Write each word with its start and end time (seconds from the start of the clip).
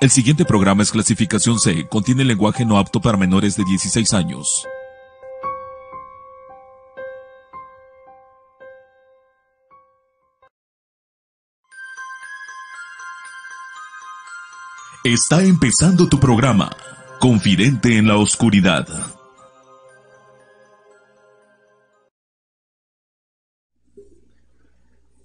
El 0.00 0.10
siguiente 0.10 0.44
programa 0.44 0.84
es 0.84 0.92
clasificación 0.92 1.58
C, 1.58 1.88
contiene 1.88 2.24
lenguaje 2.24 2.64
no 2.64 2.78
apto 2.78 3.00
para 3.00 3.18
menores 3.18 3.56
de 3.56 3.64
16 3.64 4.14
años. 4.14 4.46
Está 15.02 15.42
empezando 15.42 16.08
tu 16.08 16.20
programa, 16.20 16.70
Confidente 17.18 17.96
en 17.96 18.06
la 18.06 18.18
Oscuridad. 18.18 19.17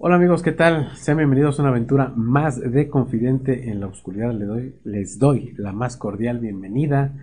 Hola 0.06 0.16
amigos, 0.16 0.44
¿qué 0.44 0.52
tal? 0.52 0.92
Sean 0.98 1.16
bienvenidos 1.16 1.58
a 1.58 1.62
una 1.62 1.72
aventura 1.72 2.12
más 2.14 2.60
de 2.60 2.90
Confidente 2.90 3.70
en 3.70 3.80
la 3.80 3.88
Oscuridad. 3.88 4.34
Les 4.34 4.48
doy, 4.50 4.76
les 4.84 5.18
doy 5.18 5.54
la 5.56 5.72
más 5.72 5.96
cordial 5.96 6.40
bienvenida 6.40 7.14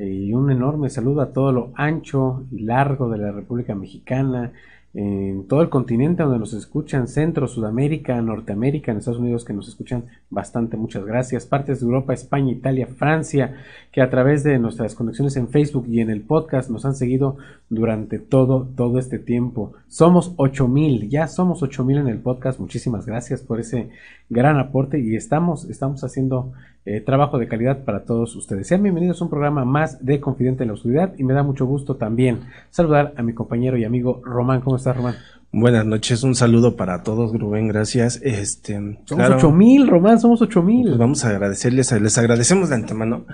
y 0.00 0.32
un 0.32 0.50
enorme 0.50 0.90
saludo 0.90 1.20
a 1.20 1.32
todo 1.32 1.52
lo 1.52 1.72
ancho 1.76 2.44
y 2.50 2.64
largo 2.64 3.08
de 3.08 3.18
la 3.18 3.30
República 3.30 3.76
Mexicana 3.76 4.50
en 4.94 5.48
todo 5.48 5.60
el 5.60 5.70
continente 5.70 6.22
donde 6.22 6.38
nos 6.38 6.54
escuchan, 6.54 7.08
Centro, 7.08 7.48
Sudamérica, 7.48 8.22
Norteamérica, 8.22 8.92
en 8.92 8.98
Estados 8.98 9.18
Unidos 9.18 9.44
que 9.44 9.52
nos 9.52 9.66
escuchan 9.68 10.04
bastante, 10.30 10.76
muchas 10.76 11.04
gracias, 11.04 11.46
partes 11.46 11.80
de 11.80 11.86
Europa, 11.86 12.14
España, 12.14 12.52
Italia, 12.52 12.86
Francia, 12.86 13.56
que 13.90 14.00
a 14.00 14.08
través 14.08 14.44
de 14.44 14.58
nuestras 14.60 14.94
conexiones 14.94 15.36
en 15.36 15.48
Facebook 15.48 15.86
y 15.88 16.00
en 16.00 16.10
el 16.10 16.20
podcast 16.20 16.70
nos 16.70 16.84
han 16.84 16.94
seguido 16.94 17.38
durante 17.68 18.20
todo, 18.20 18.68
todo 18.76 19.00
este 19.00 19.18
tiempo. 19.18 19.72
Somos 19.88 20.32
8000, 20.36 21.10
ya 21.10 21.26
somos 21.26 21.60
8000 21.62 21.98
en 21.98 22.08
el 22.08 22.18
podcast, 22.18 22.60
muchísimas 22.60 23.04
gracias 23.04 23.42
por 23.42 23.58
ese 23.58 23.90
gran 24.28 24.58
aporte 24.58 24.98
y 25.00 25.16
estamos, 25.16 25.64
estamos 25.68 26.02
haciendo 26.02 26.52
eh, 26.86 27.00
trabajo 27.00 27.38
de 27.38 27.48
calidad 27.48 27.84
para 27.84 28.04
todos 28.04 28.34
ustedes. 28.36 28.66
Sean 28.66 28.82
bienvenidos 28.82 29.20
a 29.20 29.24
un 29.24 29.30
programa 29.30 29.64
más 29.64 30.04
de 30.04 30.20
Confidente 30.20 30.64
en 30.64 30.68
la 30.68 30.74
Oscuridad 30.74 31.14
y 31.16 31.24
me 31.24 31.34
da 31.34 31.42
mucho 31.42 31.66
gusto 31.66 31.96
también 31.96 32.40
saludar 32.70 33.14
a 33.16 33.22
mi 33.22 33.32
compañero 33.34 33.76
y 33.76 33.84
amigo 33.84 34.20
Román. 34.24 34.60
¿Cómo 34.60 34.76
estás, 34.76 34.96
Román? 34.96 35.14
Buenas 35.52 35.86
noches, 35.86 36.24
un 36.24 36.34
saludo 36.34 36.76
para 36.76 37.02
todos, 37.02 37.32
Rubén, 37.38 37.68
gracias. 37.68 38.20
Este, 38.22 38.98
somos 39.04 39.30
ocho 39.30 39.52
mil, 39.52 39.86
Román, 39.86 40.18
somos 40.18 40.42
ocho 40.42 40.62
mil. 40.62 40.88
Pues 40.88 40.98
vamos 40.98 41.24
a 41.24 41.30
agradecerles, 41.30 41.92
les 41.92 42.18
agradecemos 42.18 42.70
de 42.70 42.74
antemano 42.74 43.24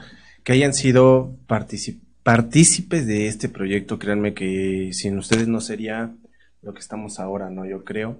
que 0.44 0.52
hayan 0.52 0.74
sido 0.74 1.34
partícipes 1.46 3.06
de 3.06 3.26
este 3.26 3.48
proyecto. 3.48 3.98
Créanme 3.98 4.34
que 4.34 4.90
sin 4.92 5.16
ustedes 5.16 5.48
no 5.48 5.60
sería 5.60 6.14
lo 6.62 6.74
que 6.74 6.80
estamos 6.80 7.18
ahora, 7.20 7.48
¿no? 7.48 7.64
Yo 7.64 7.84
creo. 7.84 8.18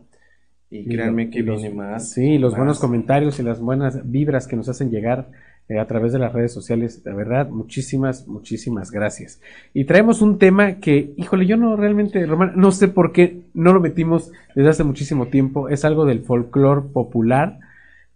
Y, 0.71 0.85
créanme 0.89 1.31
que 1.31 1.43
viene 1.43 1.71
más. 1.71 2.13
Sí, 2.13 2.39
los 2.39 2.57
buenos 2.57 2.79
comentarios 2.79 3.41
y 3.41 3.43
las 3.43 3.61
buenas 3.61 4.09
vibras 4.09 4.47
que 4.47 4.55
nos 4.55 4.69
hacen 4.69 4.91
llegar 4.91 5.29
eh, 5.69 5.81
a 5.81 5.87
través 5.87 6.13
de 6.13 6.21
las 6.21 6.33
redes 6.33 6.53
sociales. 6.53 7.03
De 7.03 7.13
verdad, 7.13 7.49
muchísimas, 7.49 8.29
muchísimas 8.29 8.93
gracias. 8.93 9.41
Y 9.75 9.85
traemos 9.85 10.23
un 10.23 10.39
tema 10.39 10.77
que, 10.77 11.13
híjole, 11.17 11.47
yo 11.47 11.57
no 11.57 11.77
realmente, 11.77 12.25
Román, 12.25 12.53
no 12.55 12.71
sé 12.71 12.87
por 12.87 13.13
qué 13.13 13.43
no 13.53 13.73
lo 13.73 13.81
metimos 13.81 14.31
desde 14.55 14.71
hace 14.71 14.85
muchísimo 14.85 15.27
tiempo. 15.27 15.69
Es 15.69 15.85
algo 15.85 16.07
del 16.07 16.23
folclore 16.23 16.83
popular, 16.93 17.59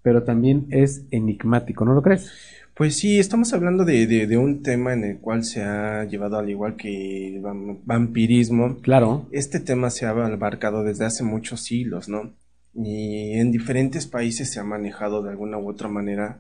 pero 0.03 0.23
también 0.23 0.67
es 0.71 1.07
enigmático, 1.11 1.85
¿no 1.85 1.95
lo 1.95 2.03
crees? 2.03 2.31
Pues 2.75 2.97
sí, 2.97 3.19
estamos 3.21 3.53
hablando 3.53 3.85
de, 3.85 4.07
de, 4.07 4.37
un 4.37 4.63
tema 4.63 4.93
en 4.93 5.05
el 5.05 5.19
cual 5.19 5.45
se 5.45 5.63
ha 5.63 6.05
llevado 6.05 6.39
al 6.39 6.51
igual 6.51 6.75
que 6.75 7.37
el 7.37 7.43
vampirismo. 7.85 8.79
Claro. 8.81 9.27
Este 9.31 9.61
tema 9.61 9.91
se 9.91 10.07
ha 10.07 10.11
abarcado 10.11 10.83
desde 10.83 11.05
hace 11.05 11.23
muchos 11.23 11.61
siglos, 11.61 12.09
¿no? 12.09 12.33
Y 12.75 13.39
en 13.39 13.53
diferentes 13.53 14.07
países 14.07 14.51
se 14.53 14.61
ha 14.61 14.65
manejado 14.65 15.23
de 15.23 15.31
alguna 15.31 15.59
u 15.59 15.69
otra 15.69 15.89
manera 15.89 16.39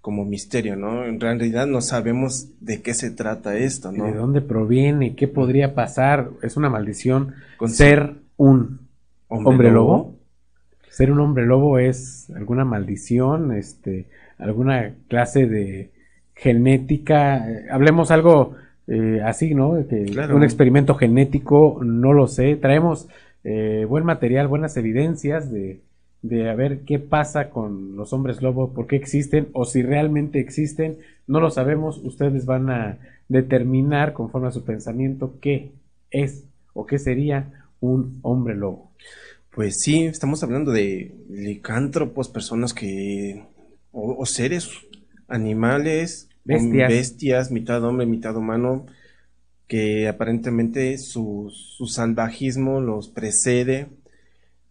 como 0.00 0.24
misterio, 0.24 0.76
¿no? 0.76 1.04
En 1.04 1.20
realidad 1.20 1.66
no 1.66 1.82
sabemos 1.82 2.48
de 2.60 2.80
qué 2.80 2.94
se 2.94 3.10
trata 3.10 3.56
esto, 3.58 3.92
¿no? 3.92 4.06
¿De 4.06 4.14
dónde 4.14 4.40
proviene? 4.40 5.14
¿Qué 5.14 5.28
podría 5.28 5.74
pasar? 5.74 6.30
¿Es 6.42 6.56
una 6.56 6.70
maldición 6.70 7.34
ser 7.66 8.14
un 8.38 8.80
hombre, 9.28 9.70
lobo? 9.70 10.14
Ser 10.88 11.12
un 11.12 11.20
hombre 11.20 11.44
lobo 11.44 11.78
es 11.78 12.30
alguna 12.34 12.64
maldición, 12.64 13.52
este, 13.52 14.06
alguna 14.38 14.94
clase 15.08 15.46
de 15.46 15.90
genética. 16.34 17.44
Hablemos 17.70 18.10
algo 18.10 18.54
eh, 18.86 19.20
así, 19.22 19.54
¿no? 19.54 19.70
Un 19.70 20.42
experimento 20.42 20.94
genético, 20.94 21.80
no 21.84 22.14
lo 22.14 22.26
sé. 22.26 22.56
Traemos 22.56 23.06
eh, 23.44 23.86
buen 23.88 24.04
material, 24.04 24.48
buenas 24.48 24.76
evidencias 24.76 25.50
de, 25.50 25.80
de 26.22 26.50
a 26.50 26.54
ver 26.54 26.80
qué 26.80 26.98
pasa 26.98 27.50
con 27.50 27.96
los 27.96 28.12
hombres 28.12 28.42
lobo, 28.42 28.72
por 28.72 28.86
qué 28.86 28.96
existen 28.96 29.48
o 29.52 29.64
si 29.64 29.82
realmente 29.82 30.40
existen, 30.40 30.98
no 31.26 31.40
lo 31.40 31.50
sabemos, 31.50 31.98
ustedes 31.98 32.44
van 32.44 32.70
a 32.70 32.98
determinar 33.28 34.12
conforme 34.12 34.48
a 34.48 34.52
su 34.52 34.64
pensamiento 34.64 35.38
qué 35.40 35.72
es 36.10 36.44
o 36.74 36.86
qué 36.86 36.98
sería 36.98 37.66
un 37.80 38.18
hombre 38.22 38.54
lobo. 38.54 38.90
Pues 39.54 39.80
sí, 39.80 40.04
estamos 40.04 40.42
hablando 40.42 40.70
de 40.70 41.14
licántropos, 41.28 42.28
personas 42.28 42.72
que, 42.72 43.44
o, 43.92 44.24
seres, 44.26 44.70
animales, 45.28 46.28
bestias. 46.44 46.88
bestias, 46.88 47.50
mitad 47.50 47.82
hombre, 47.84 48.06
mitad 48.06 48.36
humano, 48.36 48.86
que 49.70 50.08
aparentemente 50.08 50.98
su, 50.98 51.48
su 51.54 51.86
salvajismo 51.86 52.80
los 52.80 53.08
precede, 53.08 53.86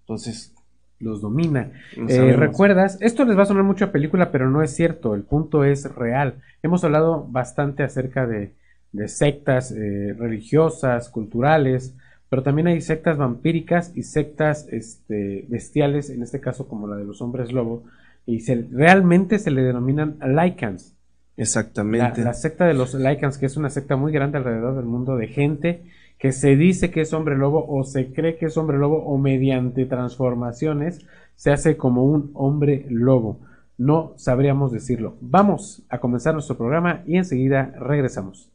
entonces 0.01 0.53
los 0.99 1.21
domina. 1.21 1.71
Eh, 2.09 2.33
¿Recuerdas? 2.33 2.97
Esto 2.99 3.23
les 3.23 3.37
va 3.37 3.43
a 3.43 3.45
sonar 3.45 3.63
mucho 3.63 3.85
a 3.85 3.91
película, 3.93 4.29
pero 4.29 4.49
no 4.49 4.61
es 4.61 4.75
cierto, 4.75 5.15
el 5.15 5.23
punto 5.23 5.63
es 5.63 5.85
real. 5.95 6.41
Hemos 6.63 6.83
hablado 6.83 7.25
bastante 7.29 7.81
acerca 7.81 8.27
de, 8.27 8.51
de 8.91 9.07
sectas 9.07 9.71
eh, 9.71 10.13
religiosas, 10.19 11.07
culturales, 11.07 11.95
pero 12.27 12.43
también 12.43 12.67
hay 12.67 12.81
sectas 12.81 13.17
vampíricas 13.17 13.93
y 13.95 14.03
sectas 14.03 14.67
este, 14.69 15.45
bestiales, 15.47 16.09
en 16.09 16.23
este 16.23 16.41
caso 16.41 16.67
como 16.67 16.89
la 16.89 16.97
de 16.97 17.05
los 17.05 17.21
hombres 17.21 17.53
lobo, 17.53 17.85
y 18.25 18.41
se, 18.41 18.67
realmente 18.69 19.39
se 19.39 19.49
le 19.49 19.61
denominan 19.61 20.17
Lycans. 20.21 20.93
Exactamente. 21.39 22.21
La, 22.21 22.33
secta 22.33 22.65
de 22.65 22.73
los 22.73 22.93
Lycans, 22.93 23.37
que 23.37 23.45
es 23.45 23.55
una 23.55 23.69
secta 23.69 23.95
muy 23.95 24.11
grande 24.11 24.37
alrededor 24.37 24.75
del 24.75 24.83
mundo 24.83 25.15
de 25.15 25.27
gente 25.27 25.85
que 26.17 26.33
se 26.33 26.57
dice 26.57 26.91
que 26.91 26.99
es 26.99 27.13
hombre 27.13 27.37
lobo 27.37 27.65
o 27.65 27.85
se 27.85 28.11
cree 28.11 28.35
que 28.35 28.47
es 28.47 28.57
hombre 28.57 28.77
lobo 28.77 29.05
o 29.05 29.17
mediante 29.17 29.85
transformaciones 29.85 31.05
se 31.35 31.51
hace 31.51 31.77
como 31.77 32.03
un 32.03 32.31
hombre 32.33 32.85
lobo. 32.89 33.39
No 33.77 34.15
sabríamos 34.17 34.73
decirlo. 34.73 35.15
Vamos 35.21 35.81
a 35.87 35.99
comenzar 35.99 36.33
nuestro 36.33 36.57
programa 36.57 37.03
y 37.07 37.15
enseguida 37.15 37.73
regresamos. 37.79 38.51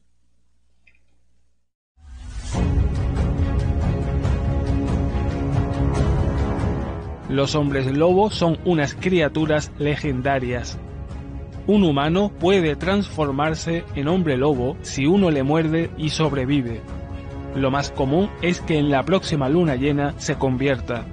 Los 7.31 7.55
hombres 7.55 7.91
lobo 7.97 8.29
son 8.29 8.59
unas 8.67 8.95
criaturas 8.95 9.73
legendarias 9.79 10.79
un 11.67 11.83
humano 11.83 12.31
puede 12.39 12.77
transformarse 12.77 13.85
en 13.95 14.09
hombre 14.09 14.37
lobo 14.37 14.77
si 14.83 15.07
uno 15.07 15.31
le 15.31 15.43
muerde 15.43 15.91
y 15.97 16.11
sobrevive. 16.11 16.83
Lo 17.55 17.71
más 17.71 17.91
común 17.91 18.31
es 18.43 18.61
que 18.61 18.79
en 18.79 18.91
la 18.91 19.05
próxima 19.05 19.49
luna 19.49 19.77
llena 19.77 20.15
se 20.19 20.37
convierta. 20.37 21.05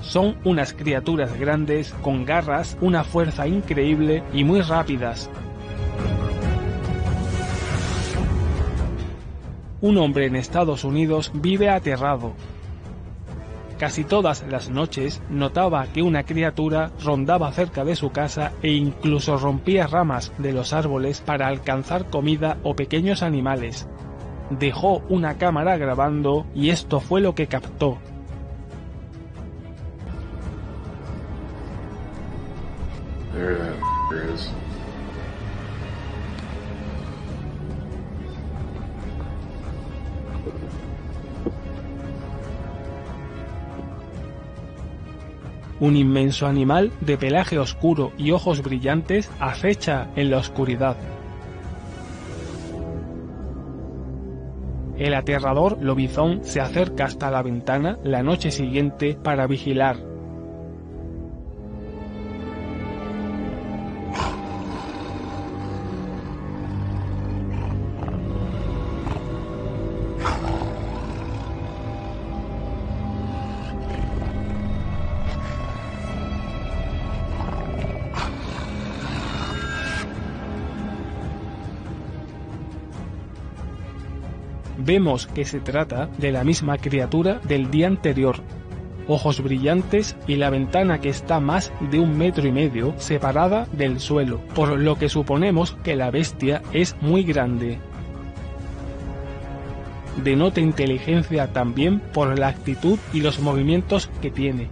Son 0.00 0.36
unas 0.44 0.72
criaturas 0.74 1.38
grandes 1.38 1.92
con 2.02 2.24
garras, 2.24 2.76
una 2.80 3.04
fuerza 3.04 3.46
increíble 3.46 4.22
y 4.32 4.44
muy 4.44 4.60
rápidas. 4.60 5.30
Un 9.80 9.98
hombre 9.98 10.26
en 10.26 10.36
Estados 10.36 10.84
Unidos 10.84 11.32
vive 11.34 11.68
aterrado, 11.68 12.34
Casi 13.82 14.04
todas 14.04 14.44
las 14.48 14.70
noches 14.70 15.20
notaba 15.28 15.84
que 15.88 16.02
una 16.02 16.22
criatura 16.22 16.92
rondaba 17.02 17.50
cerca 17.50 17.82
de 17.84 17.96
su 17.96 18.12
casa 18.12 18.52
e 18.62 18.70
incluso 18.70 19.36
rompía 19.38 19.88
ramas 19.88 20.32
de 20.38 20.52
los 20.52 20.72
árboles 20.72 21.20
para 21.20 21.48
alcanzar 21.48 22.08
comida 22.08 22.58
o 22.62 22.76
pequeños 22.76 23.24
animales. 23.24 23.88
Dejó 24.50 25.02
una 25.08 25.36
cámara 25.36 25.78
grabando 25.78 26.46
y 26.54 26.70
esto 26.70 27.00
fue 27.00 27.20
lo 27.20 27.34
que 27.34 27.48
captó. 27.48 27.98
Un 45.82 45.96
inmenso 45.96 46.46
animal 46.46 46.92
de 47.00 47.18
pelaje 47.18 47.58
oscuro 47.58 48.12
y 48.16 48.30
ojos 48.30 48.62
brillantes 48.62 49.28
acecha 49.40 50.06
en 50.14 50.30
la 50.30 50.38
oscuridad. 50.38 50.96
El 54.96 55.14
aterrador 55.14 55.78
lobizón 55.82 56.44
se 56.44 56.60
acerca 56.60 57.06
hasta 57.06 57.32
la 57.32 57.42
ventana 57.42 57.98
la 58.04 58.22
noche 58.22 58.52
siguiente 58.52 59.18
para 59.20 59.48
vigilar. 59.48 60.11
Vemos 84.92 85.26
que 85.26 85.46
se 85.46 85.58
trata 85.58 86.10
de 86.18 86.32
la 86.32 86.44
misma 86.44 86.76
criatura 86.76 87.40
del 87.44 87.70
día 87.70 87.86
anterior. 87.86 88.36
Ojos 89.08 89.42
brillantes 89.42 90.16
y 90.26 90.36
la 90.36 90.50
ventana 90.50 91.00
que 91.00 91.08
está 91.08 91.40
más 91.40 91.72
de 91.90 91.98
un 91.98 92.18
metro 92.18 92.46
y 92.46 92.52
medio 92.52 92.92
separada 92.98 93.66
del 93.72 94.00
suelo, 94.00 94.42
por 94.54 94.78
lo 94.78 94.98
que 94.98 95.08
suponemos 95.08 95.72
que 95.82 95.96
la 95.96 96.10
bestia 96.10 96.60
es 96.74 96.94
muy 97.00 97.22
grande. 97.22 97.78
Denota 100.22 100.60
inteligencia 100.60 101.50
también 101.54 102.00
por 102.12 102.38
la 102.38 102.48
actitud 102.48 102.98
y 103.14 103.22
los 103.22 103.40
movimientos 103.40 104.10
que 104.20 104.30
tiene. 104.30 104.68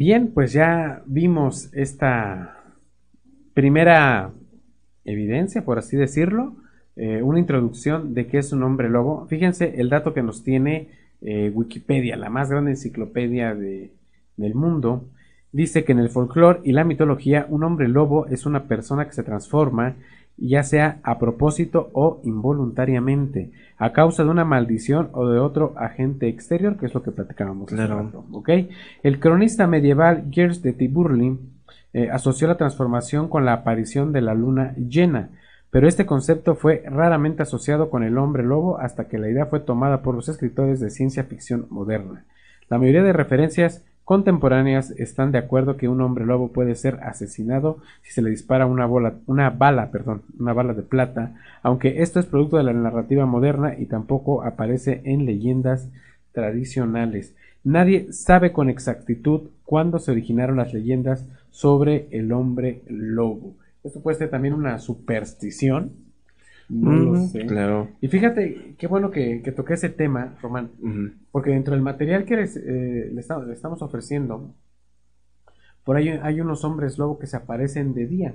Bien, 0.00 0.28
pues 0.32 0.54
ya 0.54 1.02
vimos 1.04 1.68
esta 1.74 2.56
primera 3.52 4.30
evidencia, 5.04 5.62
por 5.62 5.78
así 5.78 5.94
decirlo, 5.94 6.56
eh, 6.96 7.20
una 7.22 7.38
introducción 7.38 8.14
de 8.14 8.26
qué 8.26 8.38
es 8.38 8.54
un 8.54 8.62
hombre 8.62 8.88
lobo. 8.88 9.26
Fíjense 9.26 9.78
el 9.78 9.90
dato 9.90 10.14
que 10.14 10.22
nos 10.22 10.42
tiene 10.42 10.88
eh, 11.20 11.52
Wikipedia, 11.52 12.16
la 12.16 12.30
más 12.30 12.48
grande 12.48 12.70
enciclopedia 12.70 13.54
de, 13.54 13.90
del 14.38 14.54
mundo. 14.54 15.04
Dice 15.52 15.84
que 15.84 15.92
en 15.92 15.98
el 15.98 16.08
folclore 16.08 16.60
y 16.64 16.72
la 16.72 16.84
mitología 16.84 17.44
un 17.50 17.62
hombre 17.62 17.86
lobo 17.86 18.26
es 18.26 18.46
una 18.46 18.64
persona 18.68 19.04
que 19.04 19.12
se 19.12 19.22
transforma 19.22 19.96
ya 20.40 20.62
sea 20.62 21.00
a 21.02 21.18
propósito 21.18 21.90
o 21.92 22.20
involuntariamente, 22.24 23.52
a 23.76 23.92
causa 23.92 24.24
de 24.24 24.30
una 24.30 24.44
maldición 24.44 25.10
o 25.12 25.28
de 25.28 25.38
otro 25.38 25.74
agente 25.76 26.28
exterior, 26.28 26.76
que 26.76 26.86
es 26.86 26.94
lo 26.94 27.02
que 27.02 27.12
platicábamos. 27.12 27.70
Claro. 27.70 28.24
El 29.02 29.20
cronista 29.20 29.66
medieval 29.66 30.24
Gers 30.30 30.62
de 30.62 30.72
Tiburli 30.72 31.38
eh, 31.92 32.08
asoció 32.10 32.48
la 32.48 32.56
transformación 32.56 33.28
con 33.28 33.44
la 33.44 33.52
aparición 33.52 34.12
de 34.12 34.22
la 34.22 34.34
luna 34.34 34.74
llena, 34.76 35.30
pero 35.70 35.86
este 35.86 36.06
concepto 36.06 36.56
fue 36.56 36.82
raramente 36.86 37.42
asociado 37.42 37.90
con 37.90 38.02
el 38.02 38.18
hombre 38.18 38.42
lobo 38.42 38.78
hasta 38.78 39.08
que 39.08 39.18
la 39.18 39.28
idea 39.28 39.46
fue 39.46 39.60
tomada 39.60 40.02
por 40.02 40.14
los 40.14 40.28
escritores 40.28 40.80
de 40.80 40.90
ciencia 40.90 41.24
ficción 41.24 41.66
moderna. 41.70 42.24
La 42.68 42.78
mayoría 42.78 43.02
de 43.02 43.12
referencias 43.12 43.84
contemporáneas 44.10 44.90
están 44.90 45.30
de 45.30 45.38
acuerdo 45.38 45.76
que 45.76 45.86
un 45.86 46.00
hombre 46.00 46.26
lobo 46.26 46.48
puede 46.48 46.74
ser 46.74 46.98
asesinado 47.04 47.78
si 48.02 48.10
se 48.10 48.22
le 48.22 48.30
dispara 48.30 48.66
una, 48.66 48.84
bola, 48.84 49.14
una 49.26 49.50
bala, 49.50 49.92
perdón, 49.92 50.22
una 50.36 50.52
bala 50.52 50.74
de 50.74 50.82
plata, 50.82 51.36
aunque 51.62 52.02
esto 52.02 52.18
es 52.18 52.26
producto 52.26 52.56
de 52.56 52.64
la 52.64 52.72
narrativa 52.72 53.24
moderna 53.24 53.76
y 53.78 53.86
tampoco 53.86 54.42
aparece 54.42 55.00
en 55.04 55.26
leyendas 55.26 55.90
tradicionales. 56.32 57.36
Nadie 57.62 58.12
sabe 58.12 58.52
con 58.52 58.68
exactitud 58.68 59.42
cuándo 59.64 60.00
se 60.00 60.10
originaron 60.10 60.56
las 60.56 60.74
leyendas 60.74 61.24
sobre 61.52 62.08
el 62.10 62.32
hombre 62.32 62.82
lobo. 62.88 63.54
Esto 63.84 64.00
puede 64.00 64.18
ser 64.18 64.28
también 64.28 64.54
una 64.54 64.80
superstición, 64.80 65.92
no 66.70 66.92
lo 66.92 67.16
sé. 67.26 67.46
Claro. 67.46 67.88
Y 68.00 68.08
fíjate, 68.08 68.76
qué 68.78 68.86
bueno 68.86 69.10
que, 69.10 69.42
que 69.42 69.52
toqué 69.52 69.74
ese 69.74 69.88
tema, 69.88 70.36
Román, 70.40 70.70
porque 71.30 71.50
dentro 71.50 71.74
del 71.74 71.82
material 71.82 72.24
que 72.24 72.36
les, 72.36 72.56
eh, 72.56 73.10
le, 73.12 73.20
estamos, 73.20 73.46
le, 73.46 73.52
estamos 73.52 73.82
ofreciendo, 73.82 74.54
por 75.84 75.96
ahí 75.96 76.08
hay 76.08 76.40
unos 76.40 76.64
hombres 76.64 76.98
lobo 76.98 77.18
que 77.18 77.26
se 77.26 77.36
aparecen 77.36 77.92
de 77.94 78.06
día. 78.06 78.34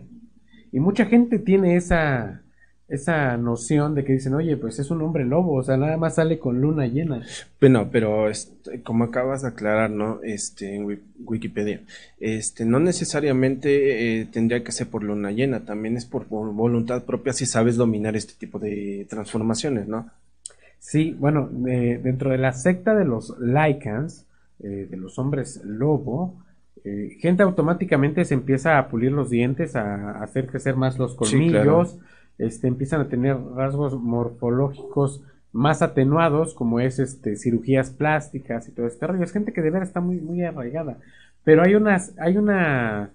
Y 0.71 0.79
mucha 0.79 1.05
gente 1.05 1.39
tiene 1.39 1.77
esa, 1.77 2.44
esa 2.87 3.35
noción 3.37 3.95
de 3.95 4.03
que 4.03 4.13
dicen, 4.13 4.35
oye, 4.35 4.57
pues 4.57 4.77
es 4.77 4.91
un 4.91 5.01
hombre 5.01 5.25
lobo, 5.25 5.53
o 5.53 5.63
sea, 5.63 5.75
nada 5.75 5.97
más 5.97 6.15
sale 6.15 6.37
con 6.37 6.61
luna 6.61 6.85
llena. 6.85 7.25
Bueno, 7.59 7.89
pero 7.91 8.29
este, 8.29 8.81
como 8.83 9.05
acabas 9.05 9.41
de 9.41 9.47
aclarar, 9.49 9.89
¿no? 9.89 10.19
Este, 10.21 10.75
en 10.75 11.01
Wikipedia, 11.25 11.81
este, 12.19 12.63
no 12.63 12.79
necesariamente 12.79 14.21
eh, 14.21 14.25
tendría 14.25 14.63
que 14.63 14.71
ser 14.71 14.87
por 14.87 15.03
luna 15.03 15.31
llena, 15.31 15.65
también 15.65 15.97
es 15.97 16.05
por, 16.05 16.25
por, 16.25 16.53
voluntad 16.53 17.03
propia 17.03 17.33
si 17.33 17.47
sabes 17.47 17.75
dominar 17.75 18.15
este 18.15 18.33
tipo 18.37 18.59
de 18.59 19.07
transformaciones, 19.09 19.88
¿no? 19.88 20.11
Sí, 20.77 21.15
bueno, 21.19 21.49
eh, 21.67 21.99
dentro 22.03 22.29
de 22.29 22.38
la 22.38 22.53
secta 22.53 22.93
de 22.93 23.05
los 23.05 23.35
Lycans, 23.39 24.27
eh, 24.59 24.88
de 24.88 24.97
los 24.97 25.17
hombres 25.17 25.61
lobo, 25.65 26.35
eh, 26.83 27.17
gente 27.19 27.41
automáticamente 27.41 28.23
se 28.25 28.35
empieza 28.35 28.77
a 28.77 28.88
pulir 28.89 29.11
los 29.11 29.31
dientes, 29.31 29.75
a, 29.75 30.21
hacer 30.21 30.45
crecer 30.45 30.75
más 30.75 30.99
los 30.99 31.15
colmillos. 31.15 31.89
Sí, 31.89 31.97
claro 31.97 32.15
este, 32.37 32.67
empiezan 32.67 33.01
a 33.01 33.09
tener 33.09 33.37
rasgos 33.55 33.99
morfológicos 33.99 35.23
más 35.51 35.81
atenuados, 35.81 36.53
como 36.53 36.79
es 36.79 36.99
este, 36.99 37.37
cirugías 37.37 37.89
plásticas 37.89 38.67
y 38.67 38.71
todo 38.71 38.87
este 38.87 39.07
rollo. 39.07 39.23
Es 39.23 39.31
gente 39.31 39.53
que 39.53 39.61
de 39.61 39.69
verdad 39.69 39.87
está 39.87 40.01
muy, 40.01 40.17
muy 40.17 40.43
arraigada. 40.43 40.97
Pero 41.43 41.63
hay, 41.63 41.75
unas, 41.75 42.13
hay 42.19 42.37
una 42.37 43.11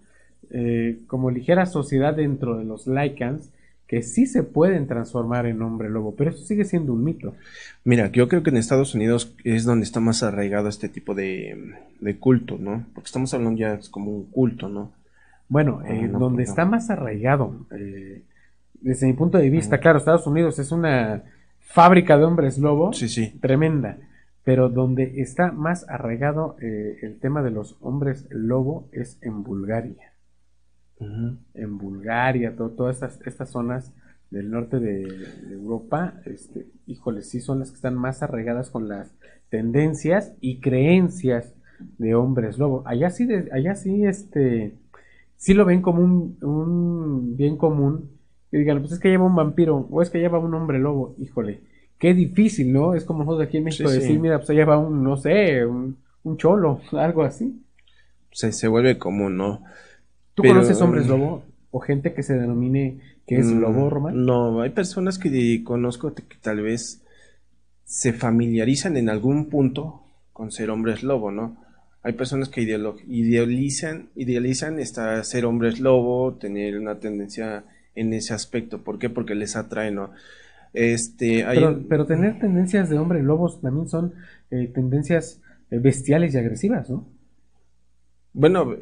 eh, 0.51 0.99
como 1.07 1.31
ligera 1.31 1.67
sociedad 1.67 2.15
dentro 2.15 2.57
de 2.57 2.65
los 2.65 2.87
Lycans 2.87 3.51
que 3.91 4.03
sí 4.03 4.27
se 4.27 4.45
pueden 4.45 4.87
transformar 4.87 5.47
en 5.47 5.61
hombre 5.63 5.91
lobo, 5.91 6.15
pero 6.15 6.31
eso 6.31 6.45
sigue 6.45 6.65
siendo 6.65 6.93
un 6.93 7.03
mito. 7.03 7.35
Mira, 7.83 8.07
yo 8.13 8.29
creo 8.29 8.45
que 8.45 8.51
en 8.51 8.57
Estados 8.57 8.95
Unidos 8.95 9.35
es 9.43 9.65
donde 9.65 9.85
está 9.85 9.99
más 9.99 10.23
arraigado 10.23 10.69
este 10.69 10.89
tipo 10.89 11.13
de, 11.13 11.75
de 11.99 12.17
culto, 12.17 12.57
¿no? 12.57 12.85
Porque 12.95 13.09
estamos 13.09 13.35
hablando 13.35 13.59
ya 13.59 13.81
como 13.91 14.13
un 14.13 14.27
culto, 14.27 14.69
¿no? 14.69 14.93
Bueno, 15.49 15.83
eh, 15.85 16.07
no, 16.07 16.21
donde 16.21 16.45
no. 16.45 16.49
está 16.49 16.65
más 16.65 16.89
arraigado, 16.89 17.67
eh, 17.73 18.23
desde 18.81 19.07
mi 19.07 19.13
punto 19.13 19.39
de 19.39 19.51
vista, 19.51 19.79
claro, 19.79 19.99
Estados 19.99 20.27
Unidos 20.27 20.59
es 20.59 20.73
una 20.73 21.23
fábrica 21.61 22.19
de 22.19 22.25
hombres 22.25 22.59
lobo 22.59 22.93
sí, 22.93 23.09
sí. 23.09 23.39
tremenda, 23.41 23.99
pero 24.45 24.69
donde 24.69 25.21
está 25.21 25.53
más 25.53 25.89
arraigado 25.89 26.57
eh, 26.61 26.99
el 27.03 27.19
tema 27.19 27.43
de 27.43 27.51
los 27.51 27.77
hombres 27.81 28.27
lobo 28.31 28.89
es 28.93 29.19
en 29.23 29.43
Bulgaria. 29.43 30.13
Uh 30.99 31.07
-huh. 31.07 31.37
En 31.55 31.79
Bulgaria, 31.79 32.57
to 32.57 32.71
todas 32.71 32.97
estas, 32.97 33.21
estas 33.27 33.51
zonas 33.51 33.93
del 34.31 34.51
norte 34.51 34.79
de, 34.79 35.05
de, 35.05 35.55
Europa, 35.55 36.15
este, 36.25 36.67
híjole, 36.87 37.23
sí 37.23 37.41
son 37.41 37.61
las 37.61 37.71
que 37.71 37.77
están 37.77 37.97
más 37.97 38.23
arraigadas 38.23 38.71
con 38.71 38.89
las 38.89 39.13
tendencias 39.49 40.33
y 40.41 40.61
creencias 40.61 41.55
de 41.99 42.15
hombres 42.15 42.59
lobo. 42.59 42.83
Allá 42.87 43.11
sí, 43.11 43.27
de, 43.27 43.49
allá 43.53 43.75
sí, 43.75 44.05
este, 44.05 44.75
sí 45.37 45.55
lo 45.55 45.65
ven 45.65 45.83
como 45.83 46.03
un, 46.03 46.37
un 46.43 47.37
bien 47.37 47.57
común 47.57 48.20
y 48.53 48.59
digan, 48.59 48.81
pues 48.81 48.93
es 48.93 48.99
que 49.01 49.09
lleva 49.11 49.25
un 49.27 49.37
vampiro 49.37 49.87
o 49.91 50.03
es 50.03 50.11
que 50.11 50.19
lleva 50.19 50.39
un 50.39 50.55
hombre 50.55 50.79
lobo, 50.79 51.15
híjole, 51.19 51.61
qué 51.99 52.15
difícil, 52.15 52.73
¿no? 52.73 52.95
Es 52.95 53.05
como 53.05 53.21
nosotros 53.25 53.47
aquí 53.49 53.59
en 53.59 53.65
México 53.65 53.89
Sí, 53.89 54.01
sí. 54.01 54.01
decir, 54.01 54.19
mira, 54.21 54.39
pues 54.39 54.51
lleva 54.51 54.79
un, 54.79 55.03
no 55.05 55.17
sé, 55.17 55.65
un, 55.67 55.97
un 56.25 56.37
cholo, 56.37 56.81
algo 56.93 57.23
así. 57.23 57.63
Se, 58.33 58.53
se 58.53 58.69
vuelve 58.69 58.99
común, 58.99 59.37
¿no? 59.37 59.63
¿Tú 60.35 60.43
Pero, 60.43 60.55
conoces 60.55 60.81
hombres 60.81 61.07
lobo 61.07 61.43
o 61.71 61.81
gente 61.81 62.15
que 62.15 62.23
se 62.23 62.35
denomine 62.35 63.01
que 63.27 63.39
es 63.39 63.47
Mm, 63.47 63.61
lobo, 63.61 63.91
Román? 63.91 64.25
No, 64.25 64.61
hay 64.63 64.71
personas 64.71 65.19
que 65.19 65.63
conozco 65.65 66.15
que 66.15 66.23
tal 66.41 66.63
vez 66.63 67.03
se 67.85 68.13
familiarizan 68.13 68.97
en 68.97 69.09
algún 69.09 69.49
punto 69.49 70.03
con 70.33 70.51
ser 70.53 70.71
hombres 70.71 71.03
lobo, 71.03 71.31
¿no? 71.31 71.57
Hay 72.03 72.15
personas 72.15 72.49
que 72.49 72.63
idealizan, 72.63 74.09
idealizan 74.17 74.79
esta, 74.81 75.23
ser 75.25 75.45
hombres 75.45 75.81
lobo, 75.81 76.35
tener 76.35 76.79
una 76.79 76.99
tendencia 76.99 77.65
en 77.95 78.13
ese 78.13 78.35
aspecto. 78.35 78.83
¿Por 78.83 78.99
qué? 78.99 79.11
Porque 79.11 79.35
les 79.35 79.57
atrae, 79.57 79.91
¿no? 79.91 80.11
Este, 80.73 81.45
hay 81.45 81.59
Pero, 81.89 82.07
tener 82.07 82.39
tendencias 82.39 82.89
de 82.89 82.99
hombre 82.99 83.23
lobos 83.23 83.61
también 83.61 83.89
son 83.89 84.15
eh, 84.51 84.69
tendencias 84.73 85.41
eh, 85.71 85.79
bestiales 85.79 86.35
y 86.35 86.39
agresivas, 86.39 86.89
¿no? 86.91 87.07
Bueno, 88.33 88.77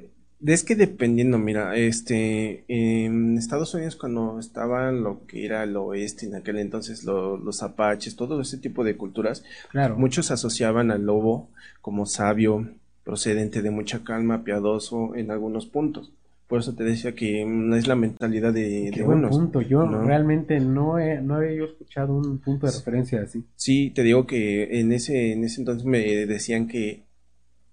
es 0.45 0.63
que 0.65 0.77
dependiendo, 0.77 1.39
mira, 1.39 1.77
este, 1.77 2.65
en 2.69 3.37
Estados 3.39 3.75
Unidos 3.75 3.97
cuando 3.97 4.39
estaba 4.39 4.93
lo 4.93 5.27
que 5.27 5.45
era 5.47 5.65
el 5.65 5.77
oeste 5.77 6.27
en 6.27 6.35
aquel 6.37 6.59
entonces, 6.59 7.05
lo- 7.05 7.37
los 7.39 7.63
apaches, 7.63 8.17
todo 8.17 8.41
ese 8.41 8.59
tipo 8.59 8.85
de 8.85 8.97
culturas, 8.97 9.45
Claro. 9.71 9.97
muchos 9.97 10.31
asociaban 10.31 10.91
al 10.91 11.05
lobo 11.05 11.51
como 11.81 12.07
sabio, 12.07 12.69
procedente 13.05 13.63
de 13.63 13.71
mucha 13.71 14.05
calma, 14.05 14.45
piadoso 14.45 15.15
en 15.17 15.31
algunos 15.31 15.67
puntos. 15.67 16.13
Por 16.49 16.61
eso 16.61 16.75
te 16.75 16.83
decía 16.83 17.15
que 17.15 17.45
no 17.45 17.77
es 17.77 17.87
la 17.87 17.95
mentalidad 17.95 18.55
de, 18.55 18.91
Qué 18.93 19.01
de 19.01 19.07
buen 19.07 19.19
unos. 19.19 19.37
punto. 19.37 19.61
Yo 19.61 19.85
¿no? 19.85 20.03
realmente 20.03 20.59
no, 20.61 20.99
he, 20.99 21.21
no 21.21 21.35
había 21.35 21.53
yo 21.53 21.67
escuchado 21.67 22.15
un 22.15 22.39
punto 22.39 22.67
de 22.67 22.73
referencia 22.73 23.21
así. 23.21 23.45
Sí, 23.55 23.91
te 23.95 24.03
digo 24.03 24.27
que 24.27 24.81
en 24.81 24.93
ese, 24.93 25.33
en 25.33 25.45
ese 25.45 25.61
entonces 25.61 25.85
me 25.85 26.01
decían 26.27 26.67
que 26.67 27.05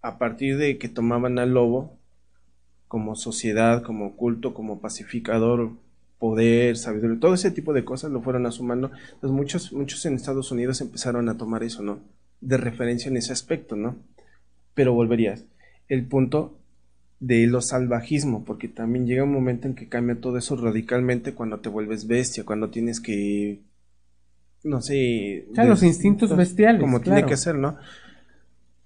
a 0.02 0.18
partir 0.18 0.58
de 0.58 0.78
que 0.78 0.90
tomaban 0.90 1.40
al 1.40 1.54
lobo 1.54 1.98
como 2.90 3.16
sociedad, 3.16 3.82
como 3.82 4.18
culto, 4.18 4.54
como 4.54 4.82
pacificador, 4.82 5.72
poder, 6.20 6.76
sabiduría, 6.76 7.20
todo 7.20 7.34
ese 7.34 7.52
tipo 7.52 7.72
de 7.72 7.86
cosas 7.86 8.12
lo 8.12 8.22
fueron 8.22 8.46
asumando. 8.46 8.92
Entonces 9.14 9.32
muchos, 9.32 9.72
muchos 9.74 10.06
en 10.06 10.16
Estados 10.16 10.52
Unidos 10.52 10.82
empezaron 10.82 11.30
a 11.30 11.38
tomar 11.38 11.64
eso, 11.64 11.82
¿no? 11.82 12.00
De 12.42 12.58
referencia 12.58 13.08
en 13.10 13.16
ese 13.16 13.32
aspecto, 13.32 13.78
¿no? 13.78 13.96
Pero 14.74 14.94
volverías. 14.94 15.46
El 15.88 16.06
punto 16.06 16.58
de 17.20 17.48
lo 17.48 17.62
salvajismo, 17.62 18.44
porque 18.44 18.68
también 18.68 19.08
llega 19.08 19.24
un 19.24 19.32
momento 19.32 19.68
en 19.68 19.76
que 19.76 19.88
cambia 19.88 20.20
todo 20.20 20.38
eso 20.38 20.56
radicalmente 20.56 21.34
cuando 21.34 21.60
te 21.60 21.70
vuelves 21.70 22.08
bestia, 22.08 22.46
cuando 22.46 22.70
tienes 22.70 23.00
que 23.00 23.62
no 24.66 24.82
sé. 24.82 25.48
O 25.52 25.56
sea, 25.56 25.64
los 25.64 25.84
instintos 25.84 26.36
bestiales, 26.36 26.82
Como 26.82 27.00
tiene 27.00 27.26
que 27.26 27.38
ser, 27.38 27.56
¿no? 27.56 27.78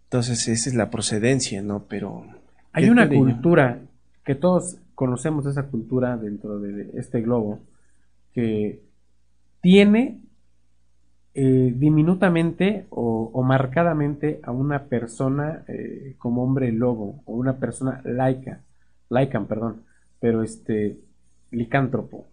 Entonces, 0.04 0.48
esa 0.48 0.70
es 0.70 0.76
la 0.76 0.92
procedencia, 0.92 1.62
¿no? 1.62 1.86
Pero. 1.88 2.26
Hay 2.74 2.84
¿qué 2.84 2.92
una 2.92 3.10
cultura 3.10 3.80
que 4.26 4.36
todos 4.36 4.78
conocemos 4.94 5.46
esa 5.46 5.68
cultura 5.68 6.18
dentro 6.18 6.60
de 6.60 6.92
este 6.96 7.22
globo 7.22 7.60
que 8.34 8.82
tiene 9.62 10.20
eh, 11.34 11.74
diminutamente 11.76 12.88
o, 12.90 13.32
o 13.34 13.44
marcadamente 13.44 14.40
a 14.44 14.52
una 14.52 14.86
persona 14.86 15.64
eh, 15.68 16.16
como 16.18 16.44
hombre 16.44 16.72
lobo 16.72 17.22
o 17.26 17.34
una 17.36 17.58
persona 17.60 18.02
laica, 18.04 18.64
laican, 19.10 19.48
perdón, 19.48 19.84
pero 20.20 20.44
este 20.44 21.00
licántropo. 21.52 22.28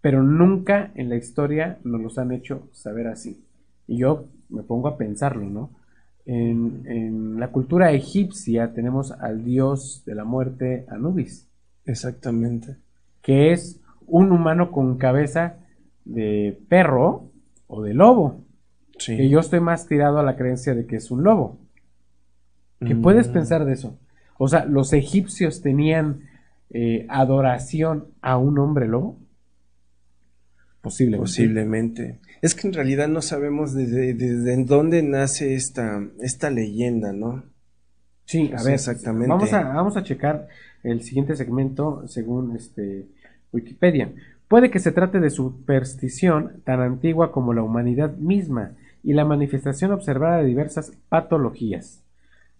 Pero 0.00 0.22
nunca 0.22 0.92
en 0.94 1.08
la 1.10 1.16
historia 1.16 1.78
nos 1.84 2.00
los 2.00 2.18
han 2.18 2.32
hecho 2.32 2.68
saber 2.72 3.06
así. 3.08 3.44
Y 3.86 3.98
yo 3.98 4.26
me 4.48 4.62
pongo 4.62 4.88
a 4.88 4.96
pensarlo, 4.96 5.44
¿no? 5.48 5.70
En, 6.26 6.82
en 6.86 7.40
la 7.40 7.48
cultura 7.50 7.92
egipcia 7.92 8.72
tenemos 8.72 9.10
al 9.12 9.44
dios 9.44 10.02
de 10.06 10.14
la 10.14 10.24
muerte 10.24 10.86
Anubis, 10.88 11.48
Exactamente. 11.84 12.76
que 13.22 13.52
es 13.52 13.80
un 14.06 14.32
humano 14.32 14.70
con 14.70 14.96
cabeza 14.98 15.56
de 16.04 16.58
perro 16.68 17.29
o 17.70 17.82
de 17.82 17.94
lobo. 17.94 18.44
Sí. 18.98 19.16
Que 19.16 19.28
yo 19.28 19.40
estoy 19.40 19.60
más 19.60 19.86
tirado 19.86 20.18
a 20.18 20.22
la 20.22 20.36
creencia 20.36 20.74
de 20.74 20.86
que 20.86 20.96
es 20.96 21.10
un 21.10 21.22
lobo. 21.24 21.58
¿Qué 22.84 22.94
Mm. 22.94 23.02
puedes 23.02 23.28
pensar 23.28 23.64
de 23.64 23.72
eso? 23.72 23.98
O 24.38 24.48
sea, 24.48 24.64
¿los 24.64 24.92
egipcios 24.92 25.62
tenían 25.62 26.22
eh, 26.72 27.06
adoración 27.08 28.06
a 28.22 28.36
un 28.36 28.58
hombre 28.58 28.86
lobo? 28.88 29.18
Posiblemente. 30.80 31.22
Posiblemente. 31.22 32.18
Es 32.40 32.54
que 32.54 32.66
en 32.68 32.72
realidad 32.74 33.08
no 33.08 33.20
sabemos 33.22 33.74
desde, 33.74 34.14
desde 34.14 34.64
dónde 34.64 35.02
nace 35.02 35.54
esta, 35.54 36.02
esta 36.20 36.48
leyenda, 36.50 37.12
¿no? 37.12 37.42
Sí, 38.24 38.50
a 38.56 38.62
ver, 38.62 38.74
exactamente. 38.74 39.28
Vamos 39.28 39.52
a, 39.52 39.62
vamos 39.62 39.96
a 39.96 40.02
checar 40.02 40.48
el 40.82 41.02
siguiente 41.02 41.36
segmento 41.36 42.06
según 42.06 42.56
este 42.56 43.08
Wikipedia. 43.52 44.12
Puede 44.50 44.72
que 44.72 44.80
se 44.80 44.90
trate 44.90 45.20
de 45.20 45.30
superstición 45.30 46.60
tan 46.64 46.80
antigua 46.80 47.30
como 47.30 47.54
la 47.54 47.62
humanidad 47.62 48.16
misma 48.16 48.72
y 49.04 49.12
la 49.12 49.24
manifestación 49.24 49.92
observada 49.92 50.38
de 50.38 50.46
diversas 50.46 50.90
patologías. 51.08 52.02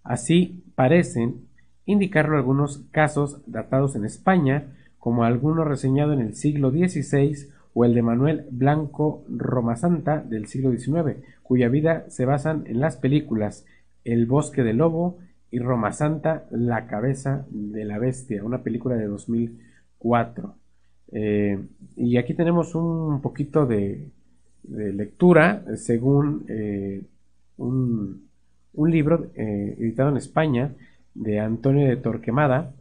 Así 0.04 0.62
parecen 0.76 1.48
indicarlo 1.86 2.36
algunos 2.36 2.84
casos 2.92 3.40
datados 3.46 3.96
en 3.96 4.04
España, 4.04 4.68
como 5.00 5.24
alguno 5.24 5.64
reseñado 5.64 6.12
en 6.12 6.20
el 6.20 6.36
siglo 6.36 6.70
XVI 6.70 7.48
o 7.74 7.84
el 7.84 7.94
de 7.94 8.02
Manuel 8.02 8.46
Blanco 8.52 9.24
Romasanta 9.28 10.20
del 10.20 10.46
siglo 10.46 10.70
XIX, 10.70 11.16
cuya 11.42 11.68
vida 11.68 12.04
se 12.08 12.24
basan 12.24 12.62
en 12.68 12.78
las 12.78 12.98
películas 12.98 13.66
El 14.04 14.26
bosque 14.26 14.62
del 14.62 14.76
lobo 14.76 15.18
y 15.50 15.58
Roma 15.58 15.90
Santa, 15.90 16.46
La 16.52 16.86
cabeza 16.86 17.46
de 17.50 17.84
la 17.84 17.98
bestia, 17.98 18.44
una 18.44 18.62
película 18.62 18.94
de 18.94 19.06
2004. 19.06 20.59
Eh, 21.12 21.58
y 21.96 22.16
aquí 22.16 22.34
tenemos 22.34 22.74
un 22.74 23.20
poquito 23.20 23.66
de, 23.66 24.08
lectura 24.62 25.64
según 25.76 26.44
eh, 26.48 27.02
un, 27.56 28.28
libro 28.86 29.30
eh, 29.34 29.76
editado 29.78 30.10
en 30.10 30.16
España 30.16 30.72
de 31.14 31.40
Antonio 31.40 31.88
de 31.88 31.96
Torquemada. 31.96 32.74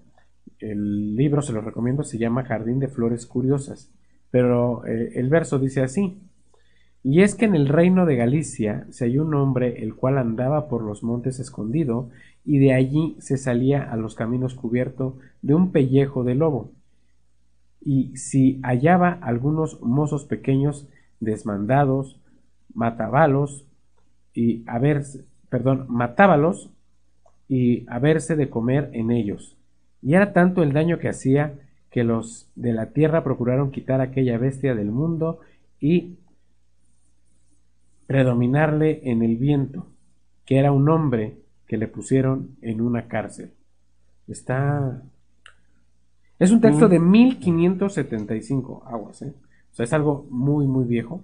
El 0.60 1.16
libro, 1.16 1.42
se 1.42 1.54
lo 1.54 1.62
recomiendo, 1.62 2.04
se 2.04 2.18
llama 2.18 2.44
Jardín 2.46 2.80
de 2.80 2.88
Flores 2.88 3.26
Curiosas. 3.26 3.92
Pero 4.32 4.86
el 4.86 5.28
verso 5.30 5.58
dice 5.58 5.82
así. 5.82 6.20
Y 7.02 7.22
es 7.22 7.34
que 7.34 7.46
en 7.46 7.56
el 7.56 7.68
reino 7.68 8.06
de 8.06 8.18
Galicia 8.18 8.86
se 8.90 9.06
halló 9.06 9.24
un 9.24 9.34
hombre 9.34 9.82
el 9.82 9.96
cual 9.96 10.18
andaba 10.18 10.68
por 10.68 10.84
los 10.84 11.02
montes 11.02 11.40
escondido, 11.40 12.10
y 12.46 12.60
de 12.60 12.74
allí 12.74 13.16
se 13.20 13.38
salía 13.38 13.84
a 13.84 13.96
los 13.96 14.16
caminos 14.16 14.54
cubierto 14.54 15.18
de 15.42 15.54
un 15.54 15.72
pellejo 15.72 16.24
de 16.24 16.36
lobo. 16.36 16.72
Y 17.82 18.16
si 18.18 18.60
hallaba 18.64 19.20
algunos 19.22 19.82
mozos 19.82 20.26
pequeños 20.26 20.88
desmandados, 21.20 22.20
matabalos, 22.74 23.66
y 24.34 24.64
verse, 24.80 25.26
perdón, 25.50 25.86
matábalos 25.90 26.70
y 27.48 27.86
a 27.90 28.00
verse 28.00 28.36
de 28.36 28.50
comer 28.50 28.90
en 28.94 29.12
ellos. 29.12 29.58
Y 30.02 30.14
era 30.14 30.34
tanto 30.34 30.64
el 30.64 30.72
daño 30.72 31.00
que 31.00 31.10
hacía 31.10 31.60
que 31.90 32.04
los 32.04 32.50
de 32.56 32.74
la 32.74 32.92
tierra 32.92 33.24
procuraron 33.24 33.72
quitar 33.72 34.00
aquella 34.00 34.38
bestia 34.38 34.76
del 34.76 34.92
mundo 34.92 35.40
y 35.80 36.18
predominarle 38.08 39.02
en 39.04 39.24
el 39.24 39.38
viento, 39.38 39.88
que 40.46 40.58
era 40.58 40.72
un 40.72 40.88
hombre 40.90 41.38
que 41.68 41.78
le 41.78 41.88
pusieron 41.88 42.56
en 42.62 42.82
una 42.82 43.08
cárcel. 43.08 43.52
Está... 44.28 45.04
Es 46.40 46.52
un 46.52 46.62
texto 46.62 46.88
Mm. 46.88 46.92
de 46.92 47.00
1575, 47.00 48.84
aguas, 48.88 49.22
¿eh? 49.22 49.34
O 49.72 49.76
sea, 49.76 49.84
es 49.86 49.94
algo 49.94 50.26
muy, 50.30 50.66
muy 50.68 50.86
viejo, 50.86 51.24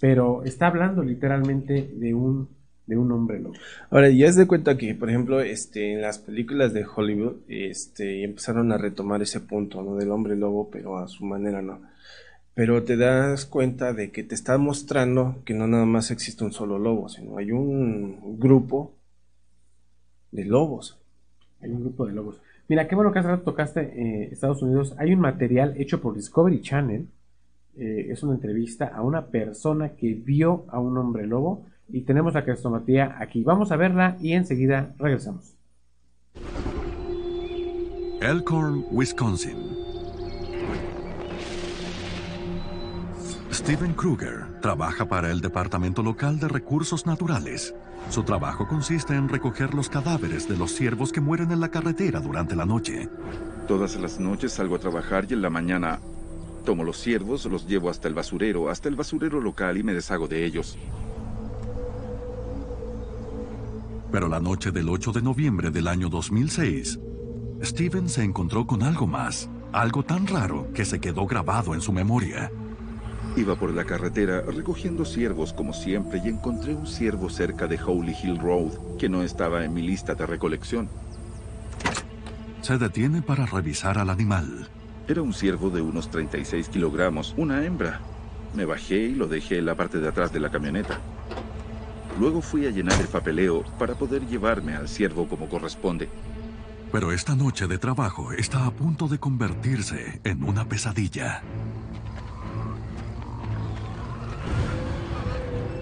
pero 0.00 0.44
está 0.44 0.68
hablando 0.68 1.02
literalmente 1.02 1.90
de 1.94 2.14
un, 2.14 2.48
de 2.86 2.96
un 2.96 3.12
hombre 3.12 3.40
lobo. 3.40 3.54
Ahora, 3.90 4.08
ya 4.10 4.26
es 4.26 4.36
de 4.36 4.46
cuenta 4.46 4.76
que, 4.78 4.94
por 4.94 5.10
ejemplo, 5.10 5.40
este, 5.40 5.92
en 5.92 6.00
las 6.02 6.18
películas 6.18 6.72
de 6.72 6.84
Hollywood, 6.86 7.36
este, 7.48 8.24
empezaron 8.24 8.72
a 8.72 8.78
retomar 8.78 9.20
ese 9.22 9.40
punto, 9.40 9.82
¿no? 9.82 9.96
Del 9.96 10.10
hombre 10.10 10.36
lobo, 10.36 10.70
pero 10.70 10.98
a 10.98 11.06
su 11.08 11.24
manera, 11.24 11.60
¿no? 11.60 11.80
Pero 12.54 12.82
te 12.82 12.96
das 12.96 13.46
cuenta 13.46 13.92
de 13.92 14.10
que 14.10 14.22
te 14.24 14.34
está 14.34 14.58
mostrando 14.58 15.36
que 15.44 15.54
no 15.54 15.66
nada 15.66 15.86
más 15.86 16.10
existe 16.10 16.44
un 16.44 16.52
solo 16.52 16.78
lobo, 16.78 17.08
sino 17.08 17.36
hay 17.38 17.52
un 17.52 18.38
grupo 18.38 18.94
de 20.32 20.44
lobos. 20.44 20.98
Hay 21.60 21.70
un 21.70 21.80
grupo 21.80 22.06
de 22.06 22.12
lobos. 22.12 22.40
Mira, 22.70 22.86
qué 22.86 22.94
bueno 22.94 23.10
que 23.10 23.18
hace 23.18 23.26
rato 23.26 23.42
tocaste 23.42 23.80
eh, 23.80 24.28
Estados 24.30 24.62
Unidos. 24.62 24.94
Hay 24.96 25.12
un 25.12 25.18
material 25.18 25.74
hecho 25.76 26.00
por 26.00 26.14
Discovery 26.14 26.60
Channel. 26.60 27.08
eh, 27.76 28.06
es 28.10 28.22
una 28.22 28.34
entrevista 28.34 28.86
a 28.86 29.02
una 29.02 29.26
persona 29.26 29.96
que 29.96 30.14
vio 30.14 30.66
a 30.68 30.78
un 30.78 30.96
hombre 30.96 31.26
lobo. 31.26 31.66
Y 31.88 32.02
tenemos 32.02 32.34
la 32.34 32.44
crestomatía 32.44 33.16
aquí. 33.18 33.42
Vamos 33.42 33.72
a 33.72 33.76
verla 33.76 34.18
y 34.20 34.34
enseguida 34.34 34.94
regresamos. 34.98 35.56
Elkhorn, 38.20 38.84
Wisconsin. 38.92 39.79
Steven 43.70 43.94
Kruger 43.94 44.46
trabaja 44.60 45.06
para 45.06 45.30
el 45.30 45.40
Departamento 45.40 46.02
Local 46.02 46.40
de 46.40 46.48
Recursos 46.48 47.06
Naturales. 47.06 47.72
Su 48.10 48.24
trabajo 48.24 48.66
consiste 48.66 49.14
en 49.14 49.28
recoger 49.28 49.74
los 49.74 49.88
cadáveres 49.88 50.48
de 50.48 50.56
los 50.56 50.74
ciervos 50.74 51.12
que 51.12 51.20
mueren 51.20 51.52
en 51.52 51.60
la 51.60 51.70
carretera 51.70 52.18
durante 52.18 52.56
la 52.56 52.66
noche. 52.66 53.08
Todas 53.68 53.94
las 53.94 54.18
noches 54.18 54.54
salgo 54.54 54.74
a 54.74 54.80
trabajar 54.80 55.26
y 55.30 55.34
en 55.34 55.42
la 55.42 55.50
mañana 55.50 56.00
tomo 56.64 56.82
los 56.82 56.98
ciervos, 56.98 57.44
los 57.44 57.68
llevo 57.68 57.90
hasta 57.90 58.08
el 58.08 58.14
basurero, 58.14 58.70
hasta 58.70 58.88
el 58.88 58.96
basurero 58.96 59.40
local 59.40 59.78
y 59.78 59.84
me 59.84 59.94
deshago 59.94 60.26
de 60.26 60.44
ellos. 60.44 60.76
Pero 64.10 64.26
la 64.26 64.40
noche 64.40 64.72
del 64.72 64.88
8 64.88 65.12
de 65.12 65.22
noviembre 65.22 65.70
del 65.70 65.86
año 65.86 66.08
2006, 66.08 66.98
Steven 67.62 68.08
se 68.08 68.24
encontró 68.24 68.66
con 68.66 68.82
algo 68.82 69.06
más, 69.06 69.48
algo 69.70 70.02
tan 70.02 70.26
raro 70.26 70.72
que 70.74 70.84
se 70.84 70.98
quedó 70.98 71.24
grabado 71.24 71.72
en 71.72 71.80
su 71.80 71.92
memoria. 71.92 72.50
Iba 73.40 73.56
por 73.56 73.72
la 73.72 73.86
carretera 73.86 74.42
recogiendo 74.42 75.06
ciervos 75.06 75.54
como 75.54 75.72
siempre 75.72 76.20
y 76.22 76.28
encontré 76.28 76.74
un 76.74 76.86
ciervo 76.86 77.30
cerca 77.30 77.66
de 77.66 77.80
Holy 77.82 78.14
Hill 78.22 78.38
Road 78.38 78.98
que 78.98 79.08
no 79.08 79.22
estaba 79.22 79.64
en 79.64 79.72
mi 79.72 79.80
lista 79.80 80.14
de 80.14 80.26
recolección. 80.26 80.90
Se 82.60 82.76
detiene 82.76 83.22
para 83.22 83.46
revisar 83.46 83.96
al 83.96 84.10
animal. 84.10 84.68
Era 85.08 85.22
un 85.22 85.32
ciervo 85.32 85.70
de 85.70 85.80
unos 85.80 86.10
36 86.10 86.68
kilogramos, 86.68 87.32
una 87.38 87.64
hembra. 87.64 88.00
Me 88.54 88.66
bajé 88.66 89.04
y 89.04 89.14
lo 89.14 89.26
dejé 89.26 89.56
en 89.56 89.64
la 89.64 89.74
parte 89.74 90.00
de 90.00 90.08
atrás 90.08 90.34
de 90.34 90.40
la 90.40 90.50
camioneta. 90.50 90.98
Luego 92.18 92.42
fui 92.42 92.66
a 92.66 92.70
llenar 92.70 93.00
el 93.00 93.08
papeleo 93.08 93.64
para 93.78 93.94
poder 93.94 94.26
llevarme 94.26 94.74
al 94.74 94.86
ciervo 94.86 95.26
como 95.26 95.48
corresponde. 95.48 96.10
Pero 96.92 97.10
esta 97.10 97.34
noche 97.34 97.66
de 97.66 97.78
trabajo 97.78 98.32
está 98.32 98.66
a 98.66 98.70
punto 98.70 99.08
de 99.08 99.18
convertirse 99.18 100.20
en 100.24 100.44
una 100.44 100.66
pesadilla. 100.66 101.42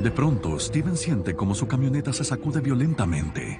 De 0.00 0.12
pronto, 0.12 0.58
Steven 0.60 0.96
siente 0.96 1.34
como 1.34 1.54
su 1.54 1.66
camioneta 1.66 2.12
se 2.12 2.24
sacude 2.24 2.60
violentamente. 2.60 3.58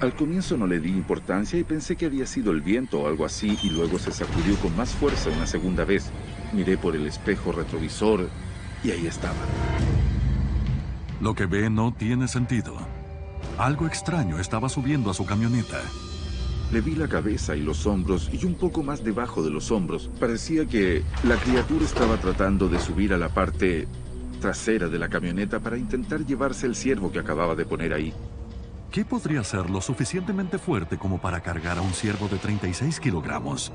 Al 0.00 0.14
comienzo 0.14 0.56
no 0.56 0.66
le 0.66 0.80
di 0.80 0.90
importancia 0.90 1.58
y 1.58 1.64
pensé 1.64 1.96
que 1.96 2.06
había 2.06 2.26
sido 2.26 2.52
el 2.52 2.60
viento 2.60 3.00
o 3.00 3.08
algo 3.08 3.24
así 3.24 3.58
y 3.62 3.70
luego 3.70 3.98
se 3.98 4.12
sacudió 4.12 4.56
con 4.56 4.76
más 4.76 4.90
fuerza 4.94 5.30
una 5.30 5.46
segunda 5.46 5.84
vez. 5.84 6.10
Miré 6.52 6.76
por 6.76 6.94
el 6.94 7.06
espejo 7.06 7.52
retrovisor 7.52 8.28
y 8.84 8.90
ahí 8.90 9.06
estaba. 9.06 9.34
Lo 11.20 11.34
que 11.34 11.46
ve 11.46 11.70
no 11.70 11.92
tiene 11.92 12.28
sentido. 12.28 12.76
Algo 13.58 13.86
extraño 13.86 14.38
estaba 14.38 14.68
subiendo 14.68 15.10
a 15.10 15.14
su 15.14 15.24
camioneta. 15.24 15.80
Le 16.72 16.80
vi 16.80 16.94
la 16.94 17.06
cabeza 17.06 17.54
y 17.54 17.60
los 17.60 17.86
hombros 17.86 18.30
y 18.32 18.44
un 18.44 18.54
poco 18.54 18.82
más 18.82 19.04
debajo 19.04 19.42
de 19.42 19.50
los 19.50 19.70
hombros. 19.70 20.10
Parecía 20.18 20.66
que 20.66 21.02
la 21.24 21.36
criatura 21.36 21.84
estaba 21.84 22.16
tratando 22.16 22.68
de 22.68 22.80
subir 22.80 23.12
a 23.12 23.18
la 23.18 23.28
parte 23.28 23.86
trasera 24.42 24.88
de 24.88 24.98
la 24.98 25.08
camioneta 25.08 25.60
para 25.60 25.78
intentar 25.78 26.26
llevarse 26.26 26.66
el 26.66 26.74
ciervo 26.74 27.12
que 27.12 27.20
acababa 27.20 27.54
de 27.54 27.64
poner 27.64 27.94
ahí. 27.94 28.12
¿Qué 28.90 29.04
podría 29.04 29.44
ser 29.44 29.70
lo 29.70 29.80
suficientemente 29.80 30.58
fuerte 30.58 30.98
como 30.98 31.18
para 31.18 31.40
cargar 31.40 31.78
a 31.78 31.80
un 31.80 31.92
ciervo 31.92 32.26
de 32.26 32.38
36 32.38 32.98
kilogramos? 32.98 33.72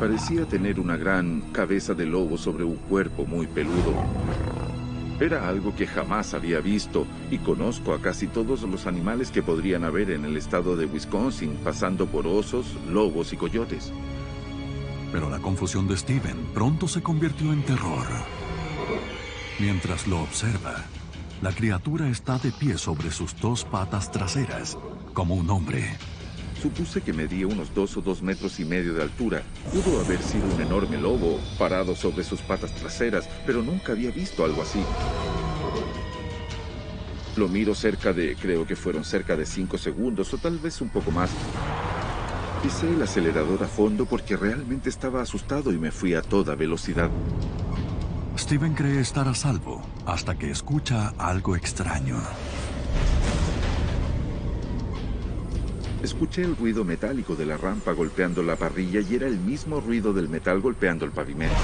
Parecía 0.00 0.44
tener 0.44 0.80
una 0.80 0.96
gran 0.96 1.52
cabeza 1.52 1.94
de 1.94 2.04
lobo 2.04 2.36
sobre 2.36 2.64
un 2.64 2.76
cuerpo 2.76 3.26
muy 3.26 3.46
peludo. 3.46 3.94
Era 5.20 5.48
algo 5.48 5.74
que 5.74 5.86
jamás 5.86 6.34
había 6.34 6.58
visto 6.58 7.06
y 7.30 7.38
conozco 7.38 7.94
a 7.94 8.00
casi 8.00 8.26
todos 8.26 8.62
los 8.62 8.88
animales 8.88 9.30
que 9.30 9.42
podrían 9.42 9.84
haber 9.84 10.10
en 10.10 10.24
el 10.24 10.36
estado 10.36 10.76
de 10.76 10.86
Wisconsin, 10.86 11.56
pasando 11.62 12.06
por 12.06 12.26
osos, 12.26 12.76
lobos 12.90 13.32
y 13.32 13.36
coyotes. 13.36 13.92
Pero 15.12 15.30
la 15.30 15.38
confusión 15.38 15.86
de 15.86 15.96
Steven 15.96 16.36
pronto 16.52 16.88
se 16.88 17.02
convirtió 17.02 17.52
en 17.52 17.62
terror. 17.62 18.06
Mientras 19.58 20.06
lo 20.06 20.20
observa, 20.20 20.84
la 21.42 21.50
criatura 21.50 22.08
está 22.08 22.38
de 22.38 22.52
pie 22.52 22.78
sobre 22.78 23.10
sus 23.10 23.34
dos 23.40 23.64
patas 23.64 24.12
traseras, 24.12 24.78
como 25.14 25.34
un 25.34 25.50
hombre. 25.50 25.96
Supuse 26.62 27.00
que 27.00 27.12
medía 27.12 27.48
unos 27.48 27.74
dos 27.74 27.96
o 27.96 28.00
dos 28.00 28.22
metros 28.22 28.60
y 28.60 28.64
medio 28.64 28.94
de 28.94 29.02
altura. 29.02 29.42
Pudo 29.72 30.00
haber 30.00 30.22
sido 30.22 30.46
un 30.46 30.60
enorme 30.60 30.96
lobo 30.96 31.40
parado 31.58 31.96
sobre 31.96 32.22
sus 32.22 32.40
patas 32.40 32.72
traseras, 32.72 33.28
pero 33.44 33.60
nunca 33.60 33.92
había 33.92 34.12
visto 34.12 34.44
algo 34.44 34.62
así. 34.62 34.80
Lo 37.36 37.48
miro 37.48 37.74
cerca 37.74 38.12
de, 38.12 38.36
creo 38.36 38.64
que 38.64 38.76
fueron 38.76 39.04
cerca 39.04 39.34
de 39.34 39.44
cinco 39.44 39.76
segundos 39.76 40.32
o 40.34 40.38
tal 40.38 40.58
vez 40.58 40.80
un 40.80 40.90
poco 40.90 41.10
más. 41.10 41.30
Pisé 42.62 42.88
el 42.88 43.02
acelerador 43.02 43.64
a 43.64 43.68
fondo 43.68 44.06
porque 44.06 44.36
realmente 44.36 44.88
estaba 44.88 45.20
asustado 45.20 45.72
y 45.72 45.78
me 45.78 45.90
fui 45.90 46.14
a 46.14 46.22
toda 46.22 46.54
velocidad. 46.54 47.10
Steven 48.38 48.72
cree 48.72 49.00
estar 49.00 49.26
a 49.26 49.34
salvo 49.34 49.82
hasta 50.06 50.38
que 50.38 50.48
escucha 50.48 51.12
algo 51.18 51.56
extraño. 51.56 52.16
Escuché 56.04 56.42
el 56.42 56.56
ruido 56.56 56.84
metálico 56.84 57.34
de 57.34 57.44
la 57.44 57.56
rampa 57.56 57.90
golpeando 57.92 58.44
la 58.44 58.54
parrilla 58.54 59.00
y 59.00 59.16
era 59.16 59.26
el 59.26 59.38
mismo 59.38 59.80
ruido 59.80 60.12
del 60.12 60.28
metal 60.28 60.60
golpeando 60.60 61.04
el 61.04 61.10
pavimento. 61.10 61.56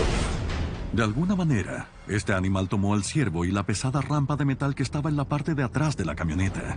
De 0.92 1.04
alguna 1.04 1.36
manera, 1.36 1.86
este 2.08 2.32
animal 2.32 2.68
tomó 2.68 2.94
al 2.94 3.04
ciervo 3.04 3.44
y 3.44 3.52
la 3.52 3.62
pesada 3.62 4.00
rampa 4.00 4.34
de 4.34 4.44
metal 4.44 4.74
que 4.74 4.82
estaba 4.82 5.08
en 5.08 5.16
la 5.16 5.24
parte 5.24 5.54
de 5.54 5.62
atrás 5.62 5.96
de 5.96 6.04
la 6.04 6.16
camioneta. 6.16 6.76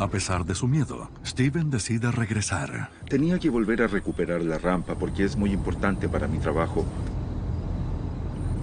A 0.00 0.08
pesar 0.08 0.44
de 0.44 0.56
su 0.56 0.66
miedo, 0.66 1.10
Steven 1.24 1.70
decide 1.70 2.10
regresar. 2.10 2.90
Tenía 3.08 3.38
que 3.38 3.50
volver 3.50 3.82
a 3.82 3.86
recuperar 3.86 4.42
la 4.42 4.58
rampa 4.58 4.96
porque 4.96 5.24
es 5.24 5.36
muy 5.36 5.52
importante 5.52 6.08
para 6.08 6.28
mi 6.28 6.38
trabajo, 6.38 6.84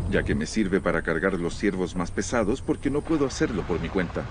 ya 0.09 0.23
que 0.23 0.35
me 0.35 0.45
sirve 0.45 0.81
para 0.81 1.01
cargar 1.01 1.33
los 1.39 1.57
ciervos 1.57 1.95
más 1.95 2.11
pesados 2.11 2.61
porque 2.61 2.89
no 2.89 3.01
puedo 3.01 3.25
hacerlo 3.25 3.63
por 3.63 3.79
mi 3.79 3.89
cuenta. 3.89 4.23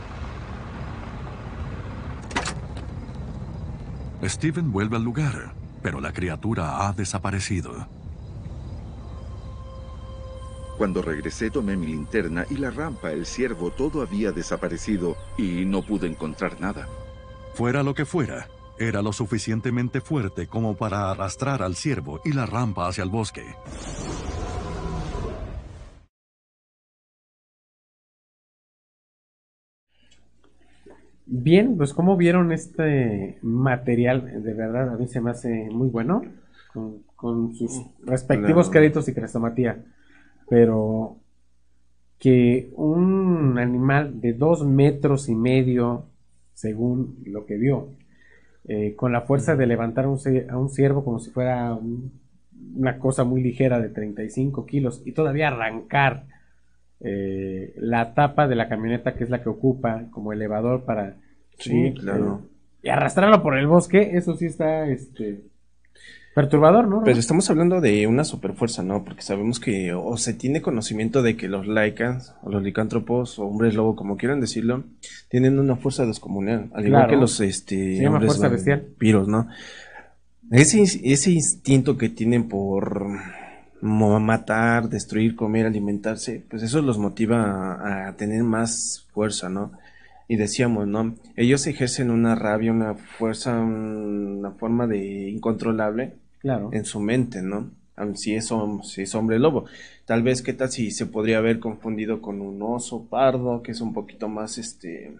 Steven 4.22 4.72
vuelve 4.72 4.96
al 4.96 5.04
lugar, 5.04 5.52
pero 5.82 6.00
la 6.00 6.12
criatura 6.12 6.86
ha 6.86 6.92
desaparecido. 6.92 7.86
Cuando 10.78 11.02
regresé 11.02 11.50
tomé 11.50 11.76
mi 11.76 11.86
linterna 11.86 12.46
y 12.50 12.56
la 12.56 12.70
rampa, 12.70 13.12
el 13.12 13.26
ciervo, 13.26 13.70
todo 13.70 14.02
había 14.02 14.32
desaparecido 14.32 15.16
y 15.38 15.64
no 15.64 15.82
pude 15.82 16.08
encontrar 16.08 16.60
nada. 16.60 16.88
Fuera 17.54 17.82
lo 17.84 17.94
que 17.94 18.04
fuera, 18.04 18.48
era 18.78 19.02
lo 19.02 19.12
suficientemente 19.12 20.00
fuerte 20.00 20.48
como 20.48 20.74
para 20.76 21.10
arrastrar 21.10 21.62
al 21.62 21.76
ciervo 21.76 22.20
y 22.24 22.32
la 22.32 22.46
rampa 22.46 22.88
hacia 22.88 23.04
el 23.04 23.10
bosque. 23.10 23.54
Bien, 31.26 31.76
pues 31.76 31.94
como 31.94 32.16
vieron 32.16 32.52
este 32.52 33.38
material, 33.42 34.42
de 34.42 34.52
verdad 34.52 34.90
a 34.90 34.96
mí 34.98 35.06
se 35.08 35.20
me 35.22 35.30
hace 35.30 35.68
muy 35.70 35.88
bueno, 35.88 36.22
con, 36.72 37.02
con 37.16 37.54
sus 37.54 37.82
respectivos 38.04 38.66
Claro. 38.68 38.72
créditos 38.72 39.08
y 39.08 39.14
crestomatía, 39.14 39.82
pero 40.50 41.16
que 42.18 42.70
un 42.76 43.58
animal 43.58 44.20
de 44.20 44.32
dos 44.32 44.64
metros 44.64 45.28
y 45.28 45.34
medio, 45.34 46.06
según 46.54 47.18
lo 47.26 47.44
que 47.46 47.56
vio, 47.56 47.88
eh, 48.68 48.94
con 48.96 49.12
la 49.12 49.22
fuerza 49.22 49.56
de 49.56 49.66
levantar 49.66 50.06
un 50.08 50.18
a 50.50 50.58
un 50.58 50.70
ciervo 50.70 51.04
como 51.04 51.18
si 51.18 51.30
fuera 51.30 51.74
un- 51.74 52.12
una 52.76 52.98
cosa 52.98 53.24
muy 53.24 53.42
ligera 53.42 53.80
de 53.80 53.90
35 53.90 54.66
kilos 54.66 55.02
y 55.04 55.12
todavía 55.12 55.48
arrancar 55.48 56.24
eh, 57.00 57.74
la 57.76 58.14
tapa 58.14 58.46
de 58.48 58.54
la 58.56 58.68
camioneta 58.68 59.14
que 59.14 59.24
es 59.24 59.30
la 59.30 59.42
que 59.42 59.48
ocupa 59.48 60.04
como 60.10 60.32
elevador 60.32 60.84
para 60.84 61.16
Sí, 61.58 61.94
claro. 62.00 62.40
eh, 62.42 62.48
y 62.84 62.88
arrastrarlo 62.88 63.42
por 63.42 63.56
el 63.56 63.66
bosque, 63.66 64.10
eso 64.14 64.36
sí 64.36 64.46
está 64.46 64.86
este 64.88 65.42
perturbador, 66.34 66.88
¿no? 66.88 67.02
Pero 67.04 67.18
estamos 67.20 67.48
hablando 67.48 67.80
de 67.80 68.06
una 68.08 68.24
superfuerza, 68.24 68.82
¿no? 68.82 69.04
Porque 69.04 69.22
sabemos 69.22 69.60
que 69.60 69.92
o 69.94 70.16
se 70.16 70.34
tiene 70.34 70.60
conocimiento 70.62 71.22
de 71.22 71.36
que 71.36 71.46
los 71.48 71.66
laicans, 71.68 72.34
o 72.42 72.50
los 72.50 72.60
licántropos, 72.62 73.38
o 73.38 73.44
hombres 73.46 73.74
lobo, 73.76 73.94
como 73.94 74.16
quieran 74.16 74.40
decirlo, 74.40 74.82
tienen 75.28 75.60
una 75.60 75.76
fuerza 75.76 76.04
descomunal, 76.06 76.70
al 76.74 76.86
igual 76.86 77.02
Claro. 77.02 77.10
que 77.10 77.16
los 77.20 77.40
este, 77.40 77.96
Se 77.98 78.02
llama 78.02 78.16
hombres 78.16 78.32
fuerza 78.36 78.48
bestial. 78.52 78.80
vampiros, 78.80 79.28
¿no? 79.28 79.46
Ese, 80.50 80.82
ese 80.82 81.30
instinto 81.30 81.96
que 81.96 82.08
tienen 82.08 82.48
por 82.48 83.06
matar, 83.84 84.88
destruir, 84.88 85.36
comer, 85.36 85.66
alimentarse, 85.66 86.44
pues 86.48 86.62
eso 86.62 86.80
los 86.82 86.98
motiva 86.98 87.74
a, 87.74 88.08
a 88.08 88.16
tener 88.16 88.42
más 88.44 89.06
fuerza, 89.12 89.48
¿no? 89.48 89.72
Y 90.28 90.36
decíamos, 90.36 90.86
¿no? 90.88 91.14
Ellos 91.36 91.66
ejercen 91.66 92.10
una 92.10 92.34
rabia, 92.34 92.72
una 92.72 92.94
fuerza, 92.94 93.60
una 93.60 94.52
forma 94.52 94.86
de 94.86 95.28
incontrolable 95.30 96.14
Claro. 96.40 96.70
en 96.70 96.84
su 96.84 97.00
mente, 97.00 97.42
¿no? 97.42 97.70
Si 98.14 98.34
es, 98.34 98.50
si 98.82 99.02
es 99.02 99.14
hombre 99.14 99.38
lobo. 99.38 99.66
Tal 100.04 100.22
vez, 100.22 100.42
¿qué 100.42 100.52
tal 100.52 100.70
si 100.70 100.90
se 100.90 101.06
podría 101.06 101.38
haber 101.38 101.60
confundido 101.60 102.20
con 102.22 102.40
un 102.40 102.60
oso 102.62 103.06
pardo, 103.08 103.62
que 103.62 103.72
es 103.72 103.80
un 103.80 103.92
poquito 103.94 104.28
más, 104.28 104.58
este... 104.58 105.14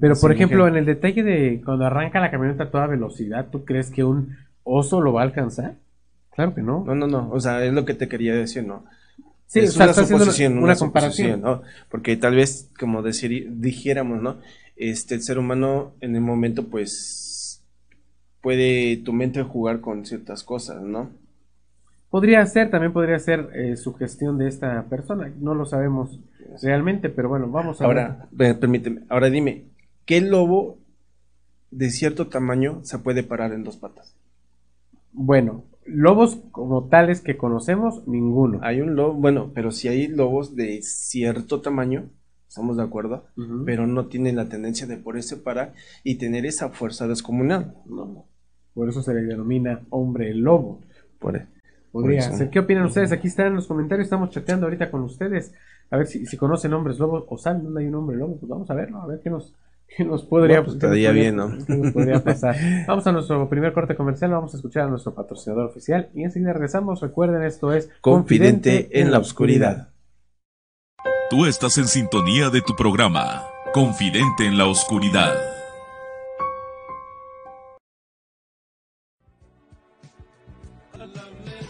Pero 0.00 0.18
por 0.20 0.30
Sí, 0.30 0.36
ejemplo, 0.36 0.68
en 0.68 0.76
el 0.76 0.84
detalle 0.84 1.22
de 1.22 1.62
cuando 1.64 1.84
arranca 1.86 2.20
la 2.20 2.30
camioneta 2.30 2.64
a 2.64 2.70
toda 2.70 2.86
velocidad, 2.86 3.48
¿tú 3.50 3.64
crees 3.64 3.90
que 3.90 4.04
un 4.04 4.36
oso 4.62 5.00
lo 5.00 5.12
va 5.12 5.22
a 5.22 5.24
alcanzar? 5.24 5.76
Claro 6.38 6.54
que 6.54 6.62
no. 6.62 6.84
No, 6.84 6.94
no, 6.94 7.08
no, 7.08 7.30
o 7.32 7.40
sea, 7.40 7.64
es 7.64 7.72
lo 7.72 7.84
que 7.84 7.94
te 7.94 8.06
quería 8.06 8.32
decir, 8.32 8.64
¿no? 8.64 8.84
Sí, 9.48 9.58
es 9.58 9.70
o 9.70 9.72
sea, 9.72 9.86
una 9.86 9.94
suposición, 9.94 10.52
una, 10.52 10.62
una 10.62 10.76
comparación. 10.76 11.40
¿no? 11.40 11.62
Porque 11.90 12.16
tal 12.16 12.36
vez, 12.36 12.70
como 12.78 13.02
decir, 13.02 13.54
dijéramos, 13.56 14.22
¿no? 14.22 14.36
Este, 14.76 15.16
el 15.16 15.22
ser 15.22 15.40
humano 15.40 15.94
en 16.00 16.14
el 16.14 16.20
momento, 16.20 16.68
pues, 16.68 17.60
puede 18.40 18.98
tu 18.98 19.12
mente 19.12 19.42
jugar 19.42 19.80
con 19.80 20.06
ciertas 20.06 20.44
cosas, 20.44 20.80
¿no? 20.80 21.10
Podría 22.08 22.46
ser, 22.46 22.70
también 22.70 22.92
podría 22.92 23.18
ser 23.18 23.50
eh, 23.52 23.74
sugestión 23.74 24.38
de 24.38 24.46
esta 24.46 24.84
persona. 24.84 25.32
No 25.40 25.56
lo 25.56 25.66
sabemos 25.66 26.20
realmente, 26.62 27.08
pero 27.08 27.30
bueno, 27.30 27.48
vamos 27.50 27.80
a 27.80 27.84
Ahora, 27.84 28.28
ve, 28.30 28.54
permíteme, 28.54 29.00
ahora 29.08 29.28
dime, 29.28 29.64
¿qué 30.04 30.20
lobo 30.20 30.78
de 31.72 31.90
cierto 31.90 32.28
tamaño 32.28 32.78
se 32.84 33.00
puede 33.00 33.24
parar 33.24 33.50
en 33.52 33.64
dos 33.64 33.76
patas? 33.76 34.14
ver. 34.14 34.98
Bueno, 35.14 35.64
lobos 35.88 36.38
como 36.52 36.88
tales 36.88 37.20
que 37.20 37.36
conocemos, 37.36 38.06
ninguno. 38.06 38.60
Hay 38.62 38.80
un 38.80 38.94
lobo, 38.96 39.14
bueno, 39.14 39.50
pero 39.54 39.70
si 39.70 39.88
hay 39.88 40.08
lobos 40.08 40.54
de 40.54 40.82
cierto 40.82 41.60
tamaño, 41.60 42.10
estamos 42.48 42.76
de 42.76 42.82
acuerdo, 42.82 43.26
pero 43.64 43.86
no 43.86 44.06
tienen 44.06 44.36
la 44.36 44.48
tendencia 44.48 44.86
de 44.86 44.96
poderse 44.96 45.36
parar 45.36 45.74
y 46.04 46.16
tener 46.16 46.46
esa 46.46 46.70
fuerza 46.70 47.06
descomunal. 47.06 47.74
No. 47.86 48.26
Por 48.74 48.88
eso 48.88 49.02
se 49.02 49.14
le 49.14 49.22
denomina 49.22 49.82
hombre 49.90 50.34
lobo. 50.34 50.80
Por, 51.18 51.40
Podría 51.90 52.30
Por. 52.30 52.50
¿Qué 52.50 52.58
opinan 52.58 52.84
ustedes? 52.84 53.12
Aquí 53.12 53.28
están 53.28 53.48
en 53.48 53.54
los 53.56 53.66
comentarios, 53.66 54.06
estamos 54.06 54.30
chateando 54.30 54.66
ahorita 54.66 54.90
con 54.90 55.02
ustedes. 55.02 55.52
A 55.90 55.96
ver 55.96 56.06
si, 56.06 56.26
si 56.26 56.36
conocen 56.36 56.74
hombres 56.74 56.98
lobos 56.98 57.24
o 57.28 57.38
saben 57.38 57.64
dónde 57.64 57.80
hay 57.80 57.86
un 57.88 57.94
hombre 57.94 58.16
lobo. 58.16 58.38
Pues 58.38 58.48
vamos 58.48 58.70
a 58.70 58.74
verlo, 58.74 59.00
a 59.00 59.06
ver 59.06 59.20
qué 59.20 59.30
nos, 59.30 59.54
nos 60.04 60.24
podría, 60.24 60.58
No, 60.58 60.64
pues 60.64 60.74
nos 60.76 60.84
estaría 60.84 61.08
podría- 61.08 61.22
bien, 61.22 61.36
¿no? 61.36 61.66
qué 61.66 61.74
nos 61.76 61.92
podría 61.92 62.22
pasar. 62.24 62.56
Vamos 62.86 63.06
a 63.06 63.12
nuestro 63.12 63.48
primer 63.48 63.72
corte 63.72 63.94
comercial, 63.96 64.30
vamos 64.30 64.54
a 64.54 64.56
escuchar 64.56 64.84
a 64.84 64.88
nuestro 64.88 65.14
patrocinador 65.14 65.66
oficial 65.66 66.10
y 66.14 66.22
enseguida 66.24 66.52
regresamos. 66.52 67.00
Recuerden, 67.00 67.42
esto 67.42 67.72
es 67.72 67.90
Confidente 68.00 69.00
en 69.00 69.10
la 69.10 69.18
oscuridad. 69.18 69.88
Tú 71.30 71.44
estás 71.46 71.76
en 71.78 71.86
sintonía 71.86 72.48
de 72.50 72.62
tu 72.62 72.74
programa, 72.74 73.44
Confidente 73.74 74.46
en 74.46 74.56
la 74.56 74.66
Oscuridad. 74.66 75.34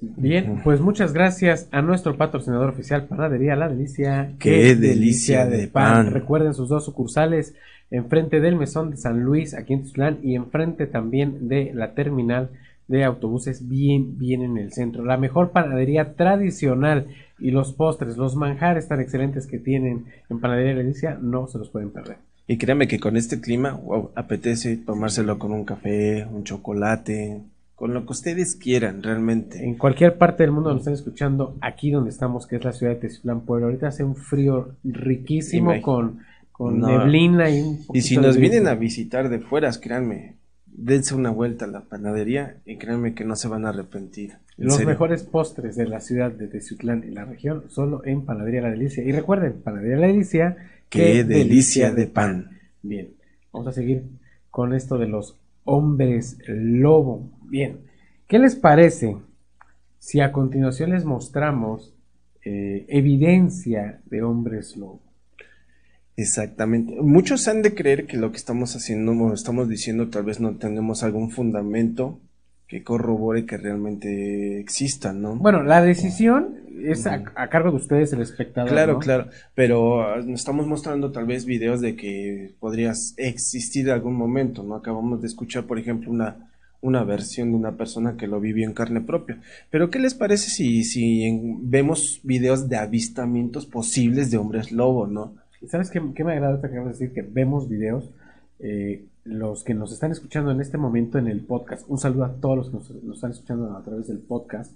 Bien, 0.00 0.60
pues 0.62 0.80
muchas 0.80 1.12
gracias 1.12 1.68
a 1.70 1.80
nuestro 1.80 2.16
patrocinador 2.16 2.68
oficial, 2.68 3.06
Panadería 3.06 3.56
La 3.56 3.68
Delicia. 3.68 4.32
Qué 4.38 4.74
delicia 4.74 5.46
de 5.46 5.68
pan. 5.68 6.12
Recuerden 6.12 6.52
sus 6.52 6.68
dos 6.68 6.84
sucursales, 6.84 7.54
enfrente 7.90 8.40
del 8.40 8.56
Mesón 8.56 8.90
de 8.90 8.98
San 8.98 9.22
Luis, 9.22 9.54
aquí 9.54 9.72
en 9.72 9.82
Tuzlán, 9.82 10.18
y 10.22 10.34
enfrente 10.34 10.86
también 10.86 11.48
de 11.48 11.72
la 11.74 11.94
terminal 11.94 12.50
de 12.88 13.04
autobuses, 13.04 13.68
bien, 13.68 14.18
bien 14.18 14.42
en 14.42 14.58
el 14.58 14.72
centro. 14.72 15.04
La 15.04 15.16
mejor 15.16 15.50
panadería 15.50 16.14
tradicional 16.14 17.06
y 17.38 17.50
los 17.50 17.72
postres, 17.72 18.16
los 18.16 18.36
manjares 18.36 18.88
tan 18.88 19.00
excelentes 19.00 19.46
que 19.46 19.58
tienen 19.58 20.04
en 20.28 20.40
Panadería 20.40 20.74
La 20.74 20.82
Delicia, 20.82 21.18
no 21.20 21.46
se 21.46 21.58
los 21.58 21.70
pueden 21.70 21.90
perder. 21.90 22.18
Y 22.46 22.58
créanme 22.58 22.86
que 22.86 23.00
con 23.00 23.16
este 23.16 23.40
clima, 23.40 23.72
wow, 23.72 24.10
apetece 24.14 24.76
tomárselo 24.76 25.38
con 25.38 25.52
un 25.52 25.64
café, 25.64 26.26
un 26.30 26.44
chocolate, 26.44 27.40
con 27.76 27.92
lo 27.94 28.04
que 28.06 28.12
ustedes 28.12 28.56
quieran, 28.56 29.02
realmente. 29.02 29.62
En 29.62 29.76
cualquier 29.76 30.16
parte 30.18 30.42
del 30.42 30.50
mundo 30.50 30.70
nos 30.70 30.80
están 30.80 30.94
escuchando, 30.94 31.56
aquí 31.60 31.90
donde 31.90 32.10
estamos, 32.10 32.46
que 32.46 32.56
es 32.56 32.64
la 32.64 32.72
ciudad 32.72 32.94
de 32.94 33.00
Teciutlán, 33.00 33.42
Puebla. 33.42 33.66
Ahorita 33.66 33.88
hace 33.88 34.02
un 34.02 34.16
frío 34.16 34.70
riquísimo 34.82 35.80
con, 35.82 36.20
con 36.52 36.80
No. 36.80 36.88
neblina 36.88 37.50
y 37.50 37.60
un 37.60 37.80
Y 37.92 38.00
si 38.00 38.16
nos 38.16 38.38
vienen 38.38 38.66
a 38.66 38.74
visitar 38.74 39.28
de 39.28 39.40
fueras, 39.40 39.78
créanme, 39.78 40.36
dense 40.66 41.14
una 41.14 41.30
vuelta 41.30 41.66
a 41.66 41.68
la 41.68 41.82
panadería 41.82 42.56
y 42.64 42.76
créanme 42.76 43.14
que 43.14 43.24
no 43.24 43.36
se 43.36 43.46
van 43.48 43.66
a 43.66 43.68
arrepentir. 43.68 44.32
En 44.58 44.64
Los 44.64 44.76
serio. 44.76 44.88
mejores 44.88 45.22
postres 45.22 45.76
de 45.76 45.86
la 45.86 46.00
ciudad 46.00 46.30
de 46.32 46.48
Teciutlán 46.48 47.04
y 47.06 47.10
la 47.12 47.26
región, 47.26 47.64
solo 47.68 48.00
en 48.06 48.22
Panadería 48.22 48.62
La 48.62 48.70
Delicia. 48.70 49.04
Y 49.04 49.12
recuerden, 49.12 49.52
Panadería 49.62 49.98
La 49.98 50.06
Delicia, 50.06 50.56
Qué 50.88 51.24
delicia 51.24 51.92
de 51.92 52.06
pan. 52.06 52.58
Bien, 52.82 53.08
vamos 53.52 53.68
a 53.68 53.72
seguir 53.72 54.04
con 54.50 54.72
esto 54.72 54.96
de 54.96 55.08
los 55.08 55.36
hombres 55.66 56.38
lobo. 56.46 57.30
Bien, 57.42 57.80
¿qué 58.26 58.38
les 58.38 58.56
parece 58.56 59.18
si 59.98 60.20
a 60.20 60.32
continuación 60.32 60.90
les 60.90 61.04
mostramos 61.04 61.94
eh, 62.42 62.86
evidencia 62.88 64.00
de 64.06 64.22
hombres 64.22 64.76
lobo? 64.76 65.02
Exactamente. 66.16 66.94
Muchos 67.02 67.46
han 67.46 67.60
de 67.60 67.74
creer 67.74 68.06
que 68.06 68.16
lo 68.16 68.30
que 68.30 68.38
estamos 68.38 68.74
haciendo 68.74 69.12
o 69.12 69.34
estamos 69.34 69.68
diciendo 69.68 70.08
tal 70.08 70.24
vez 70.24 70.40
no 70.40 70.56
tenemos 70.56 71.02
algún 71.02 71.30
fundamento 71.30 72.18
que 72.68 72.82
corrobore 72.82 73.46
que 73.46 73.56
realmente 73.56 74.58
existan, 74.60 75.22
¿no? 75.22 75.36
Bueno, 75.36 75.62
la 75.62 75.82
decisión 75.82 76.56
es 76.82 77.06
a, 77.06 77.22
a 77.36 77.48
cargo 77.48 77.70
de 77.70 77.76
ustedes, 77.76 78.12
el 78.12 78.22
espectador. 78.22 78.70
Claro, 78.70 78.92
¿no? 78.94 78.98
claro, 78.98 79.26
pero 79.54 80.02
ah, 80.02 80.18
estamos 80.28 80.66
mostrando 80.66 81.12
tal 81.12 81.26
vez 81.26 81.44
videos 81.46 81.80
de 81.80 81.94
que 81.96 82.52
podrías 82.60 83.14
existir 83.16 83.90
algún 83.90 84.14
momento, 84.14 84.62
¿no? 84.62 84.74
Acabamos 84.74 85.20
de 85.20 85.26
escuchar, 85.28 85.64
por 85.64 85.78
ejemplo, 85.78 86.10
una, 86.10 86.50
una 86.80 87.04
versión 87.04 87.50
de 87.52 87.56
una 87.56 87.72
persona 87.76 88.16
que 88.16 88.26
lo 88.26 88.40
vivió 88.40 88.66
en 88.66 88.74
carne 88.74 89.00
propia. 89.00 89.40
Pero, 89.70 89.88
¿qué 89.90 89.98
les 89.98 90.14
parece 90.14 90.50
si, 90.50 90.82
si 90.84 91.24
en- 91.24 91.70
vemos 91.70 92.20
videos 92.24 92.68
de 92.68 92.76
avistamientos 92.76 93.64
posibles 93.66 94.30
de 94.30 94.38
hombres 94.38 94.72
lobo, 94.72 95.06
¿no? 95.06 95.34
¿Sabes 95.68 95.90
qué, 95.90 96.02
qué 96.14 96.22
me 96.24 96.32
agrada 96.32 96.60
que 96.60 96.66
acabas 96.66 96.98
de 96.98 97.06
decir? 97.06 97.12
Que 97.14 97.22
vemos 97.22 97.68
videos. 97.68 98.10
eh, 98.60 99.04
los 99.26 99.64
que 99.64 99.74
nos 99.74 99.92
están 99.92 100.12
escuchando 100.12 100.50
en 100.50 100.60
este 100.60 100.78
momento 100.78 101.18
en 101.18 101.26
el 101.28 101.40
podcast, 101.40 101.84
un 101.88 101.98
saludo 101.98 102.24
a 102.24 102.32
todos 102.34 102.56
los 102.56 102.70
que 102.70 102.76
nos, 102.76 102.90
nos 103.04 103.16
están 103.16 103.30
escuchando 103.32 103.76
a 103.76 103.82
través 103.82 104.06
del 104.08 104.18
podcast. 104.18 104.72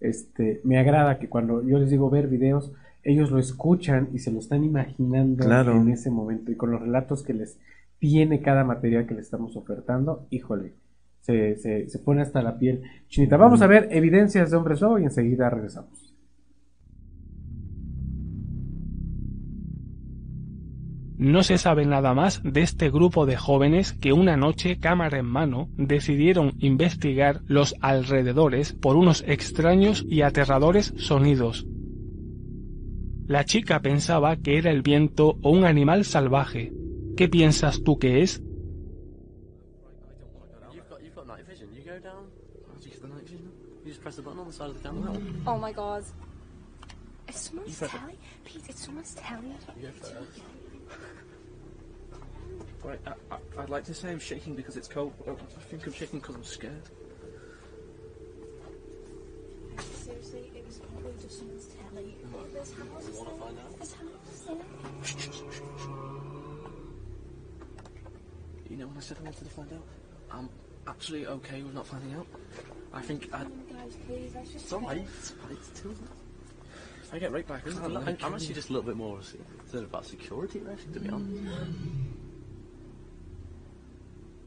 Este, 0.00 0.60
me 0.64 0.78
agrada 0.78 1.18
que 1.18 1.28
cuando 1.28 1.62
yo 1.62 1.78
les 1.78 1.90
digo 1.90 2.10
ver 2.10 2.28
videos, 2.28 2.72
ellos 3.02 3.30
lo 3.30 3.38
escuchan 3.38 4.08
y 4.12 4.18
se 4.18 4.30
lo 4.30 4.38
están 4.38 4.64
imaginando 4.64 5.44
Claro. 5.44 5.72
en 5.80 5.88
ese 5.90 6.10
momento 6.10 6.50
y 6.52 6.56
con 6.56 6.70
los 6.70 6.80
relatos 6.80 7.22
que 7.22 7.34
les 7.34 7.58
tiene 7.98 8.42
cada 8.42 8.64
material 8.64 9.06
que 9.06 9.14
les 9.14 9.24
estamos 9.24 9.56
ofertando, 9.56 10.26
híjole, 10.30 10.72
se, 11.22 11.56
se, 11.56 11.88
se 11.88 11.98
pone 11.98 12.20
hasta 12.20 12.42
la 12.42 12.58
piel 12.58 12.82
chinita. 13.08 13.36
Vamos 13.38 13.62
a 13.62 13.66
ver 13.66 13.88
evidencias 13.90 14.50
de 14.50 14.56
hombres 14.58 14.80
lobo 14.82 14.98
y 14.98 15.04
enseguida 15.04 15.48
regresamos. 15.48 16.03
No 21.24 21.42
se 21.42 21.56
sabe 21.56 21.86
nada 21.86 22.12
más 22.12 22.42
de 22.44 22.60
este 22.60 22.90
grupo 22.90 23.24
de 23.24 23.38
jóvenes 23.38 23.94
que 23.94 24.12
una 24.12 24.36
noche, 24.36 24.78
cámara 24.78 25.18
en 25.18 25.24
mano, 25.24 25.70
decidieron 25.78 26.52
investigar 26.58 27.40
los 27.46 27.74
alrededores 27.80 28.74
por 28.74 28.96
unos 28.96 29.24
extraños 29.26 30.04
y 30.06 30.20
aterradores 30.20 30.92
sonidos. 30.98 31.66
La 33.26 33.46
chica 33.46 33.80
pensaba 33.80 34.36
que 34.36 34.58
era 34.58 34.70
el 34.70 34.82
viento 34.82 35.38
o 35.40 35.48
un 35.48 35.64
animal 35.64 36.04
salvaje. 36.04 36.74
¿Qué 37.16 37.26
piensas 37.26 37.82
tú 37.82 37.98
que 37.98 38.20
es? 38.20 38.42
Oh 45.46 45.56
my 45.56 45.72
god. 45.72 46.02
You. 50.90 50.96
Right, 52.84 53.00
I, 53.06 53.12
I, 53.34 53.62
I'd 53.62 53.70
like 53.70 53.84
to 53.84 53.94
say 53.94 54.10
I'm 54.10 54.18
shaking 54.18 54.54
because 54.54 54.76
it's 54.76 54.88
cold. 54.88 55.14
but 55.24 55.38
I 55.40 55.60
think 55.70 55.86
I'm 55.86 55.92
shaking 55.92 56.20
because 56.20 56.34
I'm 56.34 56.44
scared. 56.44 56.82
Seriously, 59.80 60.50
it 60.54 60.66
was 60.66 60.78
probably 60.78 61.12
just 61.22 61.38
someone's 61.38 61.66
telly. 61.66 62.14
There's 62.52 62.72
houses 62.74 63.16
You 63.16 63.24
want 63.24 63.30
to 63.30 63.44
find 63.44 63.58
out? 63.58 63.76
There's 63.78 63.94
houses 63.94 64.48
in 64.48 64.56
it. 64.58 64.66
You 68.70 68.76
know 68.76 68.86
when 68.88 68.96
I 68.96 69.00
said 69.00 69.16
I 69.20 69.22
wanted 69.24 69.44
to 69.44 69.50
find 69.50 69.72
out? 69.72 69.84
I'm 70.30 70.48
absolutely 70.86 71.28
okay 71.28 71.62
with 71.62 71.74
not 71.74 71.86
finding 71.86 72.14
out. 72.14 72.26
I 72.92 73.00
think 73.00 73.28
I. 73.32 73.38
Come 73.38 73.52
on, 73.52 73.76
guys, 73.76 73.96
please. 74.06 74.32
Let's 74.34 74.50
just 74.52 74.64
It's 74.64 74.72
alright. 74.72 74.98
It's 74.98 75.32
alright. 75.82 75.98
It's 77.04 77.10
too 77.10 77.16
If 77.16 77.22
I 77.22 77.26
get 77.26 77.32
right 77.32 77.46
back 77.46 77.66
in, 77.66 77.76
I'm, 77.78 77.96
I'm, 77.96 78.16
I'm 78.22 78.34
actually 78.34 78.54
just 78.54 78.70
a 78.70 78.72
little 78.72 78.86
bit 78.86 78.96
more 78.96 79.18
concerned 79.18 79.84
about 79.84 80.06
security 80.06 80.60
risk, 80.60 80.90
to 80.94 81.00
be 81.00 81.08
honest. 81.10 81.42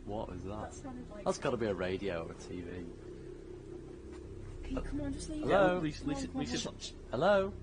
What 0.05 0.29
is 0.29 0.43
that? 0.43 0.71
That 0.71 0.93
like. 1.13 1.25
That's 1.25 1.37
got 1.37 1.51
to 1.51 1.57
be 1.57 1.67
a 1.67 1.73
radio 1.73 2.25
or 2.25 2.31
a 2.31 2.35
TV. 2.35 2.85
Pete, 4.63 4.83
come 4.85 5.01
on, 5.01 5.13
just 5.13 5.29
leave 5.29 5.43
Hello? 5.43 5.77
it. 5.77 5.83
Lisa, 5.83 6.01
Come 6.01 6.09
on, 6.09 6.15
Lisa, 6.15 6.27
come 6.27 6.35
on, 6.35 6.41
Lisa's 6.41 6.63
come 6.63 6.73
not. 6.73 6.91
Hello? 7.11 7.53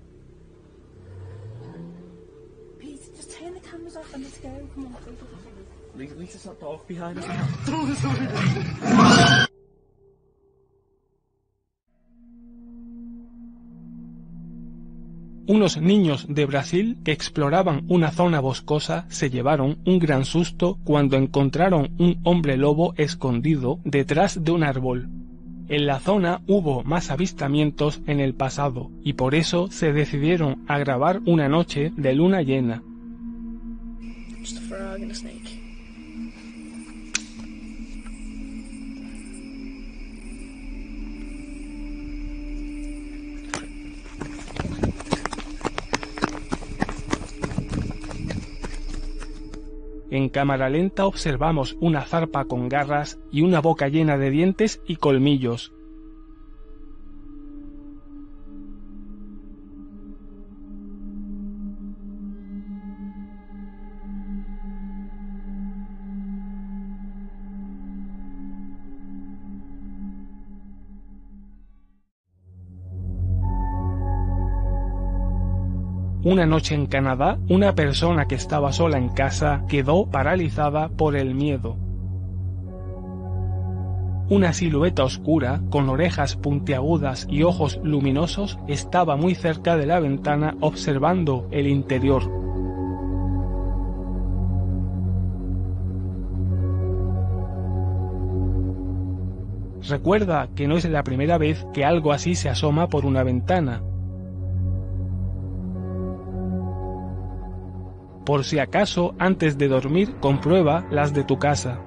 Please, 2.79 3.09
just 3.15 3.31
turn 3.37 3.53
the 3.53 3.59
cameras 3.59 3.97
off 3.97 4.13
and 4.13 4.23
let's 4.23 4.37
go. 4.37 4.49
Come 4.75 4.85
on, 4.85 4.93
please. 4.93 5.17
Lisa, 5.95 6.15
Lisa's 6.15 6.45
not 6.45 6.59
dark 6.59 6.87
behind 6.87 7.19
us. 7.19 7.25
Unos 15.47 15.79
niños 15.79 16.25
de 16.27 16.47
Brasil 16.47 16.97
que 17.03 17.11
exploraban 17.11 17.83
una 17.87 18.09
zona 18.09 18.39
boscosa 18.39 19.05
se 19.09 19.29
llevaron 19.29 19.77
un 19.85 19.99
gran 19.99 20.25
susto 20.25 20.79
cuando 20.83 21.17
encontraron 21.17 21.91
un 21.99 22.19
hombre 22.23 22.57
lobo 22.57 22.95
escondido 22.97 23.79
detrás 23.83 24.43
de 24.43 24.51
un 24.51 24.63
árbol. 24.63 25.07
En 25.67 25.85
la 25.85 25.99
zona 25.99 26.41
hubo 26.47 26.83
más 26.83 27.11
avistamientos 27.11 28.01
en 28.07 28.19
el 28.19 28.33
pasado 28.33 28.89
y 29.03 29.13
por 29.13 29.35
eso 29.35 29.67
se 29.69 29.93
decidieron 29.93 30.63
a 30.67 30.79
grabar 30.79 31.21
una 31.25 31.47
noche 31.47 31.91
de 31.95 32.15
luna 32.15 32.41
llena. 32.41 32.81
En 50.15 50.29
cámara 50.29 50.69
lenta 50.69 51.07
observamos 51.07 51.75
una 51.81 52.05
zarpa 52.05 52.45
con 52.45 52.69
garras 52.69 53.19
y 53.33 53.41
una 53.41 53.59
boca 53.59 53.89
llena 53.89 54.17
de 54.17 54.29
dientes 54.29 54.81
y 54.87 54.95
colmillos. 54.95 55.73
Una 76.25 76.47
noche 76.47 76.73
en 76.73 76.87
Canadá, 76.87 77.37
una 77.49 77.75
persona 77.75 78.25
que 78.25 78.33
estaba 78.33 78.73
sola 78.73 78.97
en 78.97 79.09
casa 79.09 79.63
quedó 79.69 80.09
paralizada 80.09 80.89
por 80.89 81.15
el 81.15 81.35
miedo. 81.35 81.77
Una 84.31 84.51
silueta 84.51 85.03
oscura, 85.03 85.61
con 85.69 85.87
orejas 85.87 86.35
puntiagudas 86.35 87.27
y 87.29 87.43
ojos 87.43 87.79
luminosos, 87.83 88.57
estaba 88.67 89.17
muy 89.17 89.35
cerca 89.35 89.77
de 89.77 89.85
la 89.85 89.99
ventana 89.99 90.57
observando 90.61 91.47
el 91.51 91.67
interior. 91.67 92.23
Recuerda 99.87 100.49
que 100.55 100.67
no 100.67 100.75
es 100.77 100.85
la 100.85 101.03
primera 101.03 101.37
vez 101.37 101.67
que 101.71 101.85
algo 101.85 102.13
así 102.13 102.33
se 102.33 102.49
asoma 102.49 102.89
por 102.89 103.05
una 103.05 103.21
ventana. 103.21 103.83
Por 108.25 108.43
si 108.43 108.57
acaso, 108.57 109.13
antes 109.19 109.57
de 109.57 109.67
dormir, 109.67 110.15
comprueba 110.19 110.87
las 110.89 111.13
de 111.13 111.23
tu 111.23 111.37
casa. 111.37 111.79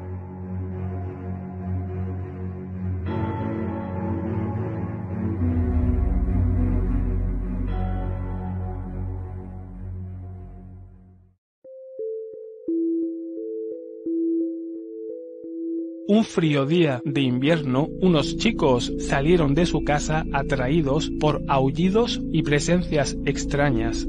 Un 16.10 16.24
frío 16.24 16.64
día 16.64 17.02
de 17.04 17.20
invierno, 17.20 17.88
unos 18.00 18.38
chicos 18.38 18.92
salieron 18.98 19.54
de 19.54 19.66
su 19.66 19.82
casa 19.84 20.24
atraídos 20.32 21.10
por 21.20 21.42
aullidos 21.48 22.20
y 22.32 22.42
presencias 22.42 23.16
extrañas. 23.26 24.08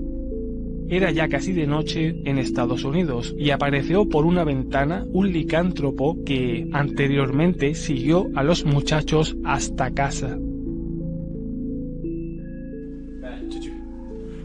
Era 0.89 1.11
ya 1.11 1.27
casi 1.27 1.53
de 1.53 1.67
noche 1.67 2.21
en 2.25 2.39
Estados 2.39 2.83
Unidos 2.83 3.35
y 3.37 3.51
apareció 3.51 4.09
por 4.09 4.25
una 4.25 4.43
ventana 4.43 5.05
un 5.11 5.31
licántropo 5.31 6.17
que 6.25 6.67
anteriormente 6.73 7.75
siguió 7.75 8.27
a 8.35 8.43
los 8.43 8.65
muchachos 8.65 9.37
hasta 9.45 9.91
casa. 9.91 10.37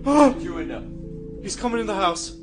Oh! 0.06 0.34
He's 1.42 1.56
coming 1.56 1.80
in 1.80 1.86
the 1.86 1.94
house. 1.94 2.38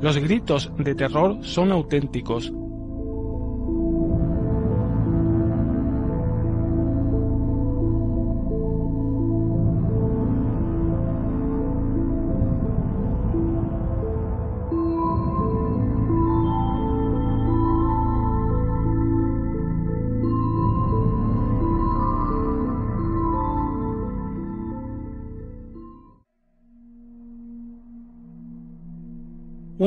Los 0.00 0.16
gritos 0.18 0.70
de 0.78 0.94
terror 0.94 1.38
son 1.42 1.72
auténticos. 1.72 2.52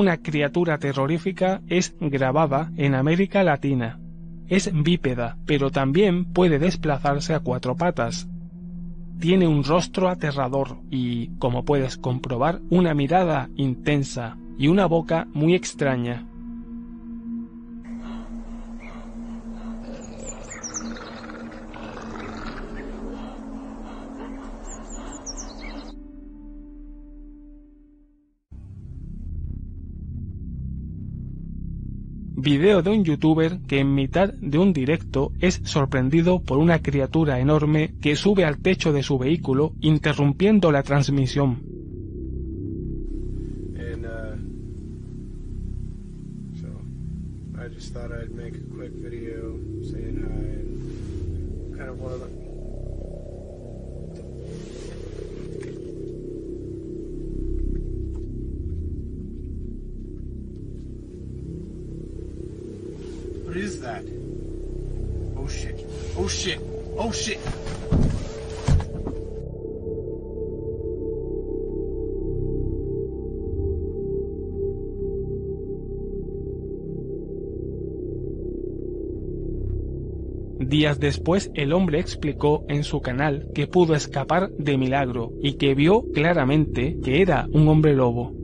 Una 0.02 0.18
criatura 0.18 0.80
terrorífica 0.80 1.62
es 1.68 1.96
grabada 2.00 2.72
en 2.76 2.96
América 2.96 3.44
Latina. 3.44 4.00
Es 4.48 4.72
bípeda, 4.74 5.38
pero 5.46 5.70
también 5.70 6.26
puede 6.26 6.58
desplazarse 6.58 7.36
a 7.36 7.40
cuatro 7.40 7.76
patas. 7.76 8.28
Tiene 9.20 9.48
un 9.48 9.64
rostro 9.64 10.10
aterrador 10.10 10.80
y, 10.90 11.28
como 11.38 11.66
puedes 11.66 11.98
comprobar, 11.98 12.62
una 12.72 12.96
mirada 12.96 13.50
intensa 13.56 14.38
y 14.58 14.70
una 14.70 14.88
boca 14.88 15.28
muy 15.36 15.54
extraña. 15.54 16.28
Video 32.42 32.82
de 32.82 32.90
un 32.90 33.06
youtuber 33.06 33.60
que 33.68 33.78
en 33.78 33.94
mitad 33.94 34.34
de 34.34 34.58
un 34.58 34.74
directo 34.74 35.32
es 35.42 35.62
sorprendido 35.64 36.42
por 36.42 36.58
una 36.58 36.82
criatura 36.82 37.40
enorme 37.40 37.94
que 38.02 38.16
sube 38.16 38.46
al 38.46 38.58
techo 38.58 38.92
de 38.92 39.04
su 39.04 39.20
vehículo 39.20 39.74
interrumpiendo 39.80 40.72
la 40.72 40.82
transmisión. 40.82 41.62
Uh, 52.04 52.41
Oh 65.36 65.46
shit. 65.46 65.76
Oh 66.16 66.30
shit. 66.30 66.60
Oh 66.98 67.12
shit. 67.12 67.40
Días 80.60 81.02
después 81.02 81.52
el 81.54 81.74
hombre 81.74 82.00
explicó 82.00 82.64
en 82.70 82.86
su 82.86 83.02
canal 83.02 83.50
que 83.54 83.68
pudo 83.68 83.96
escapar 83.96 84.50
de 84.52 84.78
milagro 84.78 85.34
y 85.42 85.56
que 85.58 85.76
vio 85.76 86.06
claramente 86.14 87.00
que 87.04 87.22
era 87.22 87.48
un 87.52 87.68
hombre 87.68 87.96
lobo. 87.96 88.41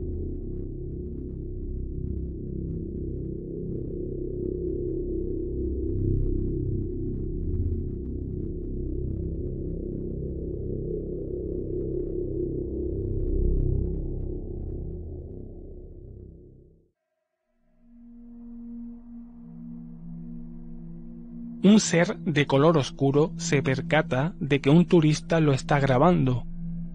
Un 21.78 21.82
ser 21.82 22.18
de 22.18 22.44
color 22.44 22.76
oscuro 22.76 23.30
se 23.36 23.62
percata 23.62 24.34
de 24.40 24.60
que 24.60 24.68
un 24.68 24.84
turista 24.84 25.38
lo 25.38 25.52
está 25.52 25.78
grabando. 25.78 26.44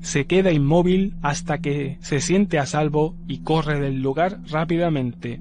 Se 0.01 0.25
queda 0.25 0.51
inmóvil 0.51 1.15
hasta 1.21 1.59
que 1.59 1.97
se 2.01 2.19
siente 2.19 2.59
a 2.59 2.65
salvo 2.65 3.15
y 3.25 3.43
corre 3.43 3.79
del 3.79 4.01
lugar 4.01 4.39
rápidamente. 4.51 5.39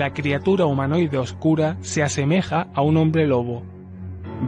La 0.00 0.14
criatura 0.14 0.64
humanoide 0.64 1.18
oscura 1.18 1.76
se 1.82 2.02
asemeja 2.02 2.68
a 2.72 2.80
un 2.80 2.96
hombre 2.96 3.26
lobo. 3.26 3.62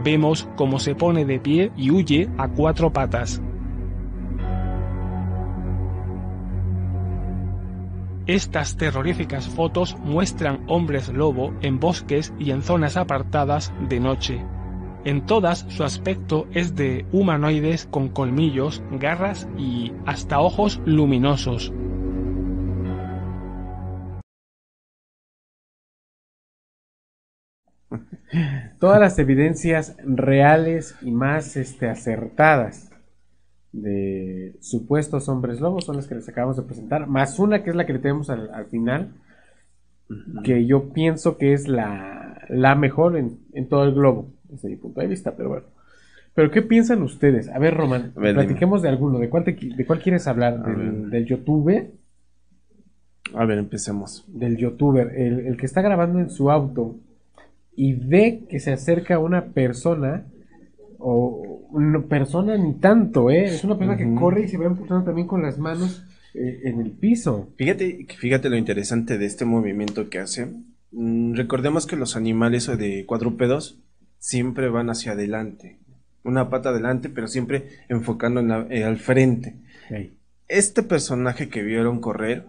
Vemos 0.03 0.49
cómo 0.55 0.79
se 0.79 0.95
pone 0.95 1.25
de 1.25 1.39
pie 1.39 1.71
y 1.77 1.91
huye 1.91 2.27
a 2.39 2.47
cuatro 2.47 2.91
patas. 2.91 3.39
Estas 8.25 8.77
terroríficas 8.77 9.47
fotos 9.47 9.95
muestran 10.03 10.63
hombres 10.65 11.09
lobo 11.09 11.53
en 11.61 11.79
bosques 11.79 12.33
y 12.39 12.49
en 12.49 12.63
zonas 12.63 12.97
apartadas 12.97 13.71
de 13.87 13.99
noche. 13.99 14.43
En 15.05 15.23
todas 15.27 15.67
su 15.69 15.83
aspecto 15.83 16.47
es 16.51 16.73
de 16.75 17.05
humanoides 17.11 17.85
con 17.91 18.09
colmillos, 18.09 18.81
garras 18.89 19.47
y 19.55 19.91
hasta 20.07 20.39
ojos 20.39 20.81
luminosos. 20.83 21.71
Todas 28.79 28.99
las 28.99 29.17
evidencias 29.19 29.95
reales 30.05 30.95
y 31.01 31.11
más 31.11 31.55
este, 31.57 31.89
acertadas 31.89 32.89
de 33.71 34.55
supuestos 34.61 35.27
hombres 35.29 35.59
lobos 35.59 35.85
son 35.85 35.95
las 35.95 36.07
que 36.07 36.15
les 36.15 36.29
acabamos 36.29 36.57
de 36.57 36.63
presentar, 36.63 37.07
más 37.07 37.39
una 37.39 37.63
que 37.63 37.71
es 37.71 37.75
la 37.75 37.85
que 37.85 37.93
le 37.93 37.99
tenemos 37.99 38.29
al, 38.29 38.53
al 38.53 38.65
final, 38.65 39.13
que 40.43 40.65
yo 40.65 40.93
pienso 40.93 41.37
que 41.37 41.53
es 41.53 41.67
la, 41.67 42.41
la 42.49 42.75
mejor 42.75 43.17
en, 43.17 43.39
en 43.53 43.67
todo 43.67 43.83
el 43.83 43.93
globo, 43.93 44.31
desde 44.49 44.69
mi 44.69 44.75
punto 44.75 45.01
de 45.01 45.07
vista, 45.07 45.35
pero 45.35 45.49
bueno. 45.49 45.65
Pero 46.35 46.49
¿qué 46.49 46.61
piensan 46.63 47.01
ustedes? 47.03 47.47
A 47.49 47.59
ver, 47.59 47.75
Román, 47.75 48.11
A 48.15 48.19
ver, 48.19 48.33
platiquemos 48.33 48.81
de 48.81 48.89
alguno. 48.89 49.19
¿De 49.19 49.29
cuál, 49.29 49.43
te 49.43 49.53
de 49.53 49.85
cuál 49.85 49.99
quieres 49.99 50.27
hablar? 50.27 50.63
¿Del, 50.63 51.11
del 51.11 51.25
youtuber? 51.25 51.91
A 53.35 53.45
ver, 53.45 53.59
empecemos. 53.59 54.25
Del 54.27 54.57
youtuber, 54.57 55.11
el, 55.15 55.41
el 55.45 55.57
que 55.57 55.67
está 55.67 55.81
grabando 55.83 56.19
en 56.19 56.31
su 56.31 56.49
auto 56.49 56.95
y 57.75 57.93
ve 57.93 58.43
que 58.49 58.59
se 58.59 58.71
acerca 58.71 59.19
una 59.19 59.45
persona, 59.45 60.25
o 60.99 61.61
una 61.71 62.01
persona 62.03 62.57
ni 62.57 62.73
tanto, 62.75 63.29
¿eh? 63.29 63.45
Es 63.45 63.63
una 63.63 63.77
persona 63.77 63.97
que 63.97 64.13
corre 64.15 64.43
y 64.43 64.47
se 64.47 64.57
va 64.57 64.65
empujando 64.65 65.03
también 65.05 65.27
con 65.27 65.41
las 65.41 65.57
manos 65.57 66.03
eh, 66.33 66.61
en 66.65 66.79
el 66.79 66.91
piso. 66.91 67.49
Fíjate, 67.57 68.05
fíjate 68.17 68.49
lo 68.49 68.57
interesante 68.57 69.17
de 69.17 69.25
este 69.25 69.45
movimiento 69.45 70.09
que 70.09 70.19
hace. 70.19 70.47
Mm, 70.91 71.33
recordemos 71.35 71.85
que 71.87 71.95
los 71.95 72.15
animales 72.15 72.67
de 72.77 73.05
cuadrúpedos 73.05 73.79
siempre 74.19 74.69
van 74.69 74.89
hacia 74.89 75.11
adelante. 75.13 75.77
Una 76.23 76.49
pata 76.49 76.69
adelante, 76.69 77.09
pero 77.09 77.27
siempre 77.27 77.65
enfocando 77.89 78.39
en 78.39 78.47
la- 78.47 78.67
eh, 78.69 78.83
al 78.85 78.97
frente. 78.97 79.55
Este 80.47 80.83
personaje 80.83 81.49
que 81.49 81.63
vieron 81.63 81.99
correr 81.99 82.45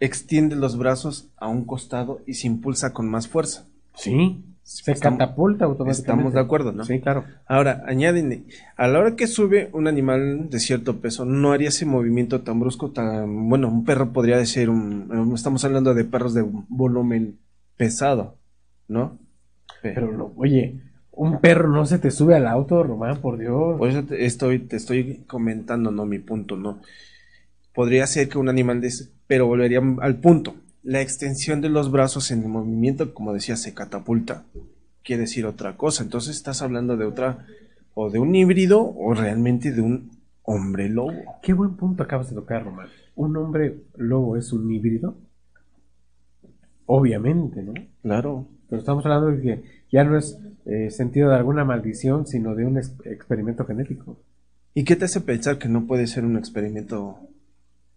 extiende 0.00 0.56
los 0.56 0.76
brazos 0.76 1.28
a 1.36 1.48
un 1.48 1.64
costado 1.64 2.20
y 2.26 2.34
se 2.34 2.46
impulsa 2.48 2.92
con 2.92 3.08
más 3.08 3.28
fuerza. 3.28 3.66
Sí, 3.96 4.42
se 4.64 4.92
Estamos- 4.92 5.18
catapulta 5.18 5.66
automáticamente. 5.66 6.10
Estamos 6.10 6.32
de 6.34 6.40
acuerdo, 6.40 6.72
¿no? 6.72 6.84
Sí, 6.84 6.98
claro. 7.00 7.24
Ahora, 7.46 7.82
añádenle, 7.86 8.44
a 8.76 8.88
la 8.88 8.98
hora 8.98 9.14
que 9.14 9.26
sube 9.26 9.68
un 9.72 9.86
animal 9.86 10.48
de 10.50 10.58
cierto 10.58 11.00
peso, 11.00 11.24
no 11.26 11.52
haría 11.52 11.68
ese 11.68 11.84
movimiento 11.86 12.40
tan 12.40 12.58
brusco, 12.58 12.90
tan, 12.90 13.48
bueno, 13.50 13.68
un 13.68 13.84
perro 13.84 14.12
podría 14.12 14.44
ser 14.46 14.70
un, 14.70 15.32
estamos 15.34 15.64
hablando 15.64 15.92
de 15.94 16.04
perros 16.04 16.32
de 16.34 16.42
un 16.42 16.64
volumen 16.68 17.38
pesado, 17.76 18.38
¿no? 18.88 19.18
Pero, 19.82 20.10
no, 20.10 20.32
oye, 20.36 20.80
un 21.12 21.40
perro 21.40 21.68
no 21.68 21.84
se 21.84 21.98
te 21.98 22.10
sube 22.10 22.34
al 22.34 22.46
auto, 22.46 22.82
Román, 22.82 23.18
por 23.20 23.36
Dios. 23.38 23.76
Por 23.78 23.90
eso 23.90 24.02
te 24.04 24.24
estoy, 24.24 24.60
te 24.60 24.76
estoy 24.76 25.24
comentando, 25.26 25.90
no 25.90 26.06
mi 26.06 26.18
punto, 26.20 26.56
no. 26.56 26.80
Podría 27.74 28.06
ser 28.06 28.28
que 28.30 28.38
un 28.38 28.48
animal 28.48 28.80
de 28.80 28.90
pero 29.26 29.46
volvería 29.46 29.80
al 30.00 30.16
punto. 30.16 30.54
La 30.84 31.00
extensión 31.00 31.60
de 31.60 31.70
los 31.70 31.90
brazos 31.90 32.30
en 32.30 32.42
el 32.42 32.48
movimiento, 32.48 33.12
como 33.14 33.32
decía, 33.32 33.56
se 33.56 33.74
catapulta. 33.74 34.44
Quiere 35.02 35.22
decir 35.22 35.46
otra 35.46 35.76
cosa. 35.76 36.02
Entonces 36.02 36.36
estás 36.36 36.62
hablando 36.62 36.96
de 36.96 37.04
otra, 37.06 37.46
o 37.94 38.10
de 38.10 38.18
un 38.18 38.34
híbrido, 38.34 38.82
o 38.94 39.14
realmente 39.14 39.72
de 39.72 39.80
un 39.80 40.10
hombre 40.42 40.88
lobo. 40.88 41.14
Qué 41.42 41.54
buen 41.54 41.74
punto 41.76 42.02
acabas 42.02 42.28
de 42.28 42.36
tocar, 42.36 42.64
Román. 42.64 42.88
¿Un 43.16 43.36
hombre 43.36 43.84
lobo 43.96 44.36
es 44.36 44.52
un 44.52 44.70
híbrido? 44.70 45.16
Obviamente, 46.86 47.62
¿no? 47.62 47.72
Claro. 48.02 48.46
Pero 48.68 48.80
estamos 48.80 49.04
hablando 49.06 49.28
de 49.28 49.40
que 49.40 49.64
ya 49.90 50.04
no 50.04 50.18
es 50.18 50.38
eh, 50.66 50.90
sentido 50.90 51.30
de 51.30 51.36
alguna 51.36 51.64
maldición, 51.64 52.26
sino 52.26 52.54
de 52.54 52.66
un 52.66 52.76
ex- 52.78 52.94
experimento 53.04 53.64
genético. 53.64 54.18
¿Y 54.74 54.84
qué 54.84 54.96
te 54.96 55.04
hace 55.06 55.20
pensar 55.20 55.58
que 55.58 55.68
no 55.68 55.86
puede 55.86 56.06
ser 56.06 56.24
un 56.24 56.36
experimento 56.36 57.18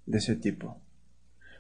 de 0.06 0.20
ese 0.20 0.36
tipo? 0.36 0.78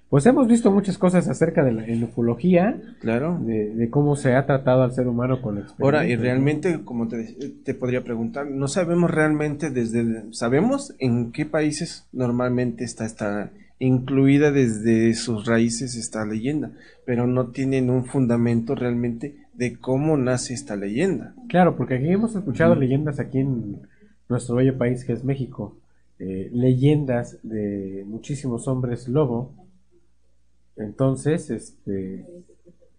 Pues 0.09 0.25
hemos 0.25 0.47
visto 0.47 0.71
muchas 0.71 0.97
cosas 0.97 1.27
acerca 1.27 1.63
de 1.65 1.73
la 1.73 1.85
en 1.85 2.03
ufología, 2.03 2.79
Claro. 3.01 3.39
de, 3.41 3.75
de 3.75 3.89
cómo 3.89 4.15
se 4.15 4.35
ha 4.35 4.45
tratado 4.45 4.83
al 4.83 4.93
ser 4.93 5.07
humano 5.07 5.41
con. 5.41 5.63
Ahora, 5.79 6.07
y 6.07 6.15
realmente, 6.15 6.81
como 6.85 7.07
te, 7.09 7.35
te 7.63 7.73
podría 7.73 8.03
preguntar, 8.03 8.49
no 8.49 8.67
sabemos 8.69 9.11
realmente 9.11 9.69
desde, 9.69 10.23
sabemos 10.33 10.95
en 10.99 11.31
qué 11.33 11.45
países 11.45 12.07
normalmente 12.13 12.85
está 12.85 13.05
esta 13.05 13.51
incluida 13.79 14.51
desde 14.51 15.13
sus 15.13 15.45
raíces 15.45 15.95
esta 15.95 16.25
leyenda, 16.25 16.71
pero 17.05 17.27
no 17.27 17.47
tienen 17.47 17.89
un 17.89 18.05
fundamento 18.05 18.73
realmente 18.75 19.35
de 19.53 19.77
cómo 19.77 20.17
nace 20.17 20.53
esta 20.53 20.75
leyenda. 20.75 21.35
Claro, 21.49 21.75
porque 21.75 21.95
aquí 21.95 22.09
hemos 22.09 22.35
escuchado 22.35 22.75
leyendas 22.75 23.19
aquí 23.19 23.39
en 23.39 23.81
nuestro 24.29 24.55
bello 24.55 24.77
país 24.77 25.03
que 25.05 25.13
es 25.13 25.23
México, 25.23 25.75
eh, 26.17 26.49
leyendas 26.51 27.37
de 27.43 28.03
muchísimos 28.07 28.67
hombres 28.67 29.07
lobo. 29.07 29.51
Entonces, 30.77 31.49
este, 31.49 32.25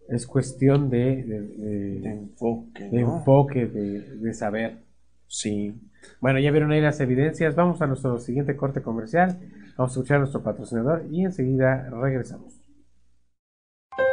es 0.09 0.27
cuestión 0.27 0.91
de, 0.91 1.23
de- 1.23 1.41
de- 1.41 2.01
De 2.01 2.11
enfoque, 2.11 2.89
de 2.91 3.01
enfoque, 3.01 3.67
de, 3.67 4.17
de 4.17 4.35
saber. 4.35 4.79
Sí. 5.27 5.75
Bueno, 6.21 6.39
ya 6.41 6.51
vieron 6.51 6.71
ahí 6.73 6.81
las 6.81 7.01
evidencias. 7.01 7.55
Vamos 7.55 7.83
a 7.83 7.87
nuestro 7.87 8.19
siguiente 8.19 8.57
corte 8.57 8.81
comercial. 8.83 9.39
Vamos 9.77 9.93
a 9.93 9.95
escuchar 10.01 10.17
a 10.17 10.21
nuestro 10.21 10.43
patrocinador 10.43 11.07
y 11.11 11.25
enseguida 11.25 11.89
regresamos. 11.91 12.55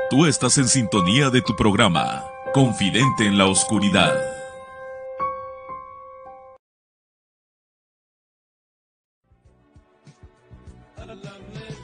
Tú 0.09 0.25
estás 0.25 0.57
en 0.57 0.65
sintonía 0.65 1.29
de 1.29 1.41
tu 1.41 1.55
programa, 1.55 2.23
Confidente 2.53 3.25
en 3.25 3.37
la 3.37 3.47
Oscuridad. 3.47 4.13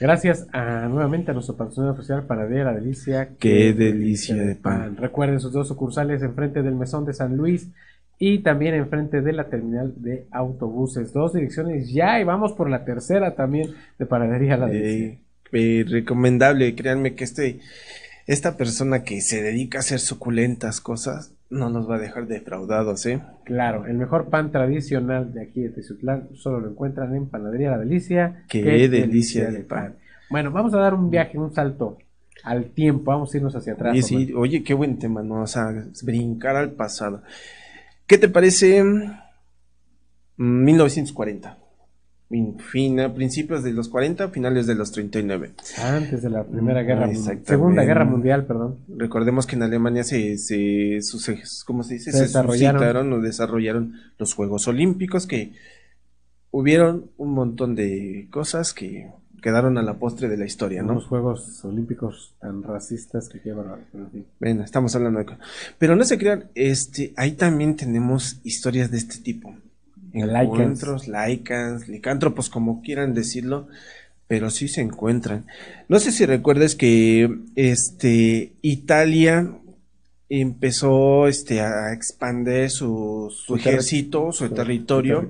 Gracias 0.00 0.46
a, 0.52 0.88
nuevamente 0.88 1.30
a 1.30 1.34
nuestro 1.34 1.56
patrocinador 1.56 1.94
oficial 1.94 2.24
Panadería 2.24 2.64
La 2.64 2.72
Delicia. 2.72 3.28
Qué 3.38 3.74
delicia 3.74 4.34
de 4.34 4.54
pan. 4.54 4.96
Recuerden 4.96 5.40
sus 5.40 5.52
dos 5.52 5.68
sucursales 5.68 6.22
enfrente 6.22 6.62
del 6.62 6.74
Mesón 6.74 7.04
de 7.04 7.12
San 7.12 7.36
Luis 7.36 7.68
y 8.18 8.38
también 8.38 8.74
enfrente 8.74 9.20
de 9.20 9.32
la 9.34 9.50
terminal 9.50 9.92
de 9.96 10.26
autobuses. 10.30 11.12
Dos 11.12 11.34
direcciones 11.34 11.92
ya 11.92 12.18
y 12.18 12.24
vamos 12.24 12.52
por 12.52 12.70
la 12.70 12.86
tercera 12.86 13.34
también 13.34 13.74
de 13.98 14.06
Panadería 14.06 14.56
La 14.56 14.68
Delicia. 14.68 15.06
Eh, 15.06 15.18
eh, 15.52 15.84
recomendable, 15.86 16.74
créanme 16.74 17.14
que 17.14 17.24
este, 17.24 17.60
esta 18.26 18.56
persona 18.56 19.02
que 19.02 19.20
se 19.20 19.42
dedica 19.42 19.78
a 19.78 19.80
hacer 19.80 20.00
suculentas 20.00 20.80
cosas 20.80 21.34
no 21.50 21.68
nos 21.68 21.90
va 21.90 21.96
a 21.96 21.98
dejar 21.98 22.26
defraudados, 22.26 23.04
¿eh? 23.06 23.20
Claro, 23.44 23.86
el 23.86 23.96
mejor 23.96 24.30
pan 24.30 24.52
tradicional 24.52 25.34
de 25.34 25.42
aquí 25.42 25.60
de 25.62 25.70
Teciutlán 25.70 26.28
solo 26.34 26.60
lo 26.60 26.70
encuentran 26.70 27.14
en 27.14 27.26
Panadería 27.26 27.72
La 27.72 27.78
Delicia. 27.78 28.44
Qué 28.48 28.88
delicia 28.88 29.50
de 29.50 29.60
pan. 29.64 29.96
Bueno, 30.30 30.52
vamos 30.52 30.72
a 30.74 30.78
dar 30.78 30.94
un 30.94 31.10
viaje, 31.10 31.36
un 31.38 31.52
salto 31.52 31.98
al 32.44 32.66
tiempo. 32.70 33.10
Vamos 33.10 33.34
a 33.34 33.36
irnos 33.36 33.54
hacia 33.56 33.72
atrás. 33.72 33.92
Oye, 33.92 34.02
sí, 34.02 34.32
oye, 34.34 34.62
qué 34.62 34.74
buen 34.74 34.98
tema, 34.98 35.22
¿no? 35.22 35.42
O 35.42 35.46
sea, 35.46 35.72
brincar 36.02 36.54
al 36.54 36.70
pasado. 36.70 37.22
¿Qué 38.06 38.16
te 38.16 38.28
parece? 38.28 38.82
mm, 38.84 39.10
1940. 40.36 41.58
Fin- 42.70 43.00
a 43.00 43.12
principios 43.12 43.64
de 43.64 43.72
los 43.72 43.88
40, 43.88 44.28
finales 44.28 44.66
de 44.68 44.76
los 44.76 44.92
39. 44.92 45.50
Antes 45.82 46.22
de 46.22 46.30
la 46.30 46.44
Primera 46.44 46.82
Guerra 46.82 47.06
Mundial. 47.08 47.40
Segunda 47.44 47.82
Guerra 47.84 48.04
Mundial, 48.04 48.46
perdón. 48.46 48.78
Recordemos 48.96 49.46
que 49.46 49.56
en 49.56 49.64
Alemania 49.64 50.04
se, 50.04 50.38
se, 50.38 51.00
sus- 51.02 51.64
¿cómo 51.66 51.82
se 51.82 51.94
dice? 51.94 52.12
Se 52.12 52.18
Se, 52.18 52.22
desarrollaron. 52.24 53.12
o 53.12 53.20
desarrollaron 53.20 53.94
los 54.18 54.34
Juegos 54.34 54.68
Olímpicos 54.68 55.26
que 55.26 55.52
hubieron 56.52 57.10
un 57.16 57.32
montón 57.32 57.74
de 57.74 58.28
cosas 58.30 58.72
que 58.74 59.08
quedaron 59.42 59.78
a 59.78 59.82
la 59.82 59.94
postre 59.94 60.28
de 60.28 60.36
la 60.36 60.44
historia, 60.44 60.82
¿no? 60.82 60.92
Unos 60.92 61.06
Juegos 61.06 61.64
Olímpicos 61.64 62.34
tan 62.40 62.62
racistas 62.62 63.28
que 63.28 63.40
llevan. 63.42 63.66
Bueno, 64.38 64.62
estamos 64.64 64.94
hablando 64.94 65.18
de... 65.20 65.26
Pero 65.78 65.96
no 65.96 66.04
se 66.04 66.18
crean, 66.18 66.44
este, 66.54 67.12
ahí 67.16 67.32
también 67.32 67.74
tenemos 67.74 68.38
historias 68.44 68.90
de 68.90 68.98
este 68.98 69.18
tipo. 69.18 69.54
Encuentros, 70.12 71.08
laicans, 71.08 71.88
licántropos, 71.88 72.48
como 72.50 72.82
quieran 72.82 73.14
decirlo, 73.14 73.68
pero 74.26 74.50
sí 74.50 74.68
se 74.68 74.80
encuentran. 74.80 75.44
No 75.88 75.98
sé 75.98 76.12
si 76.12 76.24
recuerdas 76.26 76.74
que 76.74 77.30
este 77.56 78.52
Italia 78.62 79.50
empezó 80.28 81.26
este 81.26 81.60
a 81.60 81.92
expandir 81.92 82.70
su, 82.70 83.32
su 83.34 83.54
Su 83.54 83.56
terri- 83.56 83.68
ejército, 83.68 84.32
su, 84.32 84.46
su- 84.46 84.54
territorio, 84.54 85.28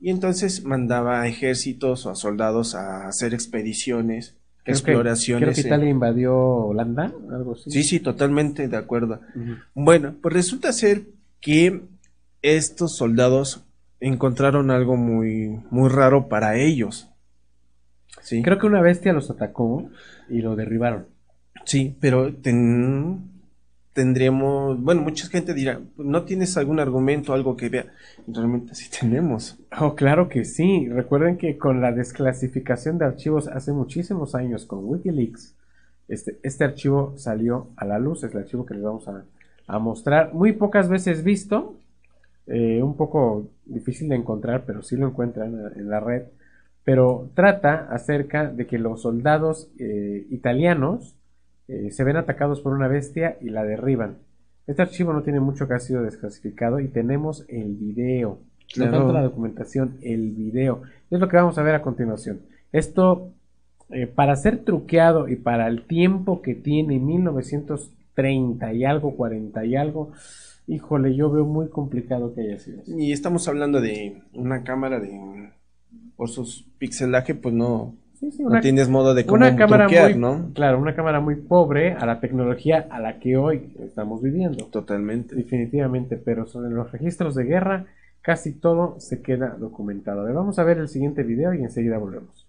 y 0.00 0.10
entonces 0.10 0.64
mandaba 0.64 1.22
a 1.22 1.28
ejércitos 1.28 2.04
o 2.06 2.10
a 2.10 2.14
soldados 2.14 2.74
a 2.74 3.08
hacer 3.08 3.32
expediciones 3.34 4.34
Creo 4.62 4.64
que- 4.64 4.72
exploraciones. 4.72 5.42
creo 5.42 5.54
que 5.54 5.60
Italia 5.68 5.88
invadió 5.90 6.36
Holanda, 6.36 7.12
algo 7.32 7.54
así. 7.54 7.70
Sí, 7.70 7.82
sí, 7.82 8.00
totalmente 8.00 8.68
de 8.68 8.76
acuerdo. 8.76 9.20
Bueno, 9.74 10.14
pues 10.20 10.34
resulta 10.34 10.72
ser 10.72 11.04
que 11.40 11.82
estos 12.42 12.96
soldados 12.96 13.62
encontraron 14.00 14.70
algo 14.70 14.96
muy, 14.96 15.60
muy 15.70 15.88
raro 15.88 16.28
para 16.28 16.56
ellos. 16.56 17.10
Sí, 18.20 18.42
Creo 18.42 18.58
que 18.58 18.66
una 18.66 18.80
bestia 18.80 19.12
los 19.12 19.30
atacó 19.30 19.88
y 20.28 20.40
lo 20.42 20.56
derribaron. 20.56 21.06
sí, 21.64 21.96
pero 22.00 22.34
ten- 22.34 23.30
tendríamos, 23.92 24.80
bueno, 24.82 25.02
mucha 25.02 25.26
gente 25.28 25.54
dirá, 25.54 25.80
¿no 25.96 26.24
tienes 26.24 26.56
algún 26.56 26.80
argumento, 26.80 27.32
algo 27.32 27.56
que 27.56 27.68
vea? 27.68 27.86
Realmente 28.26 28.74
sí 28.74 28.90
tenemos. 28.90 29.58
Oh, 29.80 29.94
claro 29.94 30.28
que 30.28 30.44
sí. 30.44 30.88
Recuerden 30.88 31.36
que 31.38 31.58
con 31.58 31.80
la 31.80 31.92
desclasificación 31.92 32.98
de 32.98 33.06
archivos 33.06 33.48
hace 33.48 33.72
muchísimos 33.72 34.34
años 34.34 34.64
con 34.66 34.84
Wikileaks, 34.84 35.54
este, 36.08 36.38
este 36.42 36.64
archivo 36.64 37.14
salió 37.16 37.68
a 37.76 37.84
la 37.84 37.98
luz, 37.98 38.22
es 38.24 38.32
el 38.32 38.38
archivo 38.40 38.64
que 38.66 38.74
les 38.74 38.82
vamos 38.82 39.08
a, 39.08 39.24
a 39.66 39.78
mostrar. 39.78 40.32
Muy 40.34 40.52
pocas 40.52 40.88
veces 40.88 41.24
visto, 41.24 41.74
eh, 42.46 42.82
un 42.82 42.96
poco 42.96 43.48
difícil 43.64 44.08
de 44.08 44.16
encontrar, 44.16 44.64
pero 44.66 44.82
sí 44.82 44.96
lo 44.96 45.08
encuentran 45.08 45.54
en, 45.76 45.88
la 45.88 46.00
red. 46.00 46.24
Pero 46.84 47.30
trata 47.34 47.88
acerca 47.90 48.50
de 48.50 48.66
que 48.66 48.78
los 48.78 49.02
soldados 49.02 49.70
eh, 49.78 50.26
italianos 50.30 51.16
eh, 51.68 51.90
se 51.90 52.04
ven 52.04 52.16
atacados 52.16 52.60
por 52.60 52.72
una 52.72 52.88
bestia 52.88 53.36
y 53.40 53.50
la 53.50 53.64
derriban. 53.64 54.18
Este 54.66 54.82
archivo 54.82 55.12
no 55.12 55.22
tiene 55.22 55.40
mucho 55.40 55.66
que 55.68 55.74
ha 55.74 55.80
sido 55.80 56.02
desclasificado 56.02 56.80
y 56.80 56.88
tenemos 56.88 57.44
el 57.48 57.74
video. 57.74 58.38
No 58.76 58.84
Claro. 58.84 58.98
tanto 58.98 59.12
la 59.12 59.22
documentación, 59.22 59.98
el 60.02 60.32
video. 60.32 60.82
Es 61.10 61.20
lo 61.20 61.28
que 61.28 61.36
vamos 61.36 61.56
a 61.58 61.62
ver 61.62 61.74
a 61.74 61.82
continuación. 61.82 62.40
Esto, 62.72 63.30
eh, 63.90 64.06
para 64.06 64.34
ser 64.36 64.64
truqueado 64.64 65.28
y 65.28 65.36
para 65.36 65.68
el 65.68 65.86
tiempo 65.86 66.42
que 66.42 66.54
tiene, 66.54 66.98
1930 66.98 68.72
y 68.72 68.84
algo, 68.84 69.16
40 69.16 69.64
y 69.64 69.76
algo, 69.76 70.12
híjole, 70.66 71.14
yo 71.14 71.30
veo 71.30 71.44
muy 71.44 71.68
complicado 71.68 72.34
que 72.34 72.42
haya 72.42 72.58
sido 72.58 72.82
así. 72.82 72.94
Y 72.96 73.12
estamos 73.12 73.46
hablando 73.48 73.80
de 73.80 74.22
una 74.32 74.64
cámara 74.64 75.00
de, 75.00 75.50
por 76.16 76.28
sus 76.28 76.66
pixelaje, 76.78 77.34
pues 77.34 77.54
no, 77.54 77.94
Sí, 78.14 78.30
sí, 78.30 78.42
no 78.42 78.60
tienes 78.60 78.88
modo 78.88 79.12
de 79.12 79.26
cómo 79.26 79.36
una 79.36 79.54
cámara 79.56 79.86
truquear, 79.86 80.12
muy, 80.12 80.20
¿no? 80.20 80.50
claro, 80.54 80.78
una 80.78 80.96
cámara 80.96 81.20
muy 81.20 81.36
pobre 81.36 81.92
a 81.92 82.06
la 82.06 82.18
tecnología 82.18 82.86
a 82.90 82.98
la 82.98 83.18
que 83.18 83.36
hoy 83.36 83.74
estamos 83.78 84.22
viviendo. 84.22 84.64
Totalmente. 84.66 85.34
Definitivamente, 85.34 86.16
pero 86.16 86.46
sobre 86.46 86.70
los 86.70 86.90
registros 86.92 87.34
de 87.34 87.44
guerra 87.44 87.86
casi 88.22 88.54
todo 88.54 88.96
se 89.00 89.20
queda 89.20 89.56
documentado. 89.58 90.22
A 90.22 90.24
ver, 90.24 90.34
vamos 90.34 90.58
a 90.58 90.64
ver 90.64 90.78
el 90.78 90.88
siguiente 90.88 91.24
video 91.24 91.52
y 91.52 91.62
enseguida 91.62 91.98
volvemos. 91.98 92.45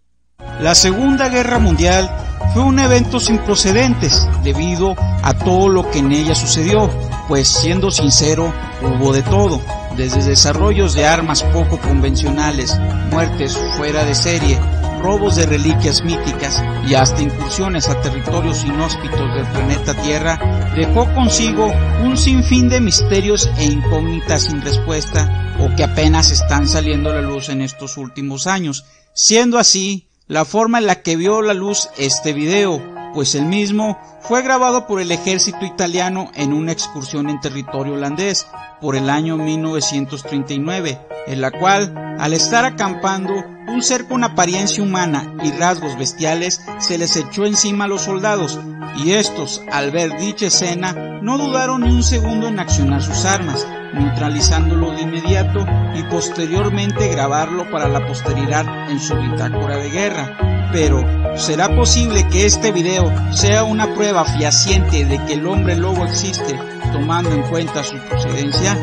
La 0.59 0.73
Segunda 0.73 1.29
Guerra 1.29 1.59
Mundial 1.59 2.09
fue 2.51 2.63
un 2.63 2.79
evento 2.79 3.19
sin 3.19 3.37
precedentes 3.37 4.27
debido 4.43 4.95
a 5.21 5.33
todo 5.35 5.69
lo 5.69 5.89
que 5.91 5.99
en 5.99 6.11
ella 6.11 6.33
sucedió, 6.33 6.89
pues 7.27 7.47
siendo 7.47 7.91
sincero, 7.91 8.51
hubo 8.81 9.13
de 9.13 9.21
todo, 9.21 9.61
desde 9.95 10.23
desarrollos 10.23 10.95
de 10.95 11.05
armas 11.05 11.43
poco 11.43 11.77
convencionales, 11.79 12.75
muertes 13.11 13.55
fuera 13.77 14.03
de 14.03 14.15
serie, 14.15 14.59
robos 14.99 15.35
de 15.35 15.45
reliquias 15.45 16.03
míticas 16.03 16.63
y 16.87 16.95
hasta 16.95 17.21
incursiones 17.21 17.87
a 17.87 18.01
territorios 18.01 18.63
inhóspitos 18.65 19.35
del 19.35 19.45
planeta 19.47 19.93
Tierra, 20.01 20.73
dejó 20.75 21.05
consigo 21.13 21.71
un 22.03 22.17
sinfín 22.17 22.67
de 22.67 22.81
misterios 22.81 23.47
e 23.59 23.65
incógnitas 23.65 24.43
sin 24.43 24.61
respuesta 24.61 25.55
o 25.59 25.75
que 25.75 25.83
apenas 25.83 26.31
están 26.31 26.67
saliendo 26.67 27.11
a 27.11 27.13
la 27.13 27.21
luz 27.21 27.49
en 27.49 27.61
estos 27.61 27.95
últimos 27.97 28.47
años. 28.47 28.85
Siendo 29.13 29.57
así, 29.57 30.06
la 30.27 30.43
forma 30.45 30.79
en 30.79 30.87
la 30.87 31.01
que 31.01 31.15
vio 31.15 31.41
la 31.41 31.53
luz 31.53 31.89
este 31.97 32.33
video, 32.33 32.81
pues 33.13 33.35
el 33.35 33.45
mismo 33.45 33.97
fue 34.19 34.41
grabado 34.41 34.87
por 34.87 34.99
el 34.99 35.11
ejército 35.11 35.65
italiano 35.65 36.31
en 36.35 36.53
una 36.53 36.71
excursión 36.71 37.29
en 37.29 37.39
territorio 37.39 37.93
holandés 37.93 38.47
por 38.81 38.95
el 38.95 39.09
año 39.09 39.37
1939, 39.37 40.99
en 41.27 41.41
la 41.41 41.51
cual, 41.51 42.17
al 42.19 42.33
estar 42.33 42.65
acampando, 42.65 43.33
un 43.67 43.81
ser 43.81 44.07
con 44.07 44.23
apariencia 44.23 44.83
humana 44.83 45.33
y 45.43 45.51
rasgos 45.51 45.97
bestiales 45.97 46.61
se 46.79 46.97
les 46.97 47.15
echó 47.15 47.45
encima 47.45 47.85
a 47.85 47.87
los 47.87 48.01
soldados, 48.01 48.59
y 48.97 49.11
estos, 49.11 49.61
al 49.71 49.91
ver 49.91 50.17
dicha 50.17 50.47
escena, 50.47 50.93
no 51.21 51.37
dudaron 51.37 51.81
ni 51.81 51.89
un 51.89 52.03
segundo 52.03 52.47
en 52.47 52.59
accionar 52.59 53.03
sus 53.03 53.25
armas, 53.25 53.67
neutralizándolo 53.93 54.91
de 54.91 55.01
inmediato 55.01 55.65
y 55.95 56.03
posteriormente 56.03 57.07
grabarlo 57.09 57.69
para 57.69 57.87
la 57.87 58.05
posteridad 58.07 58.89
en 58.89 58.99
su 58.99 59.15
bitácora 59.15 59.77
de 59.77 59.89
guerra. 59.89 60.37
Pero, 60.71 61.03
¿será 61.37 61.75
posible 61.75 62.27
que 62.29 62.45
este 62.45 62.71
video 62.71 63.11
sea 63.33 63.63
una 63.63 63.93
prueba 63.93 64.06
fehaciente 64.25 65.05
de 65.05 65.23
que 65.25 65.33
el 65.33 65.47
hombre 65.47 65.75
lobo 65.75 66.05
existe, 66.05 66.59
tomando 66.91 67.31
en 67.31 67.43
cuenta 67.43 67.83
su 67.83 67.97
procedencia? 67.97 68.75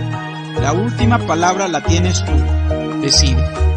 La 0.60 0.72
última 0.72 1.18
palabra 1.18 1.66
la 1.68 1.82
tienes 1.82 2.24
tú. 2.24 2.32
Decide. 3.00 3.73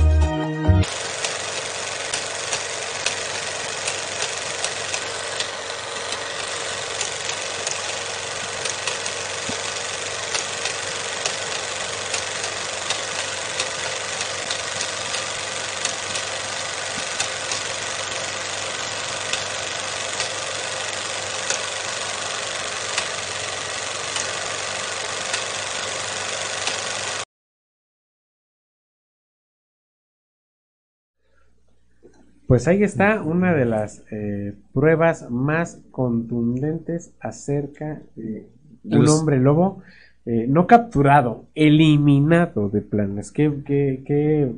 Pues 32.48 32.68
ahí 32.68 32.82
está 32.84 33.22
una 33.22 33.54
de 33.54 33.66
las 33.66 34.04
eh, 34.12 34.54
pruebas 34.74 35.30
más 35.30 35.82
contundentes 35.92 37.12
acerca 37.20 38.02
de 38.16 38.48
un 38.86 39.04
Los- 39.04 39.20
hombre 39.20 39.38
lobo 39.40 39.82
eh, 40.26 40.46
no 40.48 40.66
capturado, 40.68 41.46
eliminado 41.56 42.70
de 42.70 42.82
planes. 42.82 43.32
Qué, 43.32 43.52
qué, 43.66 44.02
qué, 44.06 44.52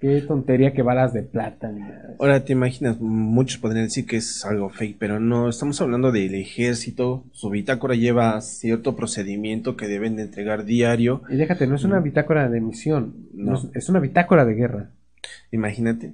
qué 0.00 0.20
tontería 0.22 0.72
que 0.72 0.82
balas 0.82 1.12
de 1.12 1.22
plata. 1.22 1.72
Ahora 2.18 2.44
te 2.44 2.52
imaginas, 2.52 3.00
muchos 3.00 3.58
podrían 3.60 3.86
decir 3.86 4.06
que 4.06 4.16
es 4.16 4.44
algo 4.44 4.70
fake, 4.70 4.96
pero 4.98 5.20
no, 5.20 5.48
estamos 5.48 5.80
hablando 5.80 6.10
del 6.12 6.34
ejército, 6.34 7.24
su 7.32 7.48
bitácora 7.50 7.94
lleva 7.94 8.40
cierto 8.40 8.96
procedimiento 8.96 9.76
que 9.76 9.86
deben 9.86 10.16
de 10.16 10.22
entregar 10.22 10.64
diario. 10.64 11.22
Y 11.28 11.36
déjate, 11.36 11.66
no 11.68 11.76
es 11.76 11.84
una 11.84 12.00
bitácora 12.00 12.48
de 12.48 12.60
misión, 12.60 13.14
no 13.34 13.52
No. 13.52 13.56
es, 13.58 13.68
es 13.74 13.88
una 13.88 14.00
bitácora 14.00 14.44
de 14.44 14.54
guerra. 14.54 14.90
Imagínate. 15.52 16.12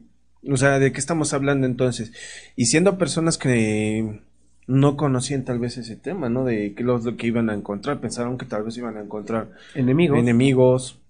O 0.49 0.57
sea, 0.57 0.79
¿de 0.79 0.93
qué 0.93 0.99
estamos 0.99 1.35
hablando 1.35 1.67
entonces? 1.67 2.13
Y 2.57 2.67
siendo 2.67 2.99
personas 2.99 3.37
que 3.37 4.21
no 4.67 4.97
conocían 4.97 5.45
tal 5.45 5.59
vez 5.59 5.77
ese 5.77 5.97
tema, 5.97 6.29
¿no? 6.29 6.45
De 6.45 6.75
qué 6.75 6.85
los 6.85 7.05
lo 7.05 7.17
que 7.17 7.27
iban 7.27 7.51
a 7.51 7.55
encontrar, 7.55 8.01
pensaron 8.01 8.39
que 8.39 8.47
tal 8.47 8.63
vez 8.63 8.77
iban 8.79 8.97
a 8.97 9.01
encontrar 9.01 9.51
Enemigos. 9.75 10.19
enemigos, 10.19 11.01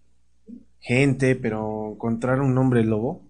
gente, 0.81 1.37
pero 1.37 1.93
encontrar 1.93 2.41
un 2.41 2.57
hombre 2.57 2.85
lobo. 2.85 3.23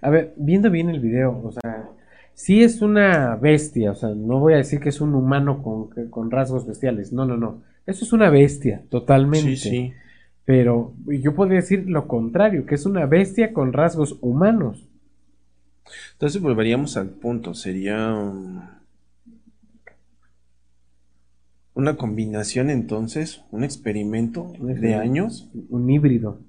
A 0.00 0.10
ver, 0.10 0.34
viendo 0.36 0.70
bien 0.70 0.88
el 0.88 1.00
video, 1.00 1.40
o 1.44 1.52
sea, 1.52 1.90
sí 2.34 2.62
es 2.62 2.80
una 2.80 3.36
bestia, 3.36 3.92
o 3.92 3.94
sea, 3.94 4.10
no 4.10 4.40
voy 4.40 4.54
a 4.54 4.58
decir 4.58 4.80
que 4.80 4.88
es 4.88 5.00
un 5.00 5.14
humano 5.14 5.62
con, 5.62 6.08
con 6.08 6.30
rasgos 6.30 6.66
bestiales, 6.66 7.12
no, 7.12 7.24
no, 7.24 7.36
no. 7.36 7.62
Eso 7.86 8.04
es 8.04 8.12
una 8.12 8.30
bestia, 8.30 8.82
totalmente. 8.88 9.56
Sí, 9.56 9.70
sí. 9.70 9.92
Pero 10.44 10.94
yo 11.06 11.34
podría 11.34 11.60
decir 11.60 11.84
lo 11.88 12.08
contrario, 12.08 12.66
que 12.66 12.74
es 12.74 12.84
una 12.86 13.06
bestia 13.06 13.52
con 13.52 13.72
rasgos 13.72 14.18
humanos. 14.20 14.88
Entonces 16.12 16.40
volveríamos 16.40 16.96
al 16.96 17.10
punto, 17.10 17.54
sería 17.54 18.12
um, 18.14 18.60
una 21.74 21.96
combinación 21.96 22.70
entonces, 22.70 23.42
un 23.50 23.64
experimento 23.64 24.52
de 24.60 24.94
años. 24.94 25.48
Un 25.70 25.88
híbrido. 25.90 26.40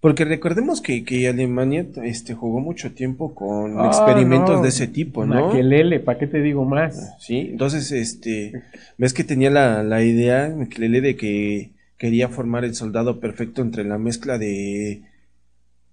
Porque 0.00 0.24
recordemos 0.24 0.80
que, 0.80 1.04
que 1.04 1.28
Alemania 1.28 1.86
este, 2.04 2.32
jugó 2.34 2.60
mucho 2.60 2.92
tiempo 2.92 3.34
con 3.34 3.78
Ah, 3.78 3.88
experimentos 3.88 4.56
no. 4.56 4.62
de 4.62 4.68
ese 4.70 4.86
tipo, 4.86 5.26
¿no? 5.26 5.48
Maquelele, 5.48 6.00
¿para 6.00 6.18
qué 6.18 6.26
te 6.26 6.40
digo 6.40 6.64
más? 6.64 7.16
Sí, 7.18 7.48
entonces, 7.50 7.92
este, 7.92 8.62
ves 8.96 9.12
que 9.12 9.24
tenía 9.24 9.50
la, 9.50 9.82
la 9.82 10.02
idea, 10.02 10.54
Maquelele, 10.56 11.02
de 11.02 11.16
que 11.16 11.72
quería 12.00 12.28
formar 12.30 12.64
el 12.64 12.74
soldado 12.74 13.20
perfecto 13.20 13.60
entre 13.60 13.84
la 13.84 13.98
mezcla 13.98 14.38
de 14.38 15.02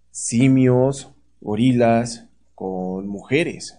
simios, 0.10 1.12
gorilas, 1.42 2.28
con 2.56 3.08
mujeres. 3.10 3.78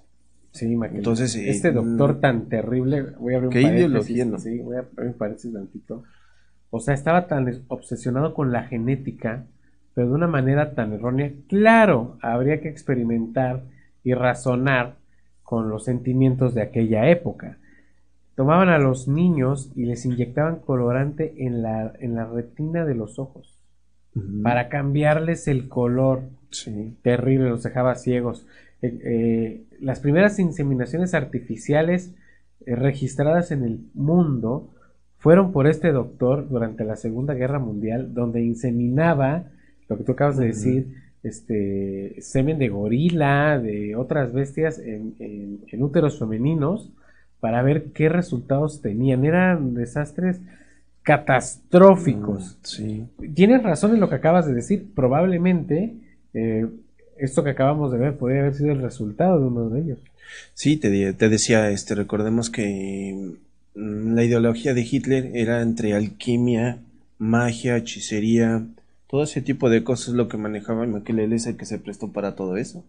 Sí, 0.52 0.76
Maquelele. 0.76 0.98
Entonces, 0.98 1.34
eh, 1.36 1.48
este 1.48 1.72
doctor 1.72 2.20
tan 2.20 2.50
terrible, 2.50 3.02
voy 3.18 3.32
a 3.32 3.36
abrir 3.38 3.48
un 3.48 3.52
qué 3.52 3.62
ideología, 3.62 4.26
¿no? 4.26 4.38
sí, 4.38 4.58
voy 4.58 4.76
a 4.76 4.80
abrir 4.80 5.08
un 5.08 5.14
paréntesis 5.14 5.52
tantito. 5.54 6.04
O 6.70 6.80
sea, 6.80 6.92
estaba 6.92 7.26
tan 7.26 7.48
es- 7.48 7.62
obsesionado 7.68 8.34
con 8.34 8.52
la 8.52 8.64
genética, 8.64 9.46
pero 9.94 10.08
de 10.08 10.14
una 10.14 10.26
manera 10.28 10.74
tan 10.74 10.92
errónea. 10.92 11.32
Claro, 11.48 12.18
habría 12.20 12.60
que 12.60 12.68
experimentar 12.68 13.62
y 14.04 14.12
razonar 14.12 14.96
con 15.42 15.70
los 15.70 15.84
sentimientos 15.84 16.54
de 16.54 16.60
aquella 16.60 17.08
época. 17.08 17.56
Tomaban 18.38 18.68
a 18.68 18.78
los 18.78 19.08
niños 19.08 19.72
y 19.74 19.84
les 19.86 20.04
inyectaban 20.06 20.60
colorante 20.60 21.34
en 21.44 21.60
la, 21.60 21.92
en 21.98 22.14
la 22.14 22.24
retina 22.24 22.84
de 22.84 22.94
los 22.94 23.18
ojos 23.18 23.58
para 24.44 24.68
cambiarles 24.68 25.48
el 25.48 25.68
color. 25.68 26.22
Terrible, 27.02 27.50
los 27.50 27.64
dejaba 27.64 27.96
ciegos. 27.96 28.46
Eh, 28.80 28.98
eh, 29.04 29.64
las 29.80 29.98
primeras 29.98 30.38
inseminaciones 30.38 31.14
artificiales 31.14 32.14
eh, 32.64 32.76
registradas 32.76 33.50
en 33.50 33.64
el 33.64 33.80
mundo 33.92 34.70
fueron 35.18 35.50
por 35.50 35.66
este 35.66 35.90
doctor 35.90 36.48
durante 36.48 36.84
la 36.84 36.94
Segunda 36.94 37.34
Guerra 37.34 37.58
Mundial, 37.58 38.14
donde 38.14 38.40
inseminaba, 38.40 39.46
lo 39.88 39.98
que 39.98 40.04
tú 40.04 40.12
acabas 40.12 40.36
de 40.36 40.46
decir, 40.46 40.94
este 41.24 42.14
semen 42.20 42.58
de 42.60 42.68
gorila, 42.68 43.58
de 43.58 43.96
otras 43.96 44.32
bestias 44.32 44.78
en, 44.78 45.16
en- 45.18 45.58
en 45.72 45.82
úteros 45.82 46.20
femeninos, 46.20 46.92
para 47.40 47.62
ver 47.62 47.92
qué 47.92 48.08
resultados 48.08 48.80
tenían. 48.80 49.24
Eran 49.24 49.74
desastres 49.74 50.40
catastróficos. 51.02 52.58
Sí. 52.62 53.06
Tienes 53.34 53.62
razón 53.62 53.94
en 53.94 54.00
lo 54.00 54.08
que 54.08 54.16
acabas 54.16 54.46
de 54.46 54.54
decir. 54.54 54.88
Probablemente 54.94 55.94
eh, 56.34 56.66
esto 57.16 57.44
que 57.44 57.50
acabamos 57.50 57.92
de 57.92 57.98
ver 57.98 58.16
podría 58.16 58.40
haber 58.40 58.54
sido 58.54 58.72
el 58.72 58.82
resultado 58.82 59.40
de 59.40 59.46
uno 59.46 59.68
de 59.70 59.80
ellos. 59.80 59.98
Sí, 60.54 60.76
te, 60.76 60.88
decía, 60.90 61.70
este, 61.70 61.94
recordemos 61.94 62.50
que 62.50 63.32
mm, 63.74 64.14
la 64.14 64.24
ideología 64.24 64.74
de 64.74 64.86
Hitler 64.88 65.30
era 65.34 65.62
entre 65.62 65.94
alquimia, 65.94 66.78
magia, 67.18 67.76
hechicería, 67.76 68.66
todo 69.08 69.22
ese 69.22 69.40
tipo 69.40 69.70
de 69.70 69.82
cosas 69.84 70.14
lo 70.14 70.28
que 70.28 70.36
manejaba 70.36 70.84
y 70.84 70.88
Maquiavelo 70.88 71.34
es 71.34 71.46
el 71.46 71.56
que 71.56 71.64
se 71.64 71.78
prestó 71.78 72.12
para 72.12 72.36
todo 72.36 72.56
eso. 72.56 72.84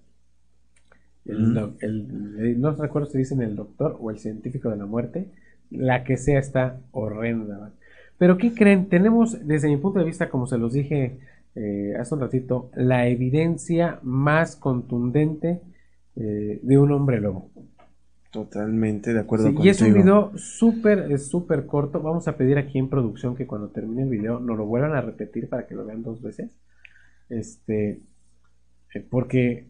El 1.26 1.53
doc- 1.53 1.84
el- 1.84 2.36
eh, 2.39 2.55
no 2.57 2.72
recuerdo 2.76 3.09
si 3.09 3.17
dicen 3.17 3.41
el 3.41 3.55
doctor 3.55 3.97
o 3.99 4.09
el 4.11 4.17
científico 4.20 4.70
de 4.70 4.78
la 4.78 4.86
muerte. 4.86 5.28
La 5.72 6.03
que 6.03 6.17
sea 6.17 6.39
está 6.39 6.80
horrenda. 6.91 7.72
Pero 8.17 8.38
¿qué 8.38 8.53
creen? 8.53 8.89
Tenemos, 8.89 9.45
desde 9.47 9.67
mi 9.70 9.78
punto 9.78 9.99
de 9.99 10.05
vista, 10.05 10.30
como 10.30 10.47
se 10.47 10.57
los 10.57 10.74
dije 10.74 11.20
eh, 11.55 11.93
hace 11.99 12.13
un 12.15 12.22
ratito, 12.22 12.70
la 12.76 13.07
evidencia 13.07 13.99
más 14.03 14.55
contundente 14.55 15.61
eh, 16.15 16.59
de 16.61 16.78
un 16.78 16.91
hombre 16.91 17.20
lobo. 17.22 17.49
Totalmente 18.32 19.13
de 19.13 19.20
acuerdo 19.22 19.47
Sí, 19.47 19.53
contigo. 19.53 19.65
y 19.65 19.70
es 19.70 19.82
un 19.82 19.93
video 19.93 20.32
súper, 20.38 21.11
es 21.11 21.28
súper 21.28 21.65
corto. 21.65 21.99
Vamos 22.01 22.28
a 22.28 22.38
pedir 22.38 22.57
aquí 22.59 22.78
en 22.78 22.88
producción 22.89 23.36
que 23.36 23.47
cuando 23.47 23.70
termine 23.70 24.03
el 24.03 24.09
video 24.09 24.39
nos 24.39 24.57
lo 24.57 24.65
vuelvan 24.67 24.93
a 24.93 25.01
repetir 25.01 25.49
para 25.49 25.65
que 25.65 25.74
lo 25.76 25.86
vean 25.86 26.03
dos 26.03 26.22
veces. 26.22 26.51
Este, 27.30 28.01
porque 29.09 29.67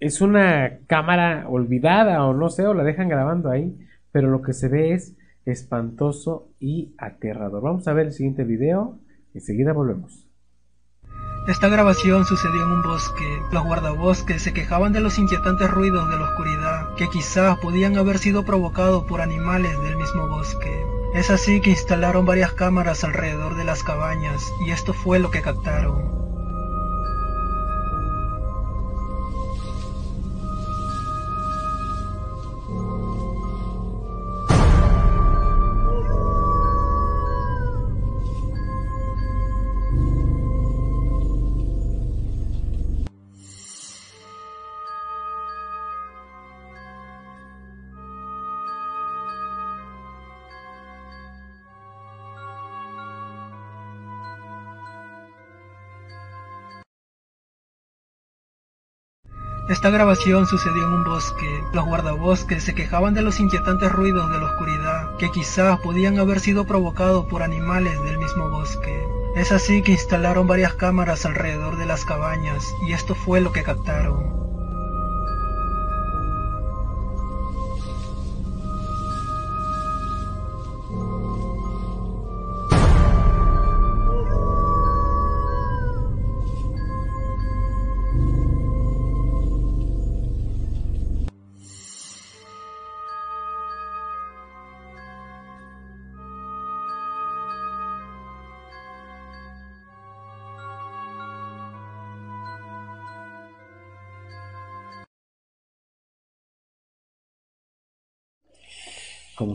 es 0.00 0.20
una 0.20 0.78
cámara 0.86 1.46
olvidada 1.48 2.24
o 2.24 2.34
no 2.34 2.50
sé, 2.50 2.66
o 2.66 2.74
la 2.74 2.84
dejan 2.84 3.08
grabando 3.08 3.50
ahí, 3.50 3.76
pero 4.12 4.30
lo 4.30 4.42
que 4.42 4.52
se 4.52 4.68
ve 4.68 4.92
es 4.92 5.16
espantoso 5.44 6.48
y 6.58 6.94
aterrador. 6.98 7.62
Vamos 7.62 7.86
a 7.88 7.92
ver 7.92 8.06
el 8.06 8.12
siguiente 8.12 8.44
video, 8.44 8.98
enseguida 9.34 9.72
volvemos. 9.72 10.26
Esta 11.48 11.68
grabación 11.68 12.24
sucedió 12.24 12.64
en 12.64 12.72
un 12.72 12.82
bosque. 12.82 13.24
Los 13.52 13.64
guardabosques 13.64 14.42
se 14.42 14.52
quejaban 14.52 14.92
de 14.92 15.00
los 15.00 15.16
inquietantes 15.16 15.70
ruidos 15.70 16.10
de 16.10 16.16
la 16.16 16.24
oscuridad, 16.24 16.94
que 16.96 17.08
quizás 17.08 17.56
podían 17.58 17.96
haber 17.96 18.18
sido 18.18 18.44
provocados 18.44 19.04
por 19.04 19.20
animales 19.20 19.80
del 19.82 19.96
mismo 19.96 20.26
bosque. 20.26 20.84
Es 21.14 21.30
así 21.30 21.60
que 21.60 21.70
instalaron 21.70 22.26
varias 22.26 22.52
cámaras 22.52 23.04
alrededor 23.04 23.56
de 23.56 23.64
las 23.64 23.84
cabañas, 23.84 24.42
y 24.66 24.72
esto 24.72 24.92
fue 24.92 25.20
lo 25.20 25.30
que 25.30 25.40
captaron. 25.40 26.25
Esta 59.68 59.90
grabación 59.90 60.46
sucedió 60.46 60.86
en 60.86 60.92
un 60.92 61.02
bosque. 61.02 61.64
Los 61.72 61.84
guardabosques 61.84 62.62
se 62.62 62.72
quejaban 62.72 63.14
de 63.14 63.22
los 63.22 63.40
inquietantes 63.40 63.90
ruidos 63.90 64.30
de 64.30 64.38
la 64.38 64.46
oscuridad, 64.46 65.16
que 65.16 65.32
quizás 65.32 65.80
podían 65.80 66.20
haber 66.20 66.38
sido 66.38 66.66
provocados 66.66 67.26
por 67.26 67.42
animales 67.42 68.00
del 68.04 68.16
mismo 68.16 68.48
bosque. 68.48 69.04
Es 69.34 69.50
así 69.50 69.82
que 69.82 69.90
instalaron 69.90 70.46
varias 70.46 70.74
cámaras 70.74 71.26
alrededor 71.26 71.78
de 71.78 71.86
las 71.86 72.04
cabañas, 72.04 72.64
y 72.86 72.92
esto 72.92 73.16
fue 73.16 73.40
lo 73.40 73.50
que 73.50 73.64
captaron. 73.64 74.55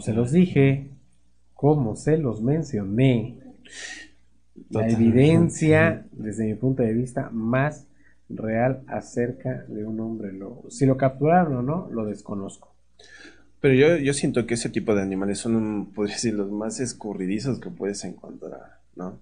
Como 0.01 0.05
se 0.05 0.13
los 0.13 0.31
dije, 0.31 0.89
como 1.53 1.95
se 1.95 2.17
los 2.17 2.41
mencioné, 2.41 3.37
la 4.71 4.89
evidencia, 4.89 6.07
desde 6.11 6.47
mi 6.47 6.55
punto 6.55 6.81
de 6.81 6.91
vista, 6.91 7.29
más 7.31 7.85
real 8.27 8.81
acerca 8.87 9.63
de 9.67 9.85
un 9.85 9.99
hombre 9.99 10.33
lobo. 10.33 10.71
Si 10.71 10.87
lo 10.87 10.97
capturaron 10.97 11.55
o 11.55 11.61
no, 11.61 11.87
lo 11.91 12.05
desconozco. 12.05 12.73
Pero 13.59 13.75
yo, 13.75 13.97
yo 13.97 14.13
siento 14.13 14.47
que 14.47 14.55
ese 14.55 14.69
tipo 14.69 14.95
de 14.95 15.03
animales 15.03 15.37
son, 15.37 15.91
podría 15.93 16.15
decir, 16.15 16.33
los 16.33 16.49
más 16.49 16.79
escurridizos 16.79 17.59
que 17.59 17.69
puedes 17.69 18.03
encontrar, 18.03 18.79
¿no? 18.95 19.19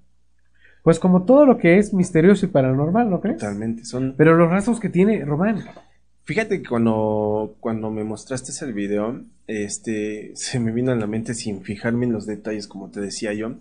Pues 0.82 0.98
como 0.98 1.24
todo 1.24 1.46
lo 1.46 1.58
que 1.58 1.78
es 1.78 1.94
misterioso 1.94 2.46
y 2.46 2.50
paranormal, 2.50 3.10
¿no 3.10 3.20
crees? 3.20 3.40
Totalmente, 3.40 3.84
son... 3.84 4.14
Pero 4.16 4.38
los 4.38 4.50
rasgos 4.50 4.80
que 4.80 4.88
tiene 4.88 5.26
Román. 5.26 5.62
Fíjate 6.30 6.62
que 6.62 6.70
cuando, 6.70 7.56
cuando 7.60 7.90
me 7.90 8.04
mostraste 8.04 8.52
ese 8.52 8.72
video, 8.72 9.20
este, 9.48 10.30
se 10.36 10.60
me 10.60 10.72
vino 10.72 10.92
a 10.92 10.96
la 10.96 11.08
mente 11.08 11.34
sin 11.34 11.64
fijarme 11.64 12.06
en 12.06 12.12
los 12.12 12.28
detalles, 12.28 12.68
como 12.68 12.92
te 12.92 13.02
decía 13.02 13.34
yo, 13.34 13.56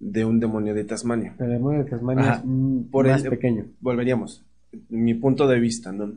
de 0.00 0.24
un 0.24 0.40
demonio 0.40 0.72
de 0.72 0.84
Tasmania. 0.84 1.34
El 1.38 1.50
demonio 1.50 1.84
de 1.84 1.90
Tasmania 1.90 2.24
Ajá, 2.24 2.36
es 2.38 2.90
por 2.90 3.06
más 3.08 3.22
el- 3.24 3.28
pequeño. 3.28 3.66
Volveríamos, 3.80 4.42
mi 4.88 5.12
punto 5.12 5.46
de 5.46 5.60
vista, 5.60 5.92
¿no? 5.92 6.14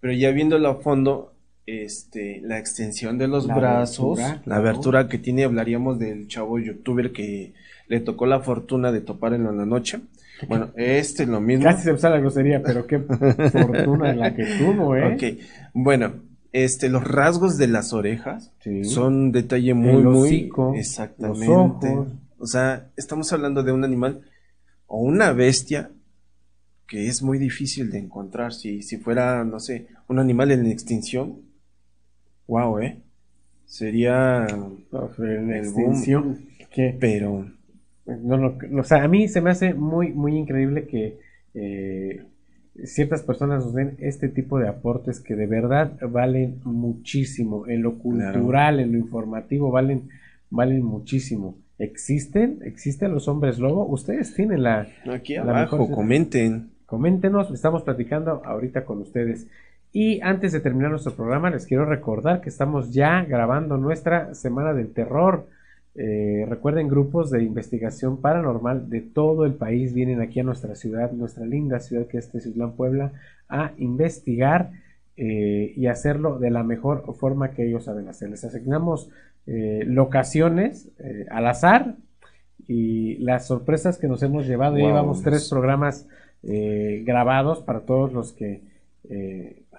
Pero 0.00 0.12
ya 0.12 0.30
viéndolo 0.30 0.68
a 0.68 0.74
fondo, 0.82 1.32
este, 1.64 2.42
la 2.42 2.58
extensión 2.58 3.16
de 3.16 3.26
los 3.26 3.46
La 3.46 3.56
brazos, 3.56 4.18
abertura, 4.20 4.42
la 4.44 4.56
abertura 4.56 5.08
que 5.08 5.16
tiene, 5.16 5.44
hablaríamos 5.44 5.98
del 5.98 6.28
chavo 6.28 6.58
youtuber 6.58 7.12
que 7.12 7.54
le 7.88 8.00
tocó 8.00 8.26
la 8.26 8.40
fortuna 8.40 8.92
de 8.92 9.00
toparlo 9.00 9.36
en 9.38 9.56
la 9.56 9.64
noche. 9.64 10.00
Bueno, 10.48 10.70
este 10.76 11.26
lo 11.26 11.40
mismo. 11.40 11.64
Casi 11.64 11.82
se 11.84 11.92
usa 11.92 12.10
la 12.10 12.18
grosería, 12.20 12.62
pero 12.62 12.86
qué 12.86 12.98
fortuna 13.00 14.12
la 14.14 14.34
que 14.34 14.44
tuvo, 14.58 14.96
¿eh? 14.96 15.14
Ok, 15.14 15.40
bueno, 15.74 16.14
este, 16.52 16.88
los 16.88 17.04
rasgos 17.04 17.58
de 17.58 17.66
las 17.68 17.92
orejas 17.92 18.52
Sí. 18.60 18.84
son 18.84 19.14
un 19.14 19.32
detalle 19.32 19.74
muy, 19.74 19.90
El 19.92 20.04
muy 20.04 20.50
exactamente. 20.76 21.46
los 21.46 21.48
ojos. 21.98 22.08
O 22.38 22.46
sea, 22.46 22.88
estamos 22.96 23.32
hablando 23.32 23.62
de 23.62 23.72
un 23.72 23.84
animal 23.84 24.20
o 24.86 25.00
una 25.00 25.32
bestia 25.32 25.90
que 26.86 27.08
es 27.08 27.22
muy 27.22 27.38
difícil 27.38 27.90
de 27.90 27.98
encontrar. 27.98 28.52
Si, 28.52 28.82
si 28.82 28.98
fuera, 28.98 29.42
no 29.44 29.58
sé, 29.58 29.86
un 30.08 30.18
animal 30.18 30.50
en 30.50 30.66
extinción, 30.66 31.40
wow, 32.46 32.78
eh. 32.80 33.00
Sería 33.66 34.46
En 34.50 34.60
boom. 34.90 35.50
extinción. 35.52 36.38
¿qué? 36.70 36.96
Pero 37.00 37.50
No, 38.06 38.36
no, 38.36 38.58
o 38.80 38.84
sea, 38.84 39.02
a 39.02 39.08
mí 39.08 39.28
se 39.28 39.40
me 39.40 39.50
hace 39.50 39.72
muy, 39.74 40.12
muy 40.12 40.36
increíble 40.36 40.86
que 40.86 41.18
eh, 41.54 42.22
ciertas 42.84 43.22
personas 43.22 43.64
nos 43.64 43.74
den 43.74 43.96
este 43.98 44.28
tipo 44.28 44.58
de 44.58 44.68
aportes 44.68 45.20
que 45.20 45.36
de 45.36 45.46
verdad 45.46 45.92
valen 46.10 46.60
muchísimo. 46.64 47.66
En 47.66 47.82
lo 47.82 47.94
cultural, 47.98 48.80
en 48.80 48.92
lo 48.92 48.98
informativo, 48.98 49.70
valen, 49.70 50.08
valen 50.50 50.82
muchísimo. 50.84 51.56
¿Existen? 51.78 52.60
¿Existen 52.64 53.12
los 53.12 53.26
hombres 53.26 53.58
lobo? 53.58 53.86
Ustedes 53.86 54.34
tienen 54.34 54.62
la... 54.62 54.86
aquí 55.12 55.34
la 55.36 55.42
abajo, 55.42 55.78
mejor- 55.78 55.94
comenten. 55.94 56.70
Coméntenos, 56.86 57.50
estamos 57.50 57.82
platicando 57.82 58.42
ahorita 58.44 58.84
con 58.84 59.00
ustedes. 59.00 59.46
Y 59.92 60.20
antes 60.20 60.52
de 60.52 60.60
terminar 60.60 60.90
nuestro 60.90 61.14
programa, 61.14 61.50
les 61.50 61.66
quiero 61.66 61.84
recordar 61.86 62.40
que 62.40 62.48
estamos 62.50 62.92
ya 62.92 63.24
grabando 63.24 63.76
nuestra 63.78 64.34
Semana 64.34 64.74
del 64.74 64.92
Terror. 64.92 65.46
Eh, 65.96 66.44
recuerden, 66.48 66.88
grupos 66.88 67.30
de 67.30 67.44
investigación 67.44 68.16
paranormal 68.20 68.90
de 68.90 69.00
todo 69.00 69.44
el 69.44 69.54
país 69.54 69.94
vienen 69.94 70.20
aquí 70.20 70.40
a 70.40 70.44
nuestra 70.44 70.74
ciudad, 70.74 71.12
nuestra 71.12 71.46
linda 71.46 71.78
ciudad 71.78 72.06
que 72.06 72.18
es 72.18 72.28
Teciutlán, 72.30 72.72
Puebla, 72.72 73.12
a 73.48 73.72
investigar 73.78 74.72
eh, 75.16 75.72
y 75.76 75.86
hacerlo 75.86 76.40
de 76.40 76.50
la 76.50 76.64
mejor 76.64 77.14
forma 77.14 77.52
que 77.52 77.68
ellos 77.68 77.84
saben 77.84 78.08
hacer. 78.08 78.30
Les 78.30 78.42
asignamos 78.44 79.08
eh, 79.46 79.84
locaciones 79.86 80.88
al 81.30 81.46
azar 81.46 81.94
y 82.66 83.18
las 83.18 83.46
sorpresas 83.46 83.96
que 83.98 84.08
nos 84.08 84.22
hemos 84.22 84.46
llevado. 84.46 84.76
Ya 84.76 84.82
Wow. 84.84 84.90
llevamos 84.90 85.22
tres 85.22 85.48
programas 85.48 86.08
grabados 86.42 87.62
para 87.62 87.80
todos 87.80 88.12
los 88.12 88.32
que 88.32 88.60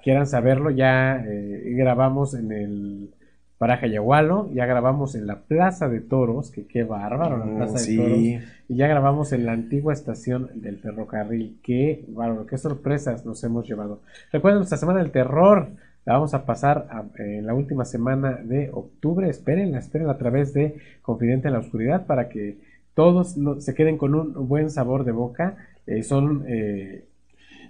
quieran 0.04 0.26
saberlo. 0.28 0.72
Ya 0.72 1.24
grabamos 1.64 2.34
en 2.34 2.52
el 2.52 3.10
Paraje 3.58 3.90
Yagualo, 3.90 4.50
ya 4.54 4.66
grabamos 4.66 5.16
en 5.16 5.28
la 5.28 5.40
Plaza 5.44 5.88
de 5.88 6.02
Toros, 6.02 6.52
que 6.52 6.66
qué 6.68 6.84
bárbaro 6.84 7.38
la 7.38 7.46
Mm, 7.46 7.56
Plaza 7.58 7.78
sí. 7.78 7.96
de 7.96 8.04
Toros. 8.04 8.20
Y 8.68 8.76
ya 8.76 8.88
grabamos 8.88 9.32
en 9.32 9.46
la 9.46 9.54
antigua 9.54 9.94
estación 9.94 10.50
del 10.56 10.78
ferrocarril. 10.80 11.60
Qué 11.64 12.04
bárbaro, 12.10 12.46
qué 12.48 12.58
sorpresas 12.58 13.26
nos 13.26 13.44
hemos 13.44 13.68
llevado. 13.68 14.02
Recuerden 14.32 14.60
nuestra 14.60 14.78
semana 14.78 15.00
del 15.00 15.12
terror. 15.12 15.70
La 16.06 16.14
vamos 16.14 16.34
a 16.34 16.46
pasar 16.46 16.88
a- 16.92 17.04
en 17.24 17.46
la 17.48 17.54
última 17.54 17.86
semana 17.86 18.34
de 18.44 18.70
octubre. 18.72 19.28
Espérenla, 19.30 19.80
espérenla 19.80 20.14
a 20.14 20.18
través 20.18 20.54
de 20.54 20.76
Confidente 21.02 21.48
en 21.48 21.54
la 21.54 21.60
Oscuridad 21.60 22.06
para 22.06 22.30
que 22.30 22.58
todos 22.94 23.36
se 23.60 23.74
queden 23.74 23.98
con 23.98 24.14
un 24.16 24.48
buen 24.48 24.70
sabor 24.70 25.04
de 25.06 25.12
boca. 25.12 25.56
Eh, 25.88 26.04
son, 26.04 26.44
eh, 26.48 27.06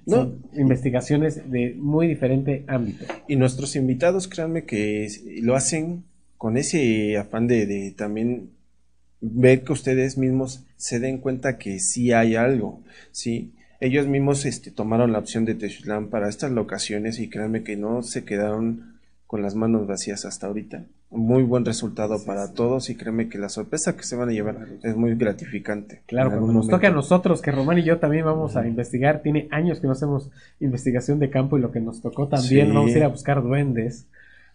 son 0.07 0.43
investigaciones 0.53 1.49
de 1.49 1.75
muy 1.77 2.07
diferente 2.07 2.63
ámbito. 2.67 3.05
Y 3.27 3.35
nuestros 3.35 3.75
invitados, 3.75 4.27
créanme 4.27 4.65
que 4.65 5.07
lo 5.41 5.55
hacen 5.55 6.03
con 6.37 6.57
ese 6.57 7.17
afán 7.17 7.47
de, 7.47 7.65
de 7.65 7.91
también 7.91 8.51
ver 9.21 9.63
que 9.63 9.73
ustedes 9.73 10.17
mismos 10.17 10.65
se 10.77 10.99
den 10.99 11.17
cuenta 11.17 11.57
que 11.57 11.79
sí 11.79 12.11
hay 12.11 12.35
algo, 12.35 12.83
¿sí? 13.11 13.53
Ellos 13.79 14.07
mismos 14.07 14.45
este, 14.45 14.71
tomaron 14.71 15.11
la 15.11 15.19
opción 15.19 15.45
de 15.45 15.55
Techlan 15.55 16.09
para 16.09 16.29
estas 16.29 16.51
locaciones 16.51 17.19
y 17.19 17.29
créanme 17.29 17.63
que 17.63 17.75
no 17.75 18.03
se 18.03 18.23
quedaron 18.23 18.94
con 19.35 19.41
las 19.41 19.53
manos 19.53 19.85
vacías 19.85 20.23
hasta 20.23 20.47
ahorita. 20.47 20.85
Muy 21.11 21.43
buen 21.43 21.65
resultado 21.65 22.23
para 22.25 22.53
todos 22.53 22.89
y 22.89 22.95
créanme 22.95 23.27
que 23.27 23.37
la 23.37 23.49
sorpresa 23.49 23.97
que 23.97 24.03
se 24.03 24.15
van 24.15 24.29
a 24.29 24.31
llevar 24.31 24.55
es 24.81 24.95
muy 24.95 25.13
gratificante. 25.15 26.03
Claro, 26.05 26.29
cuando 26.29 26.53
nos 26.53 26.69
toque 26.69 26.87
a 26.87 26.91
nosotros, 26.91 27.41
que 27.41 27.51
Román 27.51 27.77
y 27.79 27.83
yo 27.83 27.99
también 27.99 28.23
vamos 28.23 28.55
a 28.55 28.65
investigar, 28.65 29.21
tiene 29.21 29.49
años 29.51 29.81
que 29.81 29.87
no 29.87 29.91
hacemos 29.91 30.29
investigación 30.61 31.19
de 31.19 31.29
campo 31.29 31.57
y 31.57 31.61
lo 31.61 31.69
que 31.73 31.81
nos 31.81 32.01
tocó 32.01 32.29
también, 32.29 32.67
Sí. 32.67 32.73
vamos 32.73 32.95
a 32.95 32.97
ir 32.97 33.03
a 33.03 33.09
buscar 33.09 33.43
duendes, 33.43 34.07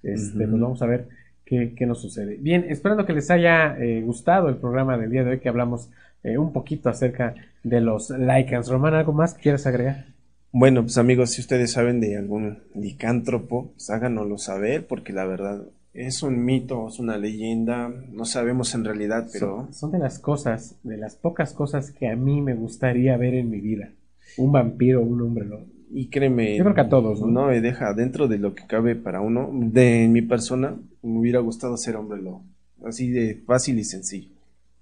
este, 0.02 0.46
pues 0.48 0.58
vamos 0.58 0.80
a 0.80 0.86
ver 0.86 1.08
qué, 1.44 1.74
qué 1.76 1.84
nos 1.84 2.00
sucede. 2.00 2.38
Bien, 2.40 2.64
esperando 2.70 3.04
que 3.04 3.12
les 3.12 3.30
haya 3.30 3.76
eh, 3.78 4.00
gustado 4.00 4.48
el 4.48 4.56
programa 4.56 4.96
del 4.96 5.10
día 5.10 5.24
de 5.24 5.32
hoy, 5.32 5.40
que 5.40 5.50
hablamos 5.50 5.90
eh, 6.22 6.38
un 6.38 6.54
poquito 6.54 6.88
acerca 6.88 7.34
de 7.64 7.82
los 7.82 8.08
Lycans. 8.08 8.70
Román, 8.70 8.94
¿algo 8.94 9.12
más 9.12 9.34
que 9.34 9.42
quieras 9.42 9.66
agregar? 9.66 10.06
Bueno, 10.52 10.82
pues 10.82 10.98
amigos, 10.98 11.30
si 11.30 11.40
ustedes 11.40 11.72
saben 11.72 12.00
de 12.00 12.16
algún 12.16 12.58
licántropo, 12.74 13.70
pues 13.72 13.90
háganoslo 13.90 14.36
saber, 14.38 14.86
porque 14.86 15.12
la 15.12 15.24
verdad 15.24 15.62
es 15.94 16.22
un 16.22 16.44
mito, 16.44 16.88
es 16.88 16.98
una 16.98 17.18
leyenda, 17.18 17.88
no 18.10 18.24
sabemos 18.24 18.74
en 18.74 18.84
realidad, 18.84 19.28
pero 19.32 19.56
Son, 19.66 19.74
son 19.74 19.92
de 19.92 19.98
las 19.98 20.18
cosas, 20.18 20.76
de 20.82 20.96
las 20.96 21.14
pocas 21.14 21.52
cosas 21.52 21.92
que 21.92 22.08
a 22.08 22.16
mí 22.16 22.40
me 22.40 22.54
gustaría 22.54 23.16
ver 23.16 23.34
en 23.34 23.50
mi 23.50 23.60
vida. 23.60 23.90
Un 24.36 24.52
vampiro, 24.52 25.02
un 25.02 25.20
hombre 25.22 25.46
lobo. 25.46 25.66
y 25.92 26.08
créeme, 26.08 26.56
Yo 26.56 26.64
creo 26.64 26.74
que 26.74 26.80
a 26.82 26.88
todos, 26.88 27.20
¿no? 27.20 27.26
no 27.28 27.46
me 27.46 27.60
deja 27.60 27.92
dentro 27.94 28.26
de 28.28 28.38
lo 28.38 28.54
que 28.54 28.66
cabe 28.66 28.96
para 28.96 29.20
uno, 29.20 29.50
de 29.52 30.08
mi 30.08 30.22
persona, 30.22 30.76
me 31.02 31.18
hubiera 31.18 31.40
gustado 31.40 31.76
ser 31.76 31.96
hombre 31.96 32.22
lobo, 32.22 32.44
así 32.84 33.10
de 33.10 33.36
fácil 33.46 33.78
y 33.78 33.84
sencillo, 33.84 34.30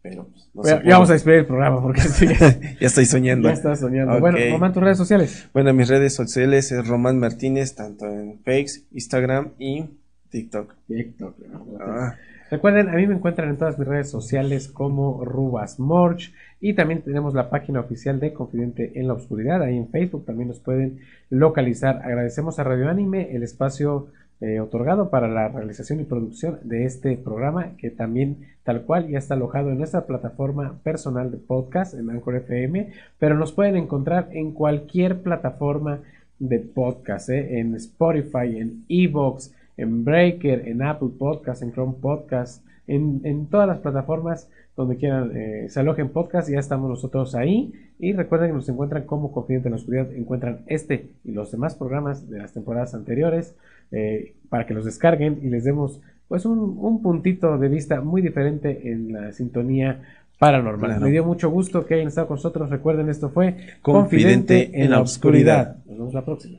pero 0.03 0.29
pues, 0.33 0.51
no 0.55 0.63
Bueno, 0.63 0.83
ya 0.85 0.95
vamos 0.95 1.11
a 1.11 1.13
despedir 1.15 1.39
el 1.41 1.47
programa 1.47 1.83
porque 1.83 2.01
sí, 2.03 2.27
ya, 2.41 2.59
estoy 2.81 3.07
soñando. 3.07 3.49
ya 3.49 3.55
estás 3.55 3.81
soñando. 3.81 4.15
Ok. 4.15 4.21
Bueno, 4.21 4.39
Román, 4.53 4.73
tus 4.73 4.83
redes 4.83 4.99
sociales. 4.99 5.49
Bueno, 5.53 5.73
mis 5.73 5.89
redes 5.89 6.15
sociales 6.15 6.71
es 6.73 6.87
Román 6.87 7.19
Martínez, 7.19 7.75
tanto 7.75 8.07
en 8.07 8.39
Fakes, 8.45 8.85
Instagram 8.93 9.53
y 9.59 9.85
TikTok. 10.31 10.75
TikTok. 10.87 11.37
Ah. 11.81 12.17
Recuerden, 12.51 12.89
a 12.89 12.93
mí 12.93 13.07
me 13.07 13.15
encuentran 13.15 13.51
en 13.51 13.59
todas 13.59 13.79
mis 13.79 13.87
redes 13.87 14.11
sociales 14.11 14.69
como 14.69 15.23
Rubas 15.25 15.79
Morch 15.79 16.33
y 16.61 16.73
también 16.73 17.03
tenemos 17.03 17.35
la 17.35 17.51
página 17.51 17.81
oficial 17.81 18.21
de 18.21 18.33
Confidente 18.33 18.99
en 18.99 19.07
la 19.07 19.15
Oscuridad. 19.15 19.63
Ahí 19.63 19.77
en 19.77 19.91
Facebook 19.91 20.25
también 20.25 20.49
nos 20.49 20.59
pueden 20.59 21.01
localizar. 21.29 22.01
Agradecemos 22.03 22.59
a 22.59 22.65
Radio 22.65 22.89
Anime 22.89 23.37
el 23.37 23.43
espacio 23.43 24.09
eh, 24.41 24.61
otorgado 24.61 25.11
para 25.11 25.29
la 25.29 25.49
realización 25.49 26.01
y 26.01 26.05
producción 26.05 26.61
de 26.63 26.85
este 26.85 27.17
programa 27.17 27.77
que 27.77 27.91
también 27.91 28.47
tal 28.63 28.83
cual 28.83 29.09
ya 29.09 29.19
está 29.19 29.35
alojado 29.35 29.71
en 29.71 29.79
nuestra 29.79 30.07
plataforma 30.07 30.79
personal 30.83 31.31
de 31.31 31.39
podcast 31.39 31.95
en 31.95 32.09
Anchor 32.11 32.37
FM, 32.37 32.93
pero 33.19 33.37
nos 33.37 33.53
pueden 33.53 33.77
encontrar 33.77 34.29
en 34.33 34.53
cualquier 34.53 35.23
plataforma 35.23 36.01
de 36.39 36.61
podcast, 36.61 37.31
¿eh? 37.31 37.59
en 37.59 37.75
Spotify, 37.75 38.59
en 38.59 38.85
Evox, 38.89 39.53
en 39.77 40.05
Breaker, 40.05 40.69
en 40.69 40.83
Apple 40.83 41.11
Podcast, 41.19 41.63
en 41.63 41.73
Chrome 41.73 41.95
Podcast, 42.01 42.65
en, 42.87 43.21
en 43.25 43.47
todas 43.47 43.67
las 43.67 43.79
plataformas 43.79 44.49
donde 44.79 44.97
quieran 44.97 45.33
eh, 45.37 45.67
se 45.69 45.81
alojen 45.81 46.09
podcast, 46.09 46.49
ya 46.49 46.61
estamos 46.61 46.89
nosotros 46.89 47.35
ahí. 47.35 47.73
Y 47.99 48.13
recuerden 48.13 48.51
que 48.51 48.55
nos 48.55 48.69
encuentran 48.69 49.03
como 49.03 49.33
Confidente 49.33 49.67
en 49.67 49.73
la 49.73 49.79
Oscuridad, 49.79 50.13
encuentran 50.15 50.61
este 50.67 51.11
y 51.25 51.33
los 51.33 51.51
demás 51.51 51.75
programas 51.75 52.31
de 52.31 52.39
las 52.39 52.53
temporadas 52.53 52.95
anteriores 52.95 53.57
eh, 53.93 54.35
para 54.49 54.67
que 54.67 54.75
los 54.75 54.85
descarguen 54.85 55.41
y 55.43 55.49
les 55.49 55.65
demos 55.65 56.01
pues 56.29 56.45
un, 56.45 56.77
un 56.79 57.03
puntito 57.03 57.57
de 57.57 57.69
vista 57.69 58.01
muy 58.01 58.21
diferente 58.21 58.91
en 58.91 59.13
la 59.13 59.33
sintonía 59.33 60.03
paranormal. 60.39 60.91
Claro. 60.91 61.05
Me 61.05 61.11
dio 61.11 61.25
mucho 61.25 61.51
gusto 61.51 61.85
que 61.85 61.95
hayan 61.95 62.09
estado 62.09 62.29
con 62.29 62.37
nosotros. 62.37 62.71
Recuerden, 62.71 63.09
esto 63.09 63.31
fue 63.31 63.57
Confidente 63.83 64.71
en 64.73 64.91
la 64.91 65.01
Oscuridad. 65.01 65.77
Nos 65.87 65.99
vemos 65.99 66.15
la 66.15 66.25
próxima. 66.25 66.59